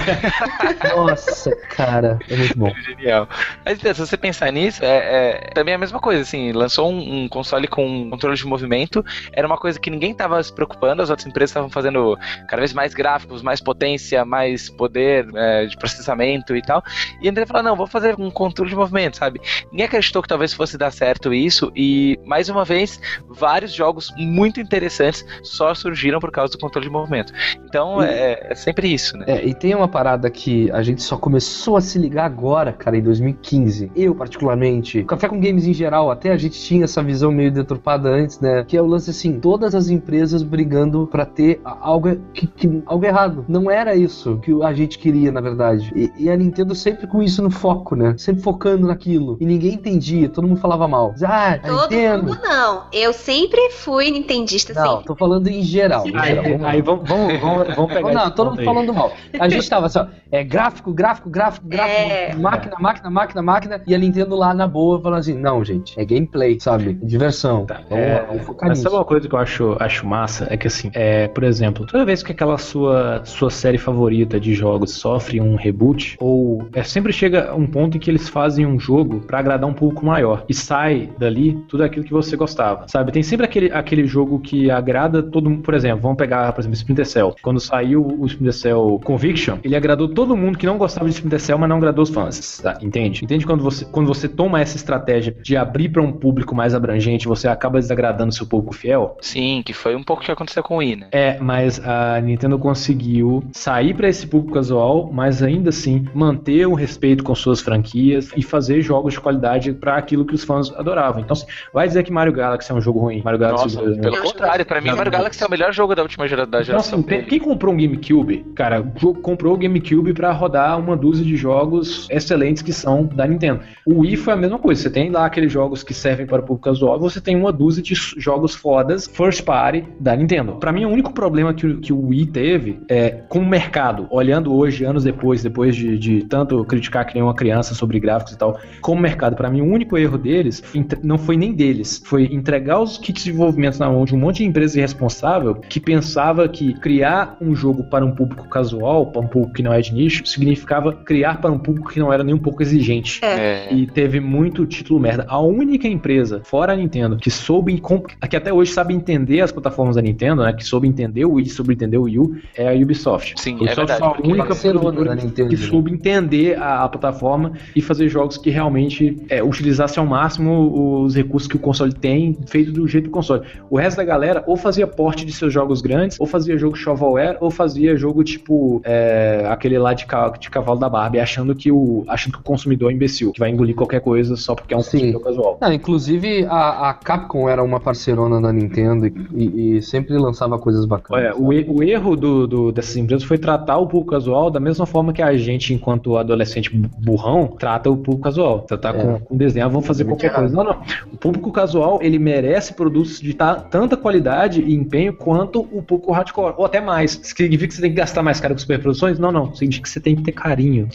Nossa, 0.95 1.55
cara, 1.69 2.19
é 2.29 2.35
muito 2.35 2.57
bom. 2.57 2.71
Genial. 2.85 3.27
Mas 3.65 3.79
se 3.79 3.93
você 3.93 4.17
pensar 4.17 4.51
nisso, 4.51 4.83
é, 4.83 5.47
é 5.47 5.49
também 5.53 5.73
a 5.73 5.77
mesma 5.77 5.99
coisa, 5.99 6.21
assim, 6.21 6.51
lançou 6.51 6.91
um, 6.91 7.23
um 7.23 7.27
console 7.27 7.67
com 7.67 8.09
controle 8.09 8.35
de 8.35 8.45
movimento, 8.45 9.03
era 9.31 9.45
uma 9.47 9.57
coisa 9.57 9.79
que 9.79 9.89
ninguém 9.89 10.13
tava 10.13 10.41
se 10.41 10.53
preocupando, 10.53 11.01
as 11.01 11.09
outras 11.09 11.27
empresas 11.27 11.51
estavam 11.51 11.69
fazendo 11.69 12.17
cada 12.47 12.61
vez 12.61 12.73
mais 12.73 12.93
gráficos, 12.93 13.41
mais 13.41 13.59
potência, 13.61 14.25
mais 14.25 14.69
poder 14.69 15.27
é, 15.35 15.65
de 15.65 15.77
processamento 15.77 16.55
e 16.55 16.61
tal, 16.61 16.83
e 17.21 17.27
a 17.27 17.31
Nintendo 17.31 17.47
falou, 17.47 17.63
não, 17.63 17.75
vou 17.75 17.87
fazer 17.87 18.15
um 18.19 18.29
controle 18.29 18.69
de 18.69 18.75
movimento, 18.75 19.17
sabe? 19.17 19.41
Ninguém 19.71 19.85
acreditou 19.85 20.21
que 20.21 20.27
talvez 20.27 20.53
fosse 20.53 20.77
dar 20.77 20.91
certo 20.91 21.33
isso, 21.33 21.71
e 21.75 22.19
mais 22.25 22.49
uma 22.49 22.65
vez, 22.65 22.99
vários 23.27 23.73
jogos 23.73 24.11
muito 24.17 24.59
interessantes 24.59 25.25
só 25.43 25.73
surgiram 25.73 26.19
por 26.19 26.31
causa 26.31 26.53
do 26.53 26.59
controle 26.59 26.87
de 26.87 26.91
movimento. 26.93 27.33
Então, 27.65 28.01
é, 28.01 28.47
é 28.51 28.55
sempre 28.55 28.93
isso, 28.93 29.17
né? 29.17 29.25
É, 29.27 29.45
e 29.45 29.53
tem 29.53 29.73
uma 29.75 29.87
parada 29.87 30.29
que 30.29 30.69
a 30.71 30.81
gente 30.83 31.01
só 31.01 31.17
começou 31.17 31.75
a 31.77 31.81
se 31.81 31.97
ligar 31.99 32.25
agora, 32.25 32.71
cara, 32.71 32.97
em 32.97 33.01
2015. 33.01 33.91
Eu, 33.95 34.13
particularmente. 34.15 35.03
Café 35.03 35.27
com 35.27 35.39
Games 35.39 35.65
em 35.65 35.73
geral, 35.73 36.11
até 36.11 36.31
a 36.31 36.37
gente 36.37 36.59
tinha 36.61 36.83
essa 36.83 37.01
visão 37.01 37.31
meio 37.31 37.51
deturpada 37.51 38.09
antes, 38.09 38.39
né? 38.39 38.63
Que 38.67 38.77
é 38.77 38.81
o 38.81 38.85
lance 38.85 39.09
assim: 39.09 39.39
todas 39.39 39.73
as 39.75 39.89
empresas 39.89 40.43
brigando 40.43 41.07
pra 41.07 41.25
ter 41.25 41.59
algo, 41.63 42.15
que, 42.33 42.47
que- 42.47 42.83
algo 42.85 43.05
errado. 43.05 43.45
Não 43.47 43.69
era 43.71 43.95
isso 43.95 44.37
que 44.41 44.51
a 44.63 44.73
gente 44.73 44.97
queria, 44.99 45.31
na 45.31 45.41
verdade. 45.41 45.91
E, 45.95 46.11
e 46.25 46.29
a 46.29 46.35
Nintendo 46.37 46.75
sempre 46.75 47.07
com 47.07 47.21
isso 47.23 47.41
no 47.41 47.49
foco, 47.49 47.95
né? 47.95 48.15
Sempre 48.17 48.41
focando 48.43 48.87
naquilo. 48.87 49.37
E 49.39 49.45
ninguém 49.45 49.73
entendia, 49.73 50.29
todo 50.29 50.47
mundo 50.47 50.59
falava 50.59 50.87
mal. 50.87 51.13
Ah, 51.23 51.53
a 51.53 51.57
Todo 51.59 51.81
Nintendo. 51.91 52.25
mundo 52.25 52.39
não. 52.43 52.83
Eu 52.91 53.13
sempre 53.13 53.69
fui 53.71 54.11
nintendista, 54.11 54.73
Não, 54.73 54.91
sempre. 54.91 55.05
tô 55.05 55.15
falando 55.15 55.47
em 55.47 55.63
geral. 55.63 56.07
Em 56.07 56.15
Aí, 56.15 56.35
geral. 56.35 56.67
Aí 56.69 56.81
vamos, 56.83 57.07
vamos, 57.07 57.39
vamos, 57.39 57.75
vamos 57.75 57.93
pegar. 57.93 58.13
Não, 58.13 58.31
todo 58.31 58.49
mundo 58.51 58.59
aí. 58.59 58.65
falando 58.65 58.93
mal. 58.93 59.11
A 59.39 59.49
gente 59.49 59.69
tava 59.69 59.85
assim, 59.87 59.99
ó, 59.99 60.05
é 60.31 60.43
gráfico, 60.43 60.93
gráfico, 60.93 61.29
gráfico, 61.29 61.67
gráfico, 61.67 61.99
É. 62.11 62.35
máquina, 62.35 62.75
máquina, 62.79 63.09
máquina, 63.09 63.41
máquina, 63.41 63.81
e 63.87 63.95
a 63.95 63.97
Nintendo 63.97 64.35
lá 64.35 64.53
na 64.53 64.67
boa 64.67 65.01
falando 65.01 65.19
assim, 65.19 65.37
não, 65.37 65.63
gente, 65.63 65.99
é 65.99 66.05
gameplay, 66.05 66.59
sabe? 66.59 66.93
Diversão. 67.03 67.65
Tá, 67.65 67.81
Vamos 67.89 68.05
é, 68.05 68.25
vamos 68.27 68.43
focar 68.43 68.69
Mas 68.69 68.77
nisso. 68.79 68.83
sabe 68.89 68.95
uma 68.95 69.05
coisa 69.05 69.27
que 69.27 69.33
eu 69.35 69.39
acho, 69.39 69.77
acho 69.79 70.05
massa? 70.07 70.47
É 70.49 70.57
que 70.57 70.67
assim, 70.67 70.91
é, 70.93 71.27
por 71.27 71.43
exemplo, 71.43 71.85
toda 71.85 72.05
vez 72.05 72.21
que 72.23 72.31
aquela 72.31 72.57
sua, 72.57 73.21
sua 73.25 73.49
série 73.49 73.77
favorita 73.77 74.39
de 74.39 74.53
jogos 74.53 74.91
sofre 74.91 75.39
um 75.39 75.55
reboot, 75.55 76.17
ou 76.19 76.67
é, 76.73 76.83
sempre 76.83 77.11
chega 77.13 77.53
um 77.55 77.65
ponto 77.67 77.97
em 77.97 77.99
que 77.99 78.09
eles 78.09 78.29
fazem 78.29 78.65
um 78.65 78.79
jogo 78.79 79.21
pra 79.21 79.39
agradar 79.39 79.69
um 79.69 79.73
público 79.73 80.05
maior 80.05 80.43
e 80.49 80.53
sai 80.53 81.09
dali 81.17 81.53
tudo 81.67 81.83
aquilo 81.83 82.03
que 82.05 82.11
você 82.11 82.35
gostava, 82.35 82.87
sabe? 82.87 83.11
Tem 83.11 83.23
sempre 83.23 83.45
aquele, 83.45 83.71
aquele 83.71 84.05
jogo 84.05 84.39
que 84.39 84.69
agrada 84.71 85.21
todo 85.23 85.49
mundo. 85.49 85.61
Por 85.63 85.73
exemplo, 85.73 86.01
vamos 86.01 86.17
pegar, 86.17 86.51
por 86.53 86.61
exemplo, 86.61 86.72
Splinter 86.73 87.05
Cell. 87.05 87.35
Quando 87.41 87.59
saiu 87.59 88.05
o 88.05 88.25
Splinter 88.25 88.53
Cell 88.53 88.99
Conviction, 89.03 89.57
ele 89.63 89.75
agradou 89.75 90.07
todo 90.07 90.35
mundo 90.35 90.57
que 90.57 90.65
não 90.65 90.77
gostava 90.77 91.07
de 91.07 91.15
Splinter 91.15 91.39
Cell, 91.39 91.57
mas 91.57 91.69
não 91.69 91.77
agradou 91.77 92.03
os 92.03 92.09
fãs, 92.09 92.59
tá? 92.59 92.77
entende? 92.81 93.23
Entende 93.23 93.45
quando 93.45 93.63
você, 93.63 93.85
quando 93.85 94.07
você 94.07 94.27
toma 94.27 94.61
essa 94.61 94.75
estratégia 94.75 95.35
de 95.41 95.55
abrir 95.55 95.89
pra 95.89 96.01
um 96.01 96.11
público 96.11 96.55
mais 96.55 96.73
abrangente, 96.73 97.27
você 97.27 97.47
acaba 97.47 97.79
desagradando 97.79 98.33
seu 98.33 98.45
público 98.45 98.73
fiel? 98.75 99.17
Sim, 99.21 99.61
que 99.65 99.73
foi 99.73 99.95
um 99.95 100.03
pouco 100.03 100.21
o 100.21 100.25
que 100.25 100.31
aconteceu 100.31 100.63
com 100.63 100.75
o 100.75 100.77
Wii, 100.77 100.95
né? 100.95 101.07
É, 101.11 101.39
mas 101.39 101.79
a 101.85 102.19
Nintendo 102.21 102.57
conseguiu 102.59 103.43
sair 103.51 103.93
pra 103.93 104.07
esse 104.07 104.27
público 104.27 104.53
casual, 104.53 105.09
mas 105.11 105.41
ainda 105.41 105.69
assim 105.69 106.05
manter 106.13 106.65
o 106.67 106.73
respeito 106.73 107.23
com 107.23 107.33
suas 107.35 107.61
franquias 107.61 108.31
e 108.35 108.41
fazer 108.41 108.81
jogos 108.81 109.13
de 109.13 109.19
qualidade 109.19 109.73
pra 109.73 109.97
aquilo 109.97 110.25
que 110.25 110.35
os 110.35 110.43
fãs 110.43 110.71
adoravam. 110.71 111.21
Então, 111.21 111.33
assim, 111.33 111.45
vai 111.73 111.87
dizer 111.87 112.03
que 112.03 112.11
Mario 112.11 112.33
Galaxy 112.33 112.71
é 112.71 112.75
um 112.75 112.81
jogo 112.81 112.99
ruim. 112.99 113.21
Mario 113.23 113.39
Galaxy 113.39 113.75
Nossa, 113.75 113.89
é 113.89 113.93
um 113.93 114.01
pelo 114.01 114.15
Eu 114.15 114.23
contrário, 114.23 114.65
pra 114.65 114.81
mim 114.81 114.91
Mario. 114.91 115.11
Galaxy 115.11 115.43
é 115.43 115.47
o 115.47 115.49
melhor 115.49 115.73
jogo 115.73 115.95
da 115.95 116.01
última 116.01 116.27
gera, 116.27 116.45
da 116.63 116.67
geração 116.71 116.99
assim, 116.99 117.07
quem- 117.07 117.17
dele. 117.19 117.29
quem 117.29 117.39
comprou 117.39 117.73
um 117.73 117.77
GameCube, 117.77 118.45
cara, 118.55 118.81
comprou 119.21 119.53
o 119.53 119.57
GameCube 119.57 120.13
pra 120.13 120.31
rodar 120.31 120.79
uma 120.79 120.95
dúzia 120.95 121.25
de 121.25 121.35
jogos 121.35 122.07
excelentes 122.09 122.61
que 122.61 122.73
são 122.73 123.05
da 123.05 123.25
Nintendo. 123.27 123.61
O 123.85 123.99
Wii 124.01 124.15
foi 124.17 124.33
a 124.33 124.37
mesma 124.37 124.57
coisa. 124.59 124.81
Você 124.81 124.89
tem 124.89 125.09
lá 125.09 125.25
aqueles 125.25 125.51
jogos 125.51 125.83
que 125.83 125.93
servem 125.93 126.25
para 126.25 126.41
o 126.41 126.43
público 126.45 126.65
casual, 126.69 126.99
você 126.99 127.19
tem 127.21 127.35
uma 127.35 127.51
dúzia 127.51 127.83
de 127.83 127.93
jogos 127.95 128.55
fodas 128.55 129.07
first 129.07 129.43
party 129.43 129.83
da 129.99 130.15
Nintendo. 130.15 130.53
Pra 130.53 130.71
mim, 130.71 130.85
o 130.85 130.89
único 130.89 131.13
problema 131.13 131.53
que, 131.53 131.65
o- 131.67 131.79
que 131.79 131.91
o 131.93 132.07
Wii 132.07 132.25
teve 132.27 132.79
é 132.89 133.09
com 133.29 133.39
o 133.39 133.45
mercado, 133.45 134.07
olhando 134.09 134.53
hoje, 134.53 134.83
anos 134.85 135.03
depois, 135.03 135.43
depois 135.43 135.75
de, 135.75 135.97
de 135.97 136.23
tanto 136.25 136.63
criticar 136.65 137.05
que 137.05 137.13
nem 137.13 137.23
uma 137.23 137.33
criança 137.33 137.73
sobre 137.73 137.99
gráficos 137.99 138.33
e 138.33 138.37
tal, 138.37 138.57
como 138.81 139.01
mercado, 139.01 139.35
pra 139.35 139.49
mim, 139.49 139.61
o 139.61 139.65
único 139.65 139.97
erro 139.97 140.17
deles 140.17 140.63
não 141.03 141.17
foi 141.17 141.35
nem 141.37 141.51
deles, 141.53 142.01
foi 142.05 142.25
entregar 142.25 142.79
os 142.79 142.97
kits 142.97 143.23
de 143.23 143.31
desenvolvimento 143.31 143.79
na 143.79 143.89
mão 143.89 144.05
de 144.05 144.15
um 144.15 144.17
monte 144.19 144.37
de 144.37 144.45
empresa 144.45 144.77
irresponsável 144.77 145.55
que 145.55 145.79
pensava 145.79 146.47
que 146.53 146.73
criar 146.75 147.35
um 147.41 147.55
jogo 147.55 147.83
para 147.83 148.05
um 148.05 148.11
público 148.11 148.47
casual, 148.47 149.07
para 149.07 149.21
um 149.21 149.27
público 149.27 149.53
que 149.53 149.63
não 149.63 149.73
é 149.73 149.81
de 149.81 149.93
nicho, 149.93 150.25
significava 150.25 150.93
criar 150.93 151.41
para 151.41 151.51
um 151.51 151.59
público 151.59 151.89
que 151.89 151.99
não 151.99 152.13
era 152.13 152.23
nem 152.23 152.33
um 152.33 152.39
pouco 152.39 152.61
exigente. 152.61 153.19
É, 153.23 153.73
E 153.73 153.87
teve 153.87 154.19
muito 154.19 154.65
título 154.65 154.99
merda. 154.99 155.25
A 155.27 155.39
única 155.39 155.87
empresa, 155.87 156.41
fora 156.43 156.73
a 156.73 156.75
Nintendo, 156.75 157.17
que 157.17 157.31
soube, 157.31 157.81
que 158.29 158.35
até 158.35 158.53
hoje 158.53 158.71
sabe 158.71 158.93
entender 158.93 159.41
as 159.41 159.51
plataformas 159.51 159.95
da 159.95 160.01
Nintendo, 160.01 160.43
né? 160.43 160.53
Que 160.53 160.63
soube 160.63 160.87
entender 160.87 161.25
o 161.25 161.33
Wii, 161.33 161.49
soube 161.49 161.73
entender 161.73 161.97
o 161.97 162.03
Wii 162.03 162.19
U, 162.19 162.35
é 162.55 162.69
a 162.69 162.73
Ubisoft. 162.73 163.33
Sim, 163.37 163.55
a 163.55 163.55
é 163.55 163.57
Ubisoft 163.57 163.77
verdade, 163.77 163.99
foi 163.99 164.25
a 164.25 164.33
única 164.33 164.55
produtora 164.55 165.15
da 165.15 165.15
Nintendo, 165.15 165.49
que 165.49 165.57
soube 165.57 165.91
entender 165.91 166.57
a, 166.57 166.83
a 166.83 166.89
plataforma 166.89 167.53
e 167.75 167.81
fazer 167.81 168.07
jogos 168.09 168.37
que 168.37 168.49
realmente 168.49 169.17
é, 169.29 169.43
utilizassem 169.43 170.01
ao 170.01 170.07
máximo 170.07 171.03
os 171.03 171.15
recursos 171.15 171.47
que 171.47 171.55
o 171.55 171.59
console 171.59 171.93
tem, 171.93 172.37
feito 172.45 172.71
do 172.71 172.87
jeito 172.87 173.05
do 173.05 173.11
console. 173.11 173.43
O 173.69 173.77
resto 173.77 173.97
da 173.97 174.03
galera 174.03 174.43
ou 174.45 174.55
fazia 174.55 174.85
porte 174.85 175.25
de 175.25 175.31
seus 175.31 175.53
jogos 175.53 175.81
grandes, 175.81 176.19
ou 176.19 176.27
fazia 176.27 176.42
jogo 176.57 176.75
shovelware, 176.75 177.37
ou 177.39 177.49
fazia 177.51 177.95
jogo 177.95 178.23
tipo 178.23 178.81
é, 178.83 179.45
aquele 179.49 179.77
lá 179.77 179.93
de, 179.93 180.05
ca- 180.05 180.29
de 180.29 180.49
cavalo 180.49 180.79
da 180.79 180.89
Barbie, 180.89 181.19
achando 181.19 181.55
que, 181.55 181.71
o, 181.71 182.03
achando 182.07 182.33
que 182.33 182.39
o 182.39 182.43
consumidor 182.43 182.91
é 182.91 182.93
imbecil, 182.93 183.31
que 183.31 183.39
vai 183.39 183.49
engolir 183.49 183.75
qualquer 183.75 184.01
coisa 184.01 184.35
só 184.35 184.55
porque 184.55 184.73
é 184.73 184.77
um 184.77 184.81
Sim. 184.81 184.91
consumidor 184.91 185.21
casual. 185.21 185.57
Não, 185.61 185.73
inclusive 185.73 186.45
a, 186.49 186.89
a 186.89 186.93
Capcom 186.93 187.47
era 187.49 187.63
uma 187.63 187.79
parceirona 187.79 188.41
da 188.41 188.51
Nintendo 188.51 189.07
e, 189.07 189.13
e- 189.33 189.77
e 189.77 189.81
sempre 189.81 190.17
lançava 190.17 190.57
coisas 190.59 190.85
bacanas. 190.85 191.23
Olha, 191.25 191.37
o, 191.37 191.53
e- 191.53 191.65
o 191.67 191.83
erro 191.83 192.15
do, 192.15 192.47
do- 192.47 192.71
dessas 192.71 192.95
empresas 192.97 193.23
foi 193.23 193.37
tratar 193.37 193.77
o 193.77 193.87
público 193.87 194.11
casual 194.11 194.49
da 194.51 194.59
mesma 194.59 194.85
forma 194.85 195.13
que 195.13 195.21
a 195.21 195.35
gente, 195.37 195.73
enquanto 195.73 196.17
adolescente 196.17 196.69
burrão, 196.75 197.47
trata 197.59 197.89
o 197.89 197.97
público 197.97 198.23
casual. 198.23 198.59
Tratar 198.61 198.95
É. 198.95 199.01
com, 199.01 199.19
com 199.19 199.37
desenho, 199.37 199.65
ah, 199.65 199.69
vamos 199.69 199.85
fazer 199.87 200.03
Muito 200.03 200.19
qualquer 200.21 200.35
coisa. 200.35 200.55
Não, 200.55 200.63
não. 200.63 200.81
O 201.11 201.17
público 201.17 201.51
casual, 201.51 201.99
ele 202.01 202.19
merece 202.19 202.73
produtos 202.73 203.19
de 203.19 203.33
ta- 203.33 203.55
tanta 203.55 203.95
qualidade 203.97 204.61
e 204.61 204.73
empenho 204.73 205.13
quanto 205.13 205.61
o 205.61 205.81
público 205.81 206.11
hardcore, 206.11 206.32
ou 206.41 206.65
até 206.65 206.81
mais. 206.81 207.19
Significa 207.23 207.67
que 207.67 207.73
você 207.75 207.81
tem 207.81 207.91
que 207.91 207.97
gastar 207.97 208.23
mais 208.23 208.39
caro 208.39 208.53
com 208.53 208.59
superproduções? 208.59 209.19
Não, 209.19 209.31
não. 209.31 209.53
Significa 209.53 209.83
que 209.83 209.89
você 209.89 209.99
tem 209.99 210.15
que 210.15 210.23
ter 210.23 210.31
carinho. 210.31 210.89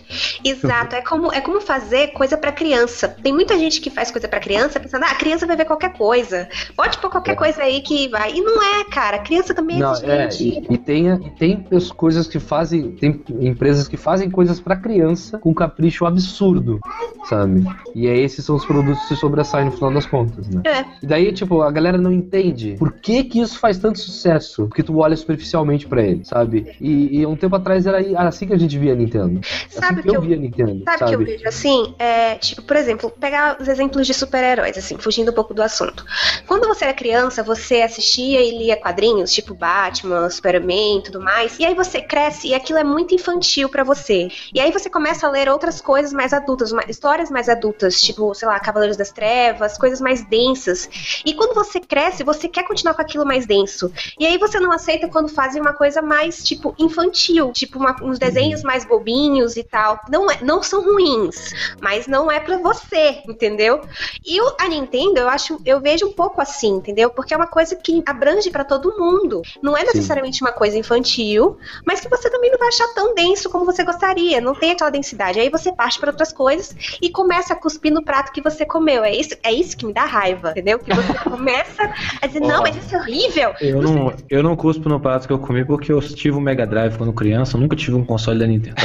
Exato, 0.45 0.97
é 0.97 1.03
como, 1.03 1.33
é 1.33 1.41
como 1.41 1.61
fazer 1.61 2.09
coisa 2.09 2.37
pra 2.37 2.53
criança. 2.53 3.09
Tem 3.23 3.33
muita 3.33 3.59
gente 3.59 3.81
que 3.81 3.91
faz 3.91 4.11
coisa 4.11 4.29
pra 4.29 4.41
criança 4.41 4.81
pensando, 4.81 5.05
ah, 5.05 5.11
a 5.11 5.15
criança 5.15 5.47
vai 5.47 5.57
ver 5.57 5.65
qualquer 5.65 5.93
coisa. 5.93 6.49
Pode 6.77 6.99
pôr 6.99 7.11
qualquer 7.11 7.37
coisa 7.37 7.63
aí 7.63 7.81
que 7.81 8.09
vai. 8.09 8.33
E 8.33 8.41
não 8.41 8.63
é, 8.63 8.85
cara. 8.85 9.17
A 9.17 9.21
criança 9.21 9.55
também 9.55 9.77
é 9.77 9.81
Não, 9.81 9.95
é, 9.95 10.27
exigente. 10.27 10.67
e, 10.71 10.75
e 10.75 10.79
tem, 10.79 11.09
e 11.09 11.31
tem 11.31 11.67
as 11.73 11.91
coisas 11.91 12.27
que 12.27 12.39
fazem, 12.39 12.93
tem 12.93 13.23
empresas 13.41 13.89
que 13.89 13.97
fazem 13.97 14.31
coisas 14.31 14.61
pra 14.61 14.77
criança 14.77 15.39
com 15.39 15.55
capricho 15.55 16.05
absurdo, 16.07 16.81
sabe? 17.29 17.65
E 17.95 18.07
é 18.07 18.17
esses 18.17 18.45
são 18.45 18.57
os 18.57 18.65
produtos 18.65 19.05
que 19.07 19.17
sobressaem 19.17 19.67
no 19.67 19.73
final 19.73 19.93
das 19.93 20.07
contas, 20.07 20.49
né? 20.49 20.63
É. 20.65 20.85
E 21.03 21.07
daí, 21.07 21.33
tipo, 21.33 21.63
a 21.63 21.71
galera 21.71 21.97
não 21.97 22.13
entende 22.13 22.77
por 22.79 22.93
que 22.93 23.25
que 23.25 23.41
isso 23.41 23.59
faz 23.59 23.79
tanto 23.79 23.99
sucesso, 23.99 24.67
porque 24.67 24.83
tu 24.83 24.99
olha 24.99 25.17
superficialmente 25.17 25.87
pra 25.87 26.03
ele, 26.03 26.25
sabe? 26.25 26.77
E, 26.81 27.21
e 27.21 27.27
um 27.27 27.37
tempo 27.37 27.57
atrás 27.57 27.87
era 27.87 27.99
era 27.99 28.29
assim 28.29 28.47
que 28.47 28.53
a 28.53 28.59
gente 28.59 28.79
via 28.79 28.93
a 28.93 28.97
Nintendo. 28.97 29.41
Sabe 29.69 30.01
assim 30.01 30.03
que 30.03 30.09
eu 30.11 30.15
eu 30.15 30.23
via 30.23 30.37
a 30.37 30.41
Nintendo, 30.41 30.83
Sabe 30.85 30.97
o 30.97 30.99
sabe? 30.99 31.11
que 31.11 31.15
eu 31.15 31.27
vejo 31.27 31.49
assim? 31.49 31.95
É, 31.99 32.35
tipo, 32.37 32.63
por 32.63 32.77
exemplo, 32.77 33.11
pega 33.11 33.39
pegar 33.39 33.57
os 33.61 33.69
exemplos 33.69 34.07
de 34.07 34.13
super-heróis, 34.13 34.77
assim, 34.77 34.99
fugindo 34.99 35.31
um 35.31 35.35
pouco 35.35 35.55
do 35.55 35.63
assunto. 35.63 36.05
Quando 36.47 36.67
você 36.67 36.85
era 36.85 36.95
criança, 36.95 37.43
você 37.43 37.83
assistia 37.83 38.41
e 38.41 38.59
lia 38.59 38.77
quadrinhos, 38.77 39.33
tipo 39.33 39.55
Batman, 39.55 40.29
Superman, 40.29 41.03
tudo 41.05 41.21
mais, 41.21 41.59
e 41.59 41.65
aí 41.65 41.75
você 41.75 42.01
cresce 42.01 42.49
e 42.49 42.55
aquilo 42.55 42.79
é 42.79 42.85
muito 42.85 43.15
infantil 43.15 43.69
para 43.69 43.85
você. 43.85 44.29
E 44.53 44.61
aí 44.61 44.73
você 44.73 44.91
começa 44.91 45.27
a 45.27 45.31
ler 45.31 45.49
outras 45.49 45.81
coisas 45.81 46.13
mais 46.13 46.33
adultas, 46.33 46.73
uma, 46.73 46.83
histórias 46.89 47.31
mais 47.31 47.49
adultas, 47.49 47.78
tipo, 48.01 48.35
sei 48.35 48.49
lá, 48.49 48.59
Cavaleiros 48.59 48.97
das 48.97 49.11
Trevas, 49.11 49.79
coisas 49.79 50.01
mais 50.01 50.25
densas. 50.27 50.89
E 51.25 51.35
quando 51.35 51.55
você 51.55 51.81
cresce, 51.81 52.25
você 52.25 52.49
quer 52.49 52.65
continuar 52.65 52.95
com 52.95 53.03
aquilo 53.03 53.25
mais 53.25 53.47
denso. 53.47 53.93
E 54.19 54.27
aí 54.27 54.39
você 54.39 54.59
não 54.59 54.73
aceita 54.73 55.09
quando 55.09 55.29
fazem 55.29 55.61
uma 55.61 55.73
coisa 55.73 56.03
mais, 56.03 56.43
tipo, 56.43 56.75
infantil, 56.79 57.53
tipo 57.53 57.79
uma, 57.79 57.97
uns 58.03 58.19
desenhos 58.19 58.63
mais 58.63 58.85
bobinhos 58.85 59.57
e 59.57 59.63
tal. 59.63 60.01
Não, 60.09 60.31
é, 60.31 60.39
não 60.43 60.63
são 60.63 60.83
ruins, 60.83 61.53
mas 61.81 62.07
não 62.07 62.31
é 62.31 62.41
para 62.41 62.59
você, 62.59 63.23
entendeu? 63.29 63.81
E 64.25 64.41
o, 64.41 64.55
a 64.59 64.69
Nintendo, 64.69 65.21
eu 65.21 65.29
acho, 65.29 65.61
eu 65.65 65.81
vejo 65.81 66.07
um 66.07 66.13
pouco 66.13 66.41
assim, 66.41 66.77
entendeu? 66.77 67.11
Porque 67.11 67.35
é 67.35 67.37
uma 67.37 67.47
coisa 67.47 67.77
que 67.77 68.03
abrange 68.07 68.51
para 68.51 68.65
todo 68.65 68.97
mundo. 68.99 69.43
Não 69.63 69.77
é 69.77 69.85
necessariamente 69.85 70.43
uma 70.43 70.53
coisa 70.53 70.77
infantil, 70.77 71.59
mas 71.87 72.01
que 72.01 72.09
você 72.09 72.31
também 72.31 72.51
não 72.51 72.59
vai 72.59 72.69
achar 72.69 72.89
tão 72.95 73.15
denso 73.15 73.51
como 73.51 73.65
você 73.65 73.85
gostaria. 73.85 74.41
Não 74.41 74.55
tem 74.55 74.73
aquela 74.73 74.91
densidade. 74.91 75.41
Aí 75.41 75.49
você 75.49 75.73
parte 75.73 75.99
para 75.99 76.11
outras 76.11 76.33
coisas 76.33 76.75
e 77.01 77.11
começa 77.11 77.55
a 77.55 77.57
cuspir 77.69 77.93
no 77.93 78.03
prato 78.03 78.33
que 78.33 78.41
você 78.41 78.65
comeu. 78.65 79.05
É 79.05 79.15
isso, 79.15 79.37
é 79.43 79.53
isso 79.53 79.77
que 79.77 79.85
me 79.85 79.93
dá 79.93 80.07
raiva, 80.07 80.53
entendeu? 80.53 80.79
Que 80.79 80.95
você 80.95 81.13
começa 81.21 81.93
a 82.23 82.27
dizer, 82.27 82.41
não, 82.41 82.63
mas 82.63 82.75
isso 82.75 82.97
é 82.97 82.99
horrível. 82.99 83.55
Eu 83.61 83.83
não, 83.83 84.15
eu 84.31 84.43
não 84.43 84.57
cuspo 84.57 84.89
no 84.89 84.99
prato 84.99 85.27
que 85.27 85.33
eu 85.33 85.39
comi 85.39 85.65
porque 85.65 85.93
eu 85.93 86.01
tive 86.01 86.37
um 86.37 86.41
Mega 86.41 86.67
Drive 86.67 86.97
quando 86.97 87.13
criança, 87.13 87.57
eu 87.57 87.61
nunca 87.61 87.77
tive 87.77 87.95
um 87.95 88.05
console 88.05 88.39
da 88.39 88.47
Nintendo. 88.47 88.77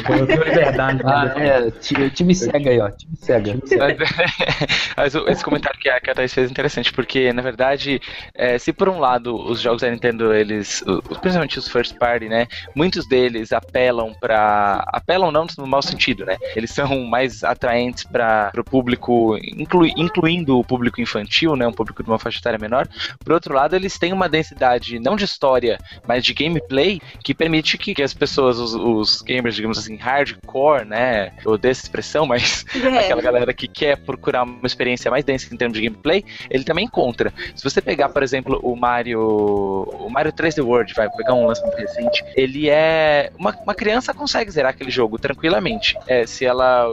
Então, 0.00 0.16
eu 0.16 0.26
tenho 0.26 0.42
liberdade. 0.42 1.00
Ah, 1.10 1.32
é, 1.36 1.70
time, 1.72 2.08
time 2.10 2.34
cega 2.34 2.70
aí, 2.70 2.80
ó. 2.80 2.88
Time 2.90 3.16
cega. 3.16 3.58
Mas 4.96 5.14
esse 5.26 5.44
comentário 5.44 5.78
que 5.78 5.88
a, 5.88 6.00
que 6.00 6.10
a 6.10 6.14
Thaís 6.14 6.32
fez 6.32 6.48
é 6.48 6.50
interessante, 6.50 6.92
porque, 6.92 7.32
na 7.32 7.42
verdade, 7.42 8.00
é, 8.34 8.56
se 8.58 8.72
por 8.72 8.88
um 8.88 9.00
lado 9.00 9.34
os 9.34 9.60
jogos 9.60 9.82
da 9.82 9.90
Nintendo, 9.90 10.32
eles, 10.32 10.84
principalmente 11.20 11.58
os 11.58 11.68
first 11.68 11.96
party, 11.98 12.28
né, 12.28 12.46
muitos 12.74 13.08
deles 13.08 13.52
apelam 13.52 14.14
pra. 14.20 14.84
apelam 14.88 15.32
não 15.32 15.46
no 15.58 15.66
mau 15.66 15.82
sentido, 15.82 16.24
né, 16.24 16.36
eles 16.54 16.70
são 16.70 17.04
mais 17.04 17.42
atraentes 17.42 18.04
para 18.04 18.29
o 18.56 18.64
público, 18.64 19.36
inclui- 19.42 19.92
incluindo 19.96 20.58
o 20.58 20.64
público 20.64 21.00
infantil, 21.00 21.56
né, 21.56 21.66
um 21.66 21.72
público 21.72 22.02
de 22.02 22.08
uma 22.10 22.18
faixa 22.18 22.38
etária 22.38 22.58
menor, 22.58 22.88
por 23.24 23.32
outro 23.32 23.54
lado, 23.54 23.74
eles 23.76 23.98
têm 23.98 24.12
uma 24.12 24.28
densidade 24.28 24.98
não 24.98 25.16
de 25.16 25.24
história, 25.24 25.78
mas 26.06 26.24
de 26.24 26.32
gameplay 26.34 27.00
que 27.22 27.34
permite 27.34 27.76
que, 27.78 27.94
que 27.94 28.02
as 28.02 28.14
pessoas, 28.14 28.58
os, 28.58 28.74
os 28.74 29.22
gamers, 29.22 29.54
digamos 29.54 29.78
assim, 29.78 29.96
hardcore, 29.96 30.84
né, 30.84 31.32
eu 31.44 31.52
odeio 31.52 31.70
essa 31.72 31.82
expressão, 31.82 32.26
mas 32.26 32.64
É. 32.74 32.98
aquela 33.04 33.22
galera 33.22 33.52
que 33.52 33.66
quer 33.68 33.96
procurar 33.96 34.42
uma 34.42 34.66
experiência 34.66 35.10
mais 35.10 35.24
densa 35.24 35.52
em 35.52 35.56
termos 35.56 35.78
de 35.78 35.84
gameplay, 35.84 36.24
ele 36.50 36.64
também 36.64 36.84
encontra. 36.84 37.32
Se 37.54 37.62
você 37.62 37.80
pegar, 37.80 38.08
por 38.08 38.22
exemplo, 38.22 38.58
o 38.62 38.74
Mario. 38.76 39.20
O 39.20 40.08
Mario 40.10 40.32
3D 40.32 40.64
World, 40.64 40.92
vai 40.94 41.08
pegar 41.10 41.34
um 41.34 41.46
lançamento 41.46 41.76
recente, 41.76 42.24
ele 42.34 42.68
é. 42.68 43.30
Uma, 43.38 43.54
uma 43.62 43.74
criança 43.74 44.12
consegue 44.14 44.50
zerar 44.50 44.70
aquele 44.70 44.90
jogo 44.90 45.18
tranquilamente. 45.18 45.96
É, 46.06 46.26
se 46.26 46.44
ela 46.44 46.86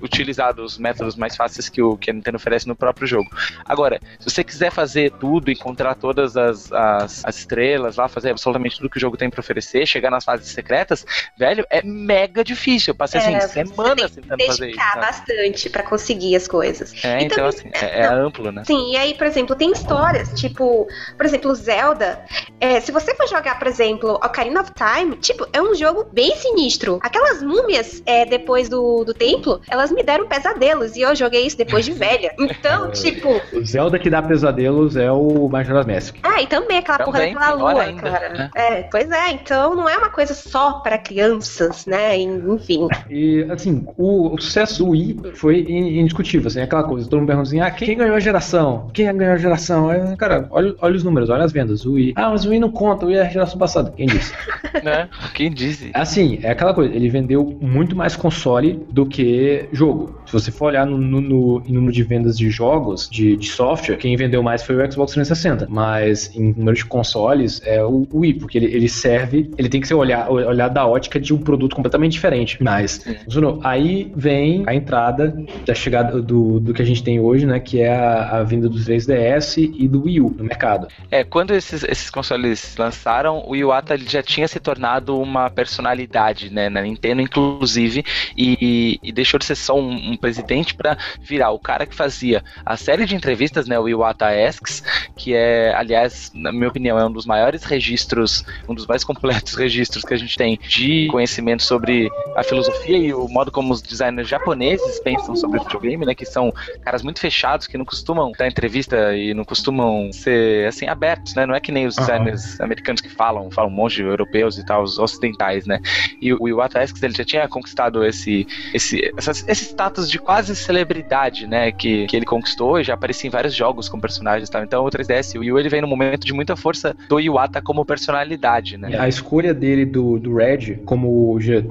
utilizar 0.00 0.54
os 0.72 0.78
métodos 0.78 1.16
mais 1.16 1.36
fáceis 1.36 1.68
que, 1.68 1.80
o, 1.82 1.96
que 1.96 2.10
a 2.10 2.14
Nintendo 2.14 2.36
oferece 2.36 2.66
no 2.66 2.74
próprio 2.76 3.06
jogo. 3.06 3.30
Agora, 3.64 4.00
se 4.18 4.30
você 4.30 4.42
quiser 4.44 4.70
fazer 4.70 5.12
tudo, 5.12 5.50
encontrar 5.50 5.94
todas 5.94 6.36
as, 6.36 6.72
as, 6.72 7.24
as 7.24 7.36
estrelas 7.38 7.96
lá, 7.96 8.08
fazer 8.08 8.30
absolutamente 8.30 8.76
tudo 8.76 8.90
que 8.90 8.96
o 8.96 9.00
jogo 9.00 9.16
tem 9.16 9.30
pra 9.30 9.40
oferecer, 9.40 9.86
chegar 9.86 10.10
nas 10.10 10.24
fases 10.24 10.48
secretas, 10.48 11.04
velho, 11.36 11.66
é 11.70 11.82
mega 11.82 12.42
difícil. 12.44 12.92
Eu 12.92 12.96
passei 12.96 13.20
assim, 13.20 13.34
É, 13.34 13.40
você 13.40 13.66
semanas 13.66 14.10
tentando 14.10 14.44
fazer 14.46 14.70
isso. 14.70 14.78
sabe? 14.80 15.00
bastante 15.00 15.70
pra 15.70 15.82
conseguir 15.82 16.36
as 16.36 16.46
coisas. 16.48 16.92
É, 17.04 17.22
então 17.22 17.50
também- 17.50 17.72
assim, 17.74 17.86
é, 17.86 18.00
é 18.00 18.06
amplo, 18.06 18.50
né? 18.52 18.62
Sim, 18.64 18.92
e 18.92 18.96
aí, 18.96 19.14
por 19.14 19.26
exemplo, 19.26 19.54
tem 19.56 19.70
histórias, 19.72 20.28
tipo, 20.40 20.86
por 21.16 21.26
exemplo, 21.26 21.54
Zelda. 21.54 22.24
é, 22.60 22.80
se 22.80 22.92
você 22.92 23.14
for 23.14 23.26
jogar, 23.28 23.58
por 23.58 23.66
exemplo, 23.68 24.12
Ocarina 24.14 24.60
of 24.60 24.72
Time, 24.74 25.16
tipo, 25.16 25.46
é 25.52 25.60
um 25.60 25.74
jogo 25.74 26.06
bem 26.12 26.34
sinistro. 26.36 26.98
Aquelas 27.02 27.42
múmias 27.42 28.02
é, 28.06 28.24
depois 28.24 28.68
do, 28.68 29.04
do 29.04 29.12
templo, 29.14 29.60
elas 29.68 29.90
me 29.90 30.02
deram 30.02 30.26
pesadelos. 30.62 30.96
E 30.96 31.00
eu 31.02 31.14
joguei 31.14 31.46
isso 31.46 31.56
depois 31.56 31.84
de 31.84 31.92
velha. 31.92 32.32
Então, 32.38 32.90
tipo. 32.92 33.40
O 33.52 33.64
Zelda 33.64 33.98
que 33.98 34.08
dá 34.08 34.22
pesadelos 34.22 34.96
é 34.96 35.10
o 35.10 35.48
Majora's 35.48 35.86
Mask. 35.86 36.16
Ah, 36.22 36.40
e 36.40 36.46
também 36.46 36.78
aquela 36.78 36.98
Também, 36.98 37.34
porra 37.34 37.46
daquela 37.46 37.72
lua, 37.72 37.82
ainda, 37.82 38.02
cara. 38.02 38.28
né? 38.30 38.50
É, 38.54 38.82
pois 38.84 39.10
é, 39.10 39.30
então 39.32 39.74
não 39.74 39.88
é 39.88 39.96
uma 39.98 40.10
coisa 40.10 40.34
só 40.34 40.74
pra 40.80 40.98
crianças, 40.98 41.86
né? 41.86 42.16
Enfim. 42.18 42.86
E, 43.10 43.46
assim, 43.50 43.84
o, 43.96 44.34
o 44.34 44.40
sucesso 44.40 44.84
do 44.84 44.90
Wii 44.90 45.16
foi 45.34 45.60
in- 45.60 46.00
indiscutível, 46.00 46.48
assim, 46.48 46.60
aquela 46.60 46.84
coisa, 46.84 47.08
todo 47.08 47.18
mundo 47.20 47.28
pergunta 47.28 47.48
assim, 47.48 47.60
ah, 47.60 47.70
quem 47.70 47.96
ganhou 47.96 48.14
a 48.16 48.20
geração? 48.20 48.88
Quem 48.92 49.14
ganhou 49.16 49.34
a 49.34 49.38
geração? 49.38 49.88
Aí, 49.90 50.16
cara, 50.16 50.46
olha, 50.50 50.74
olha 50.80 50.96
os 50.96 51.04
números, 51.04 51.28
olha 51.30 51.44
as 51.44 51.52
vendas, 51.52 51.84
o 51.84 51.92
Wii. 51.94 52.12
Ah, 52.16 52.30
mas 52.30 52.44
o 52.44 52.50
Wii 52.50 52.60
não 52.60 52.70
conta, 52.70 53.04
o 53.04 53.08
Wii 53.08 53.16
é 53.18 53.22
a 53.22 53.28
geração 53.28 53.58
passada, 53.58 53.92
quem 53.96 54.06
disse? 54.06 54.32
né? 54.82 55.08
Quem 55.34 55.50
disse? 55.50 55.90
Assim, 55.94 56.38
é 56.42 56.50
aquela 56.50 56.74
coisa, 56.74 56.94
ele 56.94 57.08
vendeu 57.08 57.56
muito 57.60 57.96
mais 57.96 58.16
console 58.16 58.84
do 58.90 59.06
que 59.06 59.68
jogo. 59.72 60.18
Se 60.32 60.40
você 60.40 60.50
for 60.50 60.66
olhar 60.68 60.86
no, 60.86 60.96
no- 60.96 61.20
no- 61.20 61.62
em 61.66 61.72
número 61.74 61.92
de 61.92 62.02
vendas 62.02 62.38
de 62.38 62.48
jogos, 62.48 63.06
de, 63.06 63.36
de 63.36 63.48
software, 63.48 63.96
quem 63.98 64.16
vendeu 64.16 64.42
mais 64.42 64.62
foi 64.62 64.74
o 64.76 64.90
Xbox 64.92 65.12
360. 65.12 65.66
Mas 65.68 66.34
em 66.34 66.54
número 66.54 66.74
de 66.74 66.86
consoles 66.86 67.60
é 67.66 67.84
o 67.84 68.06
Wii, 68.10 68.34
porque 68.34 68.56
ele, 68.56 68.66
ele 68.74 68.88
serve, 68.88 69.50
ele 69.58 69.68
tem 69.68 69.78
que 69.78 69.86
ser 69.86 69.92
olhar, 69.94 70.30
olhar 70.30 70.68
da 70.68 70.86
ótica 70.86 71.20
de 71.20 71.34
um 71.34 71.38
produto 71.38 71.76
completamente 71.76 72.12
diferente. 72.12 72.56
Mas, 72.62 73.04
Zuno, 73.30 73.60
aí 73.62 74.10
vem 74.16 74.62
a 74.66 74.74
entrada 74.74 75.36
da 75.66 75.74
chegada 75.74 76.22
do, 76.22 76.58
do 76.60 76.72
que 76.72 76.80
a 76.80 76.84
gente 76.84 77.02
tem 77.04 77.20
hoje, 77.20 77.44
né? 77.44 77.60
Que 77.60 77.82
é 77.82 77.94
a, 77.94 78.38
a 78.38 78.42
vinda 78.42 78.70
do 78.70 78.78
3DS 78.78 79.58
e 79.76 79.86
do 79.86 80.04
Wii 80.04 80.20
U 80.22 80.34
no 80.38 80.44
mercado. 80.44 80.88
É, 81.10 81.22
quando 81.24 81.50
esses, 81.52 81.84
esses 81.84 82.08
consoles 82.08 82.74
lançaram, 82.78 83.44
o 83.46 83.54
Iwata 83.54 83.98
já 83.98 84.22
tinha 84.22 84.48
se 84.48 84.58
tornado 84.58 85.18
uma 85.20 85.50
personalidade, 85.50 86.50
né, 86.50 86.70
na 86.70 86.80
Nintendo, 86.80 87.20
inclusive, 87.20 88.02
e, 88.36 88.98
e 89.02 89.12
deixou 89.12 89.38
de 89.38 89.44
ser 89.44 89.56
só 89.56 89.78
um, 89.78 90.12
um 90.12 90.16
presidente 90.22 90.74
para 90.74 90.96
virar 91.20 91.50
o 91.50 91.58
cara 91.58 91.84
que 91.84 91.94
fazia 91.94 92.42
a 92.64 92.76
série 92.76 93.04
de 93.04 93.14
entrevistas, 93.16 93.66
né, 93.66 93.78
o 93.78 93.88
Iwata 93.88 94.26
Asks, 94.28 94.82
que 95.16 95.34
é, 95.34 95.74
aliás, 95.74 96.30
na 96.32 96.52
minha 96.52 96.68
opinião, 96.68 96.96
é 96.98 97.04
um 97.04 97.12
dos 97.12 97.26
maiores 97.26 97.64
registros, 97.64 98.44
um 98.68 98.74
dos 98.74 98.86
mais 98.86 99.02
completos 99.04 99.54
registros 99.58 100.04
que 100.04 100.14
a 100.14 100.16
gente 100.16 100.36
tem 100.36 100.58
de 100.68 101.08
conhecimento 101.10 101.62
sobre 101.64 102.08
a 102.36 102.42
filosofia 102.44 102.96
e 102.96 103.12
o 103.12 103.26
modo 103.28 103.50
como 103.50 103.72
os 103.72 103.82
designers 103.82 104.28
japoneses 104.28 105.00
pensam 105.00 105.34
sobre 105.34 105.58
o 105.58 105.64
videogame, 105.64 106.06
né, 106.06 106.14
que 106.14 106.24
são 106.24 106.52
caras 106.82 107.02
muito 107.02 107.18
fechados, 107.20 107.66
que 107.66 107.76
não 107.76 107.84
costumam 107.84 108.30
dar 108.38 108.46
entrevista 108.46 109.14
e 109.16 109.34
não 109.34 109.44
costumam 109.44 110.10
ser, 110.12 110.68
assim, 110.68 110.86
abertos, 110.86 111.34
né, 111.34 111.44
não 111.44 111.54
é 111.54 111.60
que 111.60 111.72
nem 111.72 111.86
os 111.86 111.96
designers 111.96 112.60
americanos 112.60 113.00
que 113.00 113.08
falam, 113.08 113.50
falam 113.50 113.70
um 113.70 113.74
monte 113.74 113.96
de 113.96 114.02
europeus 114.02 114.56
e 114.56 114.64
tal, 114.64 114.84
os 114.84 114.98
ocidentais, 114.98 115.66
né, 115.66 115.80
e 116.20 116.32
o 116.32 116.46
Iwata 116.48 116.80
Asks, 116.80 117.02
ele 117.02 117.14
já 117.14 117.24
tinha 117.24 117.48
conquistado 117.48 118.04
esse, 118.04 118.46
esse, 118.72 119.12
essas- 119.16 119.44
esse 119.48 119.64
status 119.64 120.08
de 120.12 120.18
quase 120.18 120.54
celebridade, 120.54 121.46
né, 121.46 121.72
que, 121.72 122.06
que 122.06 122.14
ele 122.14 122.26
conquistou 122.26 122.78
e 122.78 122.84
já 122.84 122.92
aparecia 122.92 123.28
em 123.28 123.30
vários 123.30 123.54
jogos 123.54 123.88
como 123.88 124.02
personagens 124.02 124.46
e 124.46 124.52
tal, 124.52 124.62
então 124.62 124.84
o 124.84 124.90
3DS, 124.90 125.36
o 125.36 125.40
Wii 125.40 125.60
ele 125.60 125.68
vem 125.70 125.80
num 125.80 125.88
momento 125.88 126.26
de 126.26 126.34
muita 126.34 126.54
força 126.54 126.94
do 127.08 127.18
Iwata 127.18 127.62
como 127.62 127.82
personalidade, 127.82 128.76
né. 128.76 128.98
A 128.98 129.08
escolha 129.08 129.54
dele 129.54 129.86
do, 129.86 130.18
do 130.18 130.36
Red 130.36 130.80
como 130.84 131.38
eh, 131.40 131.62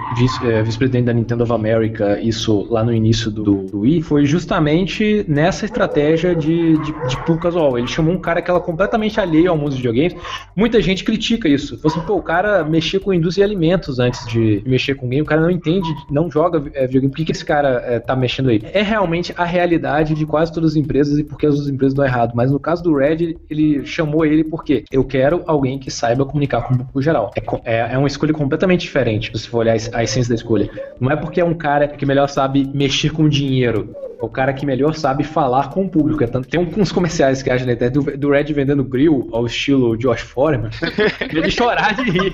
vice-presidente 0.64 1.06
da 1.06 1.14
Nintendo 1.14 1.44
of 1.44 1.54
America, 1.54 2.20
isso 2.20 2.66
lá 2.72 2.84
no 2.84 2.92
início 2.92 3.30
do, 3.30 3.44
do 3.68 3.82
Wii, 3.82 4.02
foi 4.02 4.26
justamente 4.26 5.24
nessa 5.28 5.66
estratégia 5.66 6.36
de, 6.36 6.78
de, 6.80 6.94
de 7.08 7.39
casual. 7.39 7.78
Ele 7.78 7.88
chamou 7.88 8.14
um 8.14 8.20
cara 8.20 8.42
que 8.42 8.50
era 8.50 8.60
completamente 8.60 9.20
alheio 9.20 9.52
ao 9.52 9.58
mundo 9.58 9.70
dos 9.70 9.78
videogames. 9.78 10.16
Muita 10.56 10.82
gente 10.82 11.04
critica 11.04 11.48
isso. 11.48 11.78
Falou 11.78 11.96
assim, 11.96 12.06
pô, 12.08 12.16
o 12.16 12.24
cara 12.24 12.64
mexia 12.64 13.00
com 13.00 13.14
indústria 13.14 13.46
alimentos 13.46 14.00
antes 14.00 14.26
de 14.26 14.64
mexer 14.66 14.96
com 14.96 15.08
game, 15.08 15.22
o 15.22 15.26
cara 15.26 15.42
não 15.42 15.52
entende, 15.52 15.88
não 16.10 16.30
joga 16.30 16.64
eh, 16.74 16.88
videogame, 16.88 17.12
por 17.12 17.18
que, 17.18 17.26
que 17.26 17.32
esse 17.32 17.46
cara 17.46 17.84
eh, 17.86 18.00
tá 18.00 18.16
mexendo 18.16 18.30
aí? 18.49 18.61
É 18.73 18.82
realmente 18.82 19.34
a 19.38 19.43
realidade 19.43 20.13
de 20.13 20.25
quase 20.25 20.53
todas 20.53 20.71
as 20.71 20.75
empresas 20.75 21.17
e 21.19 21.23
porque 21.23 21.45
as 21.45 21.53
outras 21.55 21.69
empresas 21.71 21.93
dão 21.93 22.05
errado. 22.05 22.32
Mas 22.36 22.51
no 22.51 22.59
caso 22.59 22.82
do 22.84 22.95
Red, 22.95 23.36
ele 23.49 23.86
chamou 23.86 24.25
ele 24.25 24.43
porque 24.43 24.84
eu 24.91 25.03
quero 25.03 25.43
alguém 25.45 25.77
que 25.79 25.89
saiba 25.91 26.25
comunicar 26.25 26.61
com 26.61 26.73
o 26.73 26.77
público 26.77 27.01
geral. 27.01 27.32
É, 27.36 27.75
é, 27.75 27.93
é 27.93 27.97
uma 27.97 28.07
escolha 28.07 28.34
completamente 28.34 28.82
diferente, 28.82 29.27
se 29.38 29.39
você 29.43 29.49
for 29.49 29.59
olhar 29.59 29.73
a 29.73 29.75
es- 29.75 29.93
a 29.93 30.03
essência 30.03 30.29
da 30.29 30.36
escolha. 30.36 30.69
Não 30.99 31.11
é 31.11 31.15
porque 31.15 31.41
é 31.41 31.45
um 31.45 31.53
cara 31.53 31.88
que 31.88 32.05
melhor 32.05 32.27
sabe 32.29 32.69
mexer 32.73 33.11
com 33.11 33.27
dinheiro. 33.27 33.95
É 34.21 34.23
o 34.23 34.29
cara 34.29 34.53
que 34.53 34.67
melhor 34.67 34.93
sabe 34.93 35.23
falar 35.23 35.69
com 35.71 35.84
o 35.86 35.89
público. 35.89 36.23
É 36.23 36.27
tanto, 36.27 36.47
tem 36.47 36.59
uns 36.77 36.91
comerciais 36.91 37.41
que 37.41 37.49
acha 37.49 37.65
na 37.65 37.73
internet 37.73 37.93
do, 37.95 38.17
do 38.17 38.29
Red 38.29 38.43
vendendo 38.53 38.84
grill 38.84 39.27
ao 39.34 39.47
estilo 39.47 39.97
Josh 39.97 40.21
Foreman. 40.21 40.69
ele 41.34 41.49
chorar 41.49 41.95
de 41.95 42.03
rir. 42.03 42.34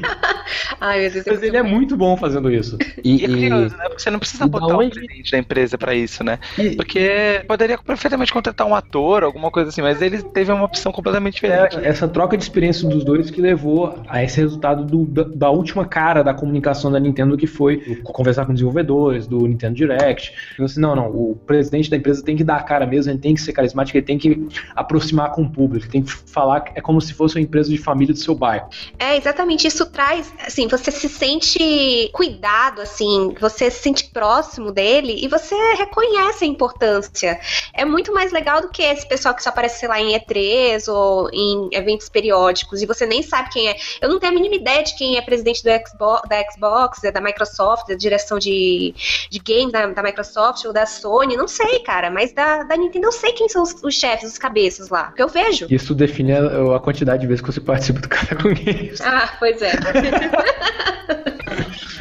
Ai, 0.82 1.10
Deus. 1.10 1.26
Mas 1.26 1.42
ele 1.44 1.56
é 1.58 1.64
muito 1.64 1.96
bom 1.96 2.18
fazendo 2.18 2.52
isso. 2.52 2.78
E 3.04 3.24
é 3.24 3.28
E, 3.30 3.32
e, 3.46 3.50
curioso, 3.50 3.78
né? 3.78 3.84
Porque 3.88 4.02
você 4.02 4.10
não 4.10 4.20
precisa 4.20 4.48
botar 4.48 4.76
o 4.76 4.80
onde- 4.80 4.90
presidente 4.92 5.32
da 5.32 5.38
empresa 5.38 5.77
pra 5.78 5.94
isso, 5.96 6.24
né? 6.24 6.40
E- 6.58 6.76
Porque 6.76 7.44
poderia 7.48 7.78
perfeitamente 7.78 8.32
contratar 8.34 8.66
um 8.68 8.76
ator, 8.76 9.24
alguma 9.24 9.50
coisa 9.52 9.70
assim, 9.70 9.82
mas 9.82 10.02
ele 10.02 10.22
teve 10.22 10.52
uma 10.52 10.64
opção 10.66 10.92
completamente 10.92 11.36
diferente. 11.36 11.78
É, 11.78 11.88
essa 11.88 12.08
troca 12.08 12.38
de 12.38 12.44
experiência 12.44 12.88
dos 12.88 13.04
dois 13.04 13.30
que 13.32 13.42
levou 13.42 14.00
a 14.08 14.24
esse 14.24 14.40
resultado 14.40 14.84
do- 14.86 15.06
da, 15.06 15.24
da 15.24 15.50
última 15.50 15.86
cara 15.86 16.24
da 16.24 16.34
comunicação 16.34 16.92
da 16.92 17.00
Nintendo, 17.00 17.38
que 17.38 17.48
foi 17.48 17.78
conversar 18.04 18.46
com 18.46 18.54
desenvolvedores, 18.54 19.28
do 19.28 19.40
Nintendo 19.48 19.76
Direct. 19.76 20.32
Eu 20.58 20.66
assim, 20.66 20.80
não, 20.80 20.96
não, 20.96 21.08
o 21.10 21.36
presidente 21.46 21.90
da 21.90 21.98
empresa 21.98 22.24
tem 22.24 22.36
que 22.36 22.44
dar 22.44 22.58
a 22.58 22.64
cara 22.64 22.86
mesmo, 22.86 23.12
ele 23.12 23.20
tem 23.20 23.34
que 23.36 23.42
ser 23.42 23.54
carismático, 23.54 23.98
ele 23.98 24.06
tem 24.06 24.18
que 24.18 24.48
aproximar 24.76 25.32
com 25.32 25.44
o 25.44 25.50
público, 25.50 25.86
ele 25.86 25.92
tem 25.92 26.02
que 26.04 26.12
falar 26.12 26.62
que 26.62 26.72
é 26.76 26.82
como 26.82 27.00
se 27.02 27.14
fosse 27.14 27.36
uma 27.36 27.42
empresa 27.42 27.70
de 27.70 27.78
família 27.78 28.14
do 28.14 28.20
seu 28.20 28.36
bairro. 28.36 28.68
É, 29.00 29.16
exatamente. 29.18 29.68
Isso 29.68 29.86
traz, 29.86 30.32
assim, 30.46 30.68
você 30.68 30.92
se 30.92 31.10
sente 31.10 32.10
cuidado, 32.14 32.82
assim, 32.82 33.34
você 33.40 33.70
se 33.70 33.82
sente 33.82 34.10
próximo 34.12 34.72
dele 34.72 35.16
e 35.24 35.28
você 35.28 35.56
reconhece 35.76 36.46
a 36.46 36.48
importância. 36.48 37.40
É 37.74 37.86
muito 37.86 38.14
mais 38.14 38.32
legal 38.32 38.62
do 38.62 38.70
que 38.70 38.82
esse 38.82 39.08
pessoal 39.08 39.34
que 39.34 39.44
só 39.44 39.50
aparece, 39.50 39.80
sei 39.80 39.90
lá, 39.90 40.00
em 40.00 40.18
E3 40.18 40.92
ou 40.92 41.30
em 41.32 41.70
eventos 41.72 42.10
periódicos 42.10 42.82
e 42.82 42.86
você 42.86 43.06
nem 43.06 43.22
sabe 43.22 43.50
quem 43.50 43.70
é. 43.70 43.76
Eu 44.02 44.10
não 44.10 44.20
tenho 44.20 44.32
a 44.32 44.36
mínima 44.36 44.56
ideia 44.56 44.84
de 44.84 44.96
quem 44.96 45.18
é 45.18 45.22
presidente 45.22 45.64
do 45.64 45.70
Xbox, 45.88 46.28
da 46.28 46.52
Xbox, 46.52 47.02
da 47.02 47.22
Microsoft, 47.22 47.88
da 47.88 47.96
direção 47.96 48.40
de, 48.40 48.94
de 49.30 49.40
games 49.40 49.72
da, 49.72 49.88
da 49.88 50.04
Microsoft 50.04 50.66
ou 50.66 50.74
da 50.74 50.86
Sony, 50.86 51.36
não 51.36 51.48
sei, 51.48 51.80
cara, 51.80 52.10
mas 52.10 52.34
da, 52.34 52.64
da 52.64 52.76
Nintendo 52.76 53.08
eu 53.08 53.12
sei 53.12 53.34
quem 53.34 53.48
são 53.50 53.64
os, 53.64 53.76
os 53.84 53.96
chefes, 53.96 54.32
os 54.32 54.38
cabeças 54.38 54.90
lá, 54.90 55.06
porque 55.06 55.24
eu 55.24 55.28
vejo. 55.28 55.68
Isso 55.70 55.94
define 55.94 56.34
a, 56.34 56.76
a 56.76 56.80
quantidade 56.80 57.22
de 57.22 57.28
vezes 57.28 57.42
que 57.42 57.52
você 57.52 57.62
participa 57.62 58.00
do 58.00 58.10
com 58.42 58.54
Games. 58.54 59.02
Ah, 59.02 59.36
pois 59.40 59.62
é. 59.62 59.72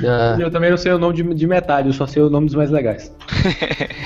Ah, 0.04 0.36
Eu 0.38 0.50
também 0.50 0.70
não 0.70 0.76
sei 0.76 0.92
o 0.92 0.98
nome 0.98 1.14
de, 1.14 1.34
de 1.34 1.46
metade, 1.46 1.88
eu 1.88 1.94
só 1.94 2.06
sei 2.06 2.22
o 2.22 2.30
nome 2.30 2.46
dos 2.46 2.54
mais 2.54 2.70
legais. 2.70 3.12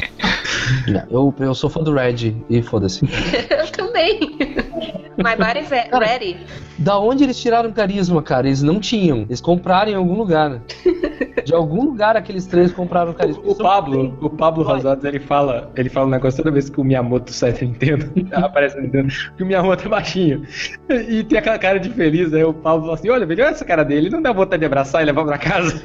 não, 0.89 1.03
eu, 1.11 1.35
eu 1.41 1.55
sou 1.55 1.69
fã 1.71 1.83
do 1.83 1.93
Red 1.93 2.35
e 2.49 2.63
foda-se. 2.63 3.05
eu 3.51 3.67
também. 3.73 4.37
My 5.19 5.37
body's 5.37 5.69
re- 5.71 5.89
ready. 5.93 6.37
Da 6.79 6.99
onde 6.99 7.25
eles 7.25 7.39
tiraram 7.39 7.71
carisma, 7.73 8.23
cara? 8.23 8.47
Eles 8.47 8.63
não 8.63 8.81
tinham. 8.81 9.23
Eles 9.23 9.41
compraram 9.41 9.93
em 9.93 9.95
algum 9.95 10.15
lugar. 10.15 10.63
De 11.45 11.55
algum 11.55 11.85
lugar 11.85 12.17
aqueles 12.17 12.47
três 12.47 12.73
compraram 12.73 13.13
carisma. 13.13 13.43
O 13.45 13.55
Pablo, 13.55 14.17
o 14.21 14.31
Pablo 14.31 14.63
Rosados, 14.65 15.05
ele 15.05 15.21
fala, 15.21 15.71
ele 15.77 15.89
fala 15.89 16.07
um 16.07 16.11
negócio 16.11 16.43
toda 16.43 16.51
vez 16.53 16.71
que 16.71 16.81
o 16.81 16.85
Miyamoto 16.85 17.33
sai 17.33 17.53
da 17.53 17.61
Nintendo, 17.61 18.11
aparece 18.33 18.77
na 18.77 18.83
Nintendo, 18.83 19.09
que 19.37 19.43
o 19.43 19.47
Miyamoto 19.47 19.85
é 19.87 19.89
baixinho. 19.89 20.43
E 20.89 21.25
tem 21.25 21.39
aquela 21.39 21.59
cara 21.59 21.79
de 21.79 21.91
feliz, 21.91 22.33
aí 22.33 22.45
o 22.45 22.53
Pablo 22.55 22.83
fala 22.83 22.95
assim, 22.95 23.09
olha, 23.11 23.27
velho, 23.27 23.43
olha 23.43 23.51
essa 23.51 23.65
cara 23.65 23.85
dele, 23.85 24.11
não 24.11 24.23
dá 24.23 24.33
vontade 24.33 24.61
de 24.61 24.67
abraçar 24.67 25.03
e 25.03 25.07
levar 25.07 25.25
pra 25.25 25.39
casa. 25.39 25.83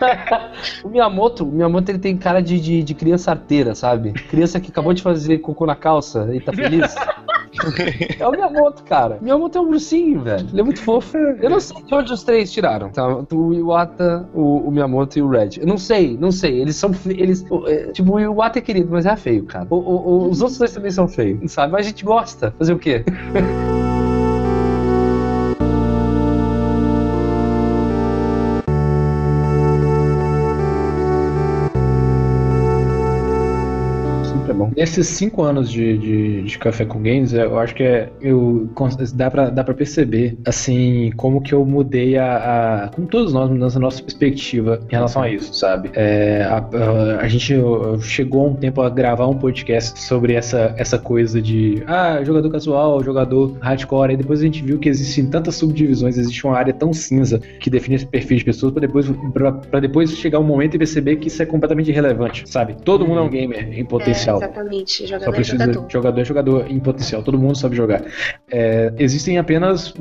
o 0.84 0.88
Miyamoto, 0.88 1.44
o 1.44 1.52
Miyamoto 1.52 1.90
ele 1.90 1.98
tem 1.98 2.16
cara 2.16 2.40
de, 2.40 2.60
de, 2.60 2.82
de 2.82 2.94
criança 2.94 3.30
arteira, 3.30 3.74
sabe? 3.74 4.12
Criança 4.12 4.60
que 4.60 4.70
acabou 4.70 4.92
de 4.92 5.02
fazer 5.02 5.38
cocô 5.38 5.66
na 5.66 5.76
calça 5.76 6.28
e 6.34 6.40
tá 6.40 6.52
feliz. 6.52 6.94
É 8.18 8.26
o 8.26 8.30
Miyamoto, 8.30 8.82
cara. 8.84 9.18
Miyamoto 9.20 9.58
é 9.58 9.60
um 9.60 9.68
ursinho, 9.68 10.20
velho. 10.22 10.46
Ele 10.52 10.60
é 10.60 10.64
muito 10.64 10.82
fofo. 10.82 11.16
Eu 11.16 11.50
não 11.50 11.60
sei 11.60 11.82
de 11.82 11.94
onde 11.94 12.12
os 12.12 12.22
três 12.22 12.50
tiraram. 12.52 12.90
Tá? 12.90 13.06
O 13.32 13.52
Iwata, 13.54 14.28
o, 14.34 14.68
o 14.68 14.70
Miyamoto 14.70 15.18
e 15.18 15.22
o 15.22 15.28
Red. 15.28 15.50
Eu 15.60 15.66
não 15.66 15.78
sei, 15.78 16.16
não 16.20 16.30
sei. 16.32 16.60
Eles 16.60 16.76
são. 16.76 16.90
Eles, 17.06 17.44
é, 17.66 17.92
tipo, 17.92 18.14
o 18.14 18.20
Iwata 18.20 18.58
é 18.58 18.62
querido, 18.62 18.88
mas 18.90 19.06
é 19.06 19.16
feio, 19.16 19.44
cara. 19.44 19.66
O- 19.70 19.76
o- 19.76 20.28
os 20.28 20.40
outros 20.40 20.58
dois 20.58 20.72
também 20.72 20.90
são 20.90 21.08
feios, 21.08 21.50
sabe? 21.52 21.72
Mas 21.72 21.86
a 21.86 21.88
gente 21.88 22.04
gosta. 22.04 22.52
Fazer 22.58 22.72
o 22.72 22.78
quê? 22.78 23.04
Nesses 34.78 35.08
cinco 35.08 35.42
anos 35.42 35.68
de, 35.72 35.98
de, 35.98 36.42
de 36.42 36.56
Café 36.56 36.84
com 36.84 37.02
Games, 37.02 37.32
eu 37.32 37.58
acho 37.58 37.74
que 37.74 37.82
é, 37.82 38.12
eu, 38.20 38.70
dá, 39.12 39.28
pra, 39.28 39.50
dá 39.50 39.64
pra 39.64 39.74
perceber, 39.74 40.38
assim, 40.46 41.10
como 41.16 41.42
que 41.42 41.52
eu 41.52 41.64
mudei 41.66 42.16
a, 42.16 42.84
a- 42.84 42.88
Como 42.94 43.08
todos 43.08 43.32
nós 43.32 43.50
mudamos 43.50 43.76
a 43.76 43.80
nossa 43.80 44.00
perspectiva 44.00 44.78
em 44.88 44.92
relação 44.92 45.22
a 45.22 45.28
isso, 45.28 45.52
sabe? 45.52 45.90
É, 45.94 46.44
a, 46.44 46.58
a, 46.58 47.20
a 47.22 47.28
gente 47.28 47.52
chegou 48.02 48.42
há 48.46 48.50
um 48.50 48.54
tempo 48.54 48.80
a 48.80 48.88
gravar 48.88 49.26
um 49.26 49.36
podcast 49.36 50.00
sobre 50.00 50.34
essa, 50.34 50.72
essa 50.76 50.96
coisa 50.96 51.42
de. 51.42 51.82
Ah, 51.84 52.22
jogador 52.22 52.48
casual, 52.48 53.02
jogador 53.02 53.56
hardcore, 53.60 54.12
e 54.12 54.16
depois 54.16 54.40
a 54.40 54.44
gente 54.44 54.62
viu 54.62 54.78
que 54.78 54.88
existem 54.88 55.26
tantas 55.26 55.56
subdivisões, 55.56 56.16
existe 56.16 56.46
uma 56.46 56.56
área 56.56 56.72
tão 56.72 56.92
cinza 56.92 57.40
que 57.40 57.68
define 57.68 57.96
esse 57.96 58.06
perfil 58.06 58.38
de 58.38 58.44
pessoas 58.44 58.72
pra 58.72 58.80
depois, 58.80 59.06
pra, 59.32 59.50
pra 59.50 59.80
depois 59.80 60.12
chegar 60.12 60.38
um 60.38 60.44
momento 60.44 60.76
e 60.76 60.78
perceber 60.78 61.16
que 61.16 61.26
isso 61.26 61.42
é 61.42 61.46
completamente 61.46 61.90
irrelevante, 61.90 62.48
sabe? 62.48 62.76
Todo 62.84 63.04
mundo 63.04 63.18
é 63.18 63.22
um 63.22 63.28
gamer 63.28 63.76
em 63.76 63.84
É, 64.38 64.67
exatamente. 64.68 65.06
Só 65.06 65.06
Jogador 65.06 65.32
é 65.32 65.36
precisa 65.36 65.58
jogador. 65.64 65.90
jogador 65.90 66.20
é 66.20 66.24
jogador 66.24 66.70
em 66.70 66.78
potencial, 66.80 67.22
todo 67.22 67.38
mundo 67.38 67.56
sabe 67.56 67.76
jogar. 67.76 68.02
É, 68.50 68.92
existem 68.98 69.38
apenas 69.38 69.94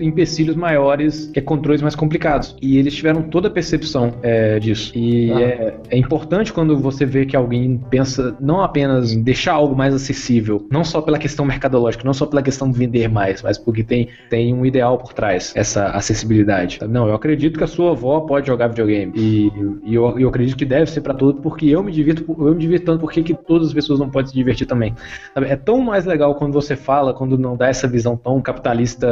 empecilhos 0.00 0.56
maiores, 0.56 1.26
que 1.32 1.38
é 1.38 1.42
controles 1.42 1.82
mais 1.82 1.94
complicados. 1.94 2.56
E 2.60 2.78
eles 2.78 2.94
tiveram 2.94 3.22
toda 3.22 3.48
a 3.48 3.50
percepção 3.50 4.14
é, 4.22 4.58
disso. 4.58 4.92
E 4.96 5.30
Ah. 5.32 5.40
é, 5.40 5.74
é 5.90 5.98
importante 5.98 6.52
quando 6.52 6.78
você 6.78 7.04
vê 7.04 7.24
que 7.26 7.36
alguém 7.36 7.80
pensa 7.90 8.36
não 8.40 8.60
apenas 8.62 9.12
em 9.12 9.22
deixar 9.22 9.52
algo 9.54 9.74
mais 9.76 9.94
acessível, 9.94 10.66
não 10.70 10.84
só 10.84 11.00
pela 11.00 11.18
questão 11.18 11.44
mercadológica, 11.44 12.04
não 12.04 12.12
só 12.14 12.26
pela 12.26 12.42
questão 12.42 12.70
de 12.70 12.78
vender 12.78 13.08
mais, 13.08 13.42
mas 13.42 13.58
porque 13.58 13.82
tem, 13.82 14.08
tem 14.30 14.52
um 14.54 14.64
ideal 14.64 14.98
por 14.98 15.12
trás, 15.12 15.52
essa 15.56 15.86
acessibilidade. 15.88 16.78
Não, 16.88 17.08
eu 17.08 17.14
acredito 17.14 17.58
que 17.58 17.64
a 17.64 17.66
sua 17.66 17.90
avó 17.92 18.20
pode 18.20 18.46
jogar 18.46 18.68
videogame. 18.68 19.12
E, 19.16 19.52
e 19.84 19.94
eu, 19.94 20.18
eu 20.18 20.28
acredito 20.28 20.56
que 20.56 20.64
deve 20.64 20.90
ser 20.90 21.00
pra 21.00 21.14
todos, 21.14 21.40
porque 21.42 21.66
eu 21.66 21.82
me 21.82 21.92
divirto, 21.92 22.24
eu 22.38 22.54
me 22.54 22.60
divirto 22.60 22.86
tanto, 22.86 23.00
porque 23.00 23.22
que 23.22 23.34
todas 23.34 23.68
as 23.68 23.74
pessoas 23.74 23.83
não 23.88 24.10
podem 24.10 24.28
se 24.28 24.34
divertir 24.34 24.66
também. 24.66 24.94
É 25.34 25.56
tão 25.56 25.80
mais 25.80 26.04
legal 26.04 26.34
quando 26.34 26.52
você 26.52 26.76
fala, 26.76 27.14
quando 27.14 27.38
não 27.38 27.56
dá 27.56 27.68
essa 27.68 27.86
visão 27.86 28.16
tão 28.16 28.40
capitalista 28.40 29.06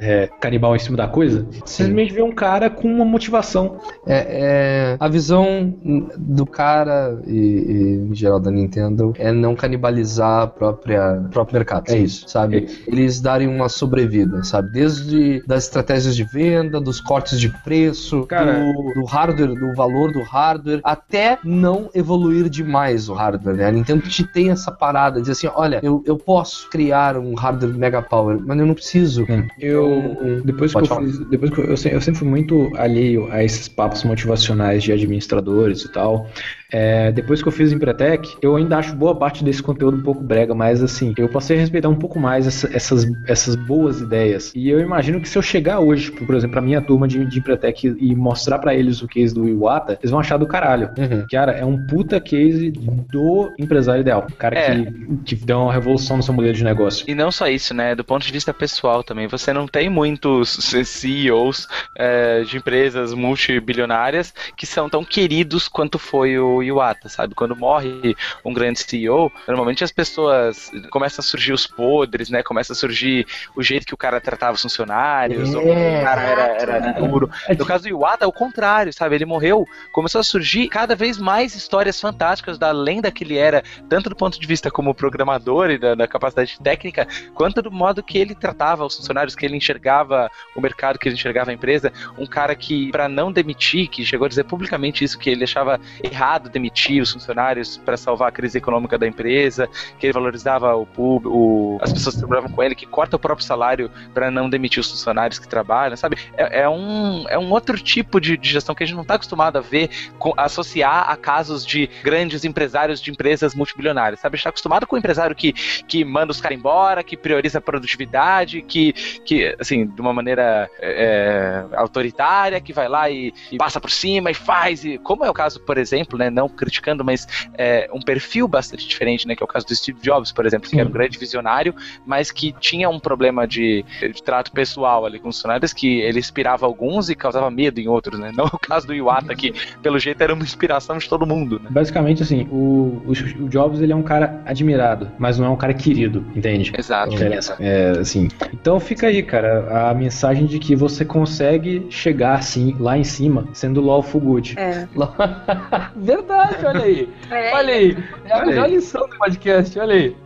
é, 0.00 0.28
canibal 0.40 0.74
em 0.74 0.78
cima 0.78 0.96
da 0.96 1.08
coisa. 1.08 1.46
Simplesmente 1.64 2.12
ver 2.12 2.22
um 2.22 2.32
cara 2.32 2.70
com 2.70 2.88
uma 2.88 3.04
motivação. 3.04 3.78
É, 4.06 4.26
é, 4.28 4.96
a 4.98 5.08
visão 5.08 5.74
do 6.16 6.46
cara 6.46 7.20
e, 7.26 7.36
e, 7.36 8.10
em 8.10 8.14
geral 8.14 8.40
da 8.40 8.50
Nintendo 8.50 9.12
é 9.18 9.32
não 9.32 9.54
canibalizar 9.54 10.42
a 10.42 10.46
própria 10.46 11.20
o 11.20 11.28
próprio 11.28 11.54
mercado. 11.54 11.88
É 11.88 11.98
isso, 11.98 12.28
sabe? 12.28 12.66
Eles 12.86 13.20
darem 13.20 13.48
uma 13.48 13.68
sobrevida, 13.68 14.42
sabe? 14.44 14.70
Desde 14.72 15.42
das 15.46 15.64
estratégias 15.64 16.14
de 16.16 16.24
venda, 16.24 16.80
dos 16.80 17.00
cortes 17.00 17.38
de 17.40 17.48
preço, 17.48 18.26
Cara- 18.26 18.52
do, 18.52 18.94
do 18.94 19.04
hardware, 19.04 19.54
do 19.54 19.74
valor 19.74 20.12
do 20.12 20.22
hardware, 20.22 20.80
até 20.84 21.38
não 21.44 21.90
evoluir 21.94 22.48
demais 22.48 23.08
o 23.08 23.14
hardware, 23.14 23.56
né? 23.56 23.66
A 23.66 23.72
Nintendo 23.72 24.02
te 24.10 24.24
tem 24.24 24.50
essa 24.50 24.70
parada 24.72 25.20
de 25.22 25.30
assim, 25.30 25.48
olha, 25.54 25.80
eu, 25.82 26.02
eu 26.06 26.16
posso 26.16 26.68
criar 26.70 27.16
um 27.16 27.34
hardware 27.34 27.72
mega 27.74 28.02
power, 28.02 28.38
mas 28.44 28.58
eu 28.58 28.66
não 28.66 28.74
preciso. 28.74 29.24
Eu, 29.58 30.40
depois 30.44 30.72
que 30.72 30.78
eu, 30.78 30.82
fiz, 31.06 31.18
depois 31.28 31.50
que 31.50 31.58
eu, 31.60 31.64
eu, 31.64 31.76
se- 31.76 31.90
eu 31.92 32.00
sempre 32.00 32.18
fui 32.20 32.28
muito 32.28 32.70
alheio 32.76 33.30
a 33.30 33.42
esses 33.42 33.68
papos 33.68 34.04
motivacionais 34.04 34.82
de 34.82 34.92
administradores 34.92 35.82
e 35.84 35.92
tal. 35.92 36.28
É, 36.72 37.10
depois 37.10 37.42
que 37.42 37.48
eu 37.48 37.52
fiz 37.52 37.72
Empretec, 37.72 38.36
eu 38.40 38.54
ainda 38.54 38.78
acho 38.78 38.94
boa 38.94 39.14
parte 39.14 39.42
desse 39.42 39.60
conteúdo 39.60 39.96
um 39.98 40.02
pouco 40.02 40.22
brega, 40.22 40.54
mas 40.54 40.80
assim, 40.82 41.12
eu 41.18 41.28
passei 41.28 41.56
a 41.56 41.60
respeitar 41.60 41.88
um 41.88 41.96
pouco 41.96 42.18
mais 42.20 42.46
essa- 42.46 42.70
essas, 42.72 43.04
essas 43.26 43.56
boas 43.56 44.00
ideias. 44.00 44.52
E 44.54 44.68
eu 44.68 44.78
imagino 44.78 45.20
que 45.20 45.28
se 45.28 45.36
eu 45.36 45.42
chegar 45.42 45.80
hoje, 45.80 46.12
por 46.12 46.32
exemplo, 46.34 46.52
pra 46.52 46.60
minha 46.60 46.80
turma 46.80 47.08
de, 47.08 47.24
de 47.26 47.38
Empretec 47.40 47.88
e 47.98 48.14
mostrar 48.14 48.58
pra 48.60 48.72
eles 48.74 49.02
o 49.02 49.08
case 49.08 49.34
do 49.34 49.48
Iwata, 49.48 49.98
eles 50.00 50.10
vão 50.12 50.20
achar 50.20 50.36
do 50.36 50.46
caralho. 50.46 50.90
Uhum. 50.96 51.26
Cara, 51.30 51.52
é 51.52 51.64
um 51.64 51.86
puta 51.86 52.20
case 52.20 52.70
do 52.70 53.52
empresário 53.58 53.99
ideal. 54.00 54.26
O 54.30 54.34
cara 54.36 54.58
É. 54.58 54.84
que, 55.24 55.36
que 55.36 55.44
dá 55.44 55.58
uma 55.58 55.72
revolução 55.72 56.16
no 56.16 56.22
seu 56.22 56.34
modelo 56.34 56.54
de 56.54 56.64
negócio. 56.64 57.04
E 57.08 57.14
não 57.14 57.30
só 57.30 57.46
isso, 57.48 57.72
né? 57.74 57.94
Do 57.94 58.04
ponto 58.04 58.24
de 58.26 58.32
vista 58.32 58.52
pessoal 58.54 59.02
também. 59.02 59.26
Você 59.28 59.52
não 59.52 59.66
tem 59.66 59.88
muitos 59.88 60.50
CEOs 60.84 61.66
é, 61.96 62.42
de 62.42 62.56
empresas 62.56 63.12
multibilionárias 63.14 64.32
que 64.56 64.66
são 64.66 64.88
tão 64.88 65.04
queridos 65.04 65.68
quanto 65.68 65.98
foi 65.98 66.38
o 66.38 66.62
Iwata, 66.62 67.08
sabe? 67.08 67.34
Quando 67.34 67.56
morre 67.56 68.14
um 68.44 68.52
grande 68.52 68.80
CEO, 68.80 69.30
normalmente 69.46 69.84
as 69.84 69.92
pessoas 69.92 70.70
começam 70.90 71.22
a 71.22 71.26
surgir 71.26 71.52
os 71.52 71.66
podres, 71.66 72.30
né? 72.30 72.42
Começa 72.42 72.72
a 72.72 72.76
surgir 72.76 73.26
o 73.56 73.62
jeito 73.62 73.86
que 73.86 73.94
o 73.94 73.96
cara 73.96 74.20
tratava 74.20 74.54
os 74.54 74.62
funcionários, 74.62 75.54
ou 75.54 75.62
É. 75.62 76.00
o 76.00 76.04
cara 76.04 76.22
era, 76.22 76.42
era 76.62 76.92
duro. 76.92 77.30
No 77.58 77.66
caso 77.66 77.84
do 77.84 77.88
Iwata, 77.88 78.24
é 78.24 78.28
o 78.28 78.32
contrário, 78.32 78.92
sabe? 78.92 79.14
Ele 79.14 79.24
morreu, 79.26 79.66
começou 79.92 80.20
a 80.20 80.24
surgir 80.24 80.68
cada 80.68 80.94
vez 80.94 81.18
mais 81.18 81.54
histórias 81.54 82.00
fantásticas 82.00 82.58
da 82.58 82.70
lenda 82.70 83.10
que 83.10 83.24
ele 83.24 83.36
era, 83.36 83.62
tanto 83.90 84.08
do 84.08 84.14
ponto 84.16 84.40
de 84.40 84.46
vista 84.46 84.70
como 84.70 84.94
programador 84.94 85.70
e 85.70 85.76
da, 85.76 85.96
da 85.96 86.06
capacidade 86.06 86.58
técnica, 86.62 87.06
quanto 87.34 87.60
do 87.60 87.70
modo 87.72 88.02
que 88.02 88.16
ele 88.16 88.34
tratava 88.34 88.86
os 88.86 88.96
funcionários, 88.96 89.34
que 89.34 89.44
ele 89.44 89.56
enxergava 89.56 90.30
o 90.54 90.60
mercado, 90.60 90.98
que 90.98 91.08
ele 91.08 91.16
enxergava 91.16 91.50
a 91.50 91.54
empresa. 91.54 91.92
Um 92.16 92.26
cara 92.26 92.54
que, 92.54 92.90
para 92.92 93.08
não 93.08 93.32
demitir, 93.32 93.88
que 93.88 94.04
chegou 94.04 94.26
a 94.26 94.28
dizer 94.28 94.44
publicamente 94.44 95.02
isso, 95.02 95.18
que 95.18 95.28
ele 95.28 95.42
achava 95.42 95.80
errado 96.02 96.48
demitir 96.48 97.02
os 97.02 97.12
funcionários 97.12 97.76
para 97.78 97.96
salvar 97.96 98.28
a 98.28 98.32
crise 98.32 98.58
econômica 98.58 98.96
da 98.96 99.06
empresa, 99.08 99.68
que 99.98 100.06
ele 100.06 100.12
valorizava 100.12 100.74
o 100.76 100.86
público, 100.86 101.78
as 101.82 101.92
pessoas 101.92 102.14
que 102.14 102.20
trabalhavam 102.20 102.50
com 102.52 102.62
ele, 102.62 102.76
que 102.76 102.86
corta 102.86 103.16
o 103.16 103.18
próprio 103.18 103.44
salário 103.44 103.90
para 104.14 104.30
não 104.30 104.48
demitir 104.48 104.80
os 104.80 104.90
funcionários 104.90 105.38
que 105.40 105.48
trabalham, 105.48 105.96
sabe? 105.96 106.16
É, 106.36 106.60
é 106.60 106.68
um, 106.68 107.28
é 107.28 107.38
um 107.38 107.50
outro 107.50 107.76
tipo 107.76 108.20
de, 108.20 108.36
de 108.36 108.50
gestão 108.50 108.72
que 108.74 108.84
a 108.84 108.86
gente 108.86 108.94
não 108.94 109.02
está 109.02 109.14
acostumado 109.14 109.58
a 109.58 109.60
ver, 109.60 109.90
com- 110.16 110.32
associar 110.36 111.10
a 111.10 111.16
casos 111.16 111.66
de 111.66 111.90
grandes 112.04 112.44
empresários 112.44 113.00
de 113.00 113.10
empresas 113.10 113.54
multibilionárias, 113.80 114.20
sabe? 114.20 114.34
A 114.34 114.36
gente 114.36 114.40
está 114.42 114.50
acostumado 114.50 114.86
com 114.86 114.96
o 114.96 114.98
empresário 114.98 115.34
que, 115.34 115.52
que 115.52 116.04
manda 116.04 116.30
os 116.30 116.40
caras 116.40 116.58
embora, 116.58 117.02
que 117.02 117.16
prioriza 117.16 117.58
a 117.58 117.60
produtividade, 117.60 118.62
que, 118.62 118.92
que 119.24 119.56
assim, 119.58 119.86
de 119.86 120.00
uma 120.00 120.12
maneira 120.12 120.70
é, 120.78 121.64
autoritária, 121.74 122.60
que 122.60 122.72
vai 122.72 122.88
lá 122.88 123.10
e, 123.10 123.32
e 123.50 123.56
passa 123.56 123.80
por 123.80 123.90
cima 123.90 124.30
e 124.30 124.34
faz, 124.34 124.84
e, 124.84 124.98
como 124.98 125.24
é 125.24 125.30
o 125.30 125.34
caso, 125.34 125.60
por 125.60 125.78
exemplo, 125.78 126.18
né, 126.18 126.30
não 126.30 126.48
criticando, 126.48 127.04
mas 127.04 127.26
é, 127.56 127.88
um 127.92 128.00
perfil 128.00 128.46
bastante 128.46 128.86
diferente, 128.86 129.26
né? 129.26 129.34
Que 129.34 129.42
é 129.42 129.44
o 129.44 129.48
caso 129.48 129.66
do 129.66 129.74
Steve 129.74 130.00
Jobs, 130.00 130.32
por 130.32 130.46
exemplo, 130.46 130.68
que 130.68 130.78
era 130.78 130.88
um 130.88 130.92
grande 130.92 131.18
visionário, 131.18 131.74
mas 132.06 132.30
que 132.30 132.52
tinha 132.52 132.88
um 132.88 133.00
problema 133.00 133.46
de, 133.46 133.84
de 134.00 134.22
trato 134.22 134.52
pessoal 134.52 135.06
ali 135.06 135.18
com 135.18 135.28
os 135.28 135.36
funcionários, 135.36 135.72
que 135.72 136.00
ele 136.00 136.18
inspirava 136.18 136.66
alguns 136.66 137.08
e 137.08 137.14
causava 137.14 137.50
medo 137.50 137.80
em 137.80 137.88
outros, 137.88 138.18
né? 138.18 138.30
Não 138.34 138.44
o 138.46 138.58
caso 138.58 138.86
do 138.86 138.94
Iwata, 138.94 139.34
que 139.34 139.52
pelo 139.82 139.98
jeito 139.98 140.20
era 140.20 140.34
uma 140.34 140.42
inspiração 140.42 140.98
de 140.98 141.08
todo 141.08 141.26
mundo, 141.26 141.60
né? 141.62 141.70
Basicamente, 141.70 142.22
assim, 142.22 142.46
o, 142.50 143.02
o, 143.06 143.12
o 143.44 143.48
Ele 143.80 143.92
é 143.92 143.96
um 143.96 144.02
cara 144.02 144.40
admirado, 144.46 145.10
mas 145.18 145.38
não 145.38 145.46
é 145.46 145.50
um 145.50 145.56
cara 145.56 145.74
querido, 145.74 146.24
entende? 146.34 146.72
Exato. 146.76 147.10
Diferença. 147.10 147.56
É, 147.60 147.90
assim. 148.00 148.28
Então 148.52 148.80
fica 148.80 149.06
aí, 149.06 149.22
cara, 149.22 149.88
a 149.90 149.94
mensagem 149.94 150.46
de 150.46 150.58
que 150.58 150.74
você 150.74 151.04
consegue 151.04 151.86
chegar 151.90 152.34
assim 152.34 152.74
lá 152.78 152.96
em 152.96 153.04
cima 153.04 153.46
sendo 153.52 153.80
lawful 153.80 154.20
good. 154.20 154.54
É. 154.58 154.88
Verdade, 155.96 156.66
olha 156.66 156.82
aí. 156.82 157.08
É. 157.30 157.54
Olha 157.54 157.74
aí. 157.74 157.96
É 158.24 158.32
a 158.32 158.36
Olha 158.36 158.46
melhor 158.46 158.64
aí. 158.66 158.74
lição 158.74 159.08
do 159.08 159.16
podcast, 159.16 159.78
olha 159.78 159.94
aí. 159.94 160.16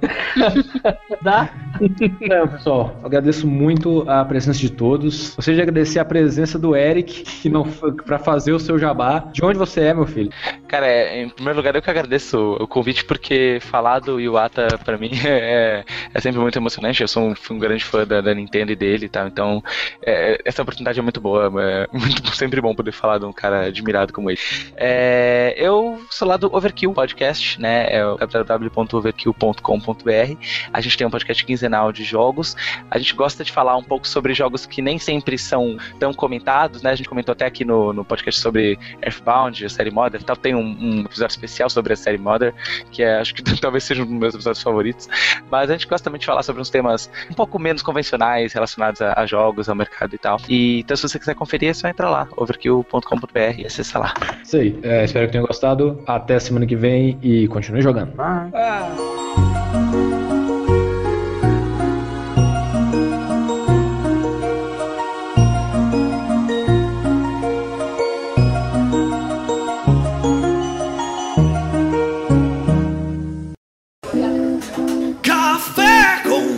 Dá? 1.23 1.51
Então, 1.81 2.49
pessoal, 2.49 2.97
agradeço 3.03 3.47
muito 3.47 4.05
a 4.09 4.25
presença 4.25 4.59
de 4.59 4.71
todos. 4.71 5.35
Gostaria 5.35 5.57
de 5.57 5.63
agradecer 5.63 5.99
a 5.99 6.05
presença 6.05 6.59
do 6.59 6.77
Eric, 6.77 7.23
que 7.23 7.49
não 7.49 7.65
para 8.05 8.19
fazer 8.19 8.53
o 8.53 8.61
seu 8.61 8.79
jabá. 8.79 9.21
De 9.33 9.45
onde 9.45 9.59
você 9.59 9.81
é, 9.81 9.95
meu 9.95 10.07
filho? 10.07 10.31
Cara, 10.69 10.87
é, 10.87 11.23
em 11.23 11.29
primeiro 11.29 11.59
lugar, 11.59 11.75
eu 11.75 11.83
que 11.83 11.91
agradeço 11.91 12.57
o 12.61 12.67
convite, 12.69 13.05
porque 13.05 13.24
falar 13.61 14.01
do 14.01 14.21
Iwata, 14.21 14.79
pra 14.85 14.99
mim, 14.99 15.11
é, 15.27 15.85
é 16.13 16.21
sempre 16.21 16.41
muito 16.41 16.59
emocionante. 16.59 17.03
Eu 17.03 17.09
sou 17.09 17.31
um, 17.31 17.35
um 17.51 17.59
grande 17.59 17.85
fã 17.85 18.07
da, 18.07 18.21
da 18.21 18.35
Nintendo 18.35 18.73
e 18.73 18.77
dele 18.77 19.07
e 19.07 19.09
tal, 19.09 19.27
então 19.27 19.63
é, 20.03 20.39
essa 20.45 20.61
oportunidade 20.63 20.99
é 20.99 21.03
muito 21.03 21.21
boa. 21.21 21.47
É 21.47 21.89
muito, 21.97 22.37
sempre 22.37 22.61
bom 22.61 22.75
poder 22.75 22.93
falar 22.93 23.19
de 23.19 23.25
um 23.25 23.33
cara 23.33 23.67
admirado 23.67 24.13
como 24.13 24.31
ele. 24.31 24.39
É, 24.77 25.55
eu 25.57 26.01
sou 26.11 26.29
lá 26.29 26.37
do 26.37 26.55
Overkill 26.55 26.93
Podcast, 26.93 27.61
né? 27.61 27.87
É 27.91 28.07
o 28.07 28.17
www.overkill.com.br. 28.17 30.37
A 30.73 30.81
gente 30.81 30.97
tem 30.97 31.07
um 31.07 31.11
podcast 31.11 31.45
quinzenal 31.45 31.93
de 31.93 32.05
jogos. 32.05 32.57
A 32.91 32.99
gente 32.99 33.15
gosta 33.15 33.45
de 33.45 33.53
falar 33.53 33.77
um 33.77 33.83
pouco 33.83 34.07
sobre 34.07 34.35
jogos 34.35 34.67
que 34.67 34.83
nem 34.83 34.99
sempre 34.99 35.39
são 35.39 35.77
tão 35.99 36.13
comentados, 36.13 36.83
né? 36.83 36.91
A 36.91 36.95
gente 36.95 37.09
comentou 37.09 37.33
até 37.33 37.47
aqui 37.47 37.65
no, 37.65 37.93
no 37.93 38.05
podcast 38.05 38.41
sobre 38.41 38.79
Earthbound, 39.03 39.65
a 39.65 39.69
série 39.69 39.91
Modern 39.91 40.23
e 40.23 40.27
tal. 40.27 40.37
Tem 40.37 40.55
um, 40.55 40.61
um 40.61 41.01
episódio 41.01 41.33
especial 41.33 41.71
sobre 41.71 41.93
a 41.93 41.97
série 41.97 42.19
Modern, 42.19 42.55
que 42.91 43.03
é, 43.03 43.14
acho 43.21 43.35
que 43.35 43.43
talvez 43.61 43.85
seja 43.85 44.03
um 44.03 44.07
dos 44.07 44.15
meus 44.15 44.35
episódios 44.35 44.63
favoritos. 44.63 45.09
Mas 45.51 45.71
a 45.71 45.73
gente 45.73 45.87
gosta 45.87 46.05
também 46.05 46.19
de 46.19 46.27
falar 46.27 46.43
sobre 46.43 46.61
uns 46.61 46.71
temas 46.71 47.11
um 47.31 47.35
pouco 47.35 47.59
menos 47.59 47.83
convencionais 47.83 48.53
relacionados 48.53 49.01
a, 49.01 49.21
a 49.21 49.27
jogos, 49.27 49.69
ao 49.69 49.75
mercado 49.75 50.15
e 50.15 50.19
tal. 50.19 50.39
E, 50.49 50.81
então, 50.81 50.97
se 50.97 51.03
você 51.03 51.19
quiser 51.19 51.35
conferir, 51.35 51.71
é 51.71 51.75
só 51.75 51.89
entrar 51.89 52.11
lá, 52.11 52.29
overkill.com.br 52.37 53.59
e 53.59 53.67
acessar 53.67 54.03
lá. 54.03 54.15
Isso 54.43 54.57
aí. 54.57 54.79
É, 54.83 55.05
espero 55.05 55.27
que 55.27 55.33
tenham 55.33 55.47
gostado. 55.47 56.03
Até 56.07 56.39
semana 56.39 56.67
que 56.67 56.77
vem 56.77 57.19
e 57.23 57.49
continue 57.49 57.83
jogando. 57.83 58.13
Com 58.13 60.24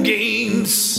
Games. 0.06 0.95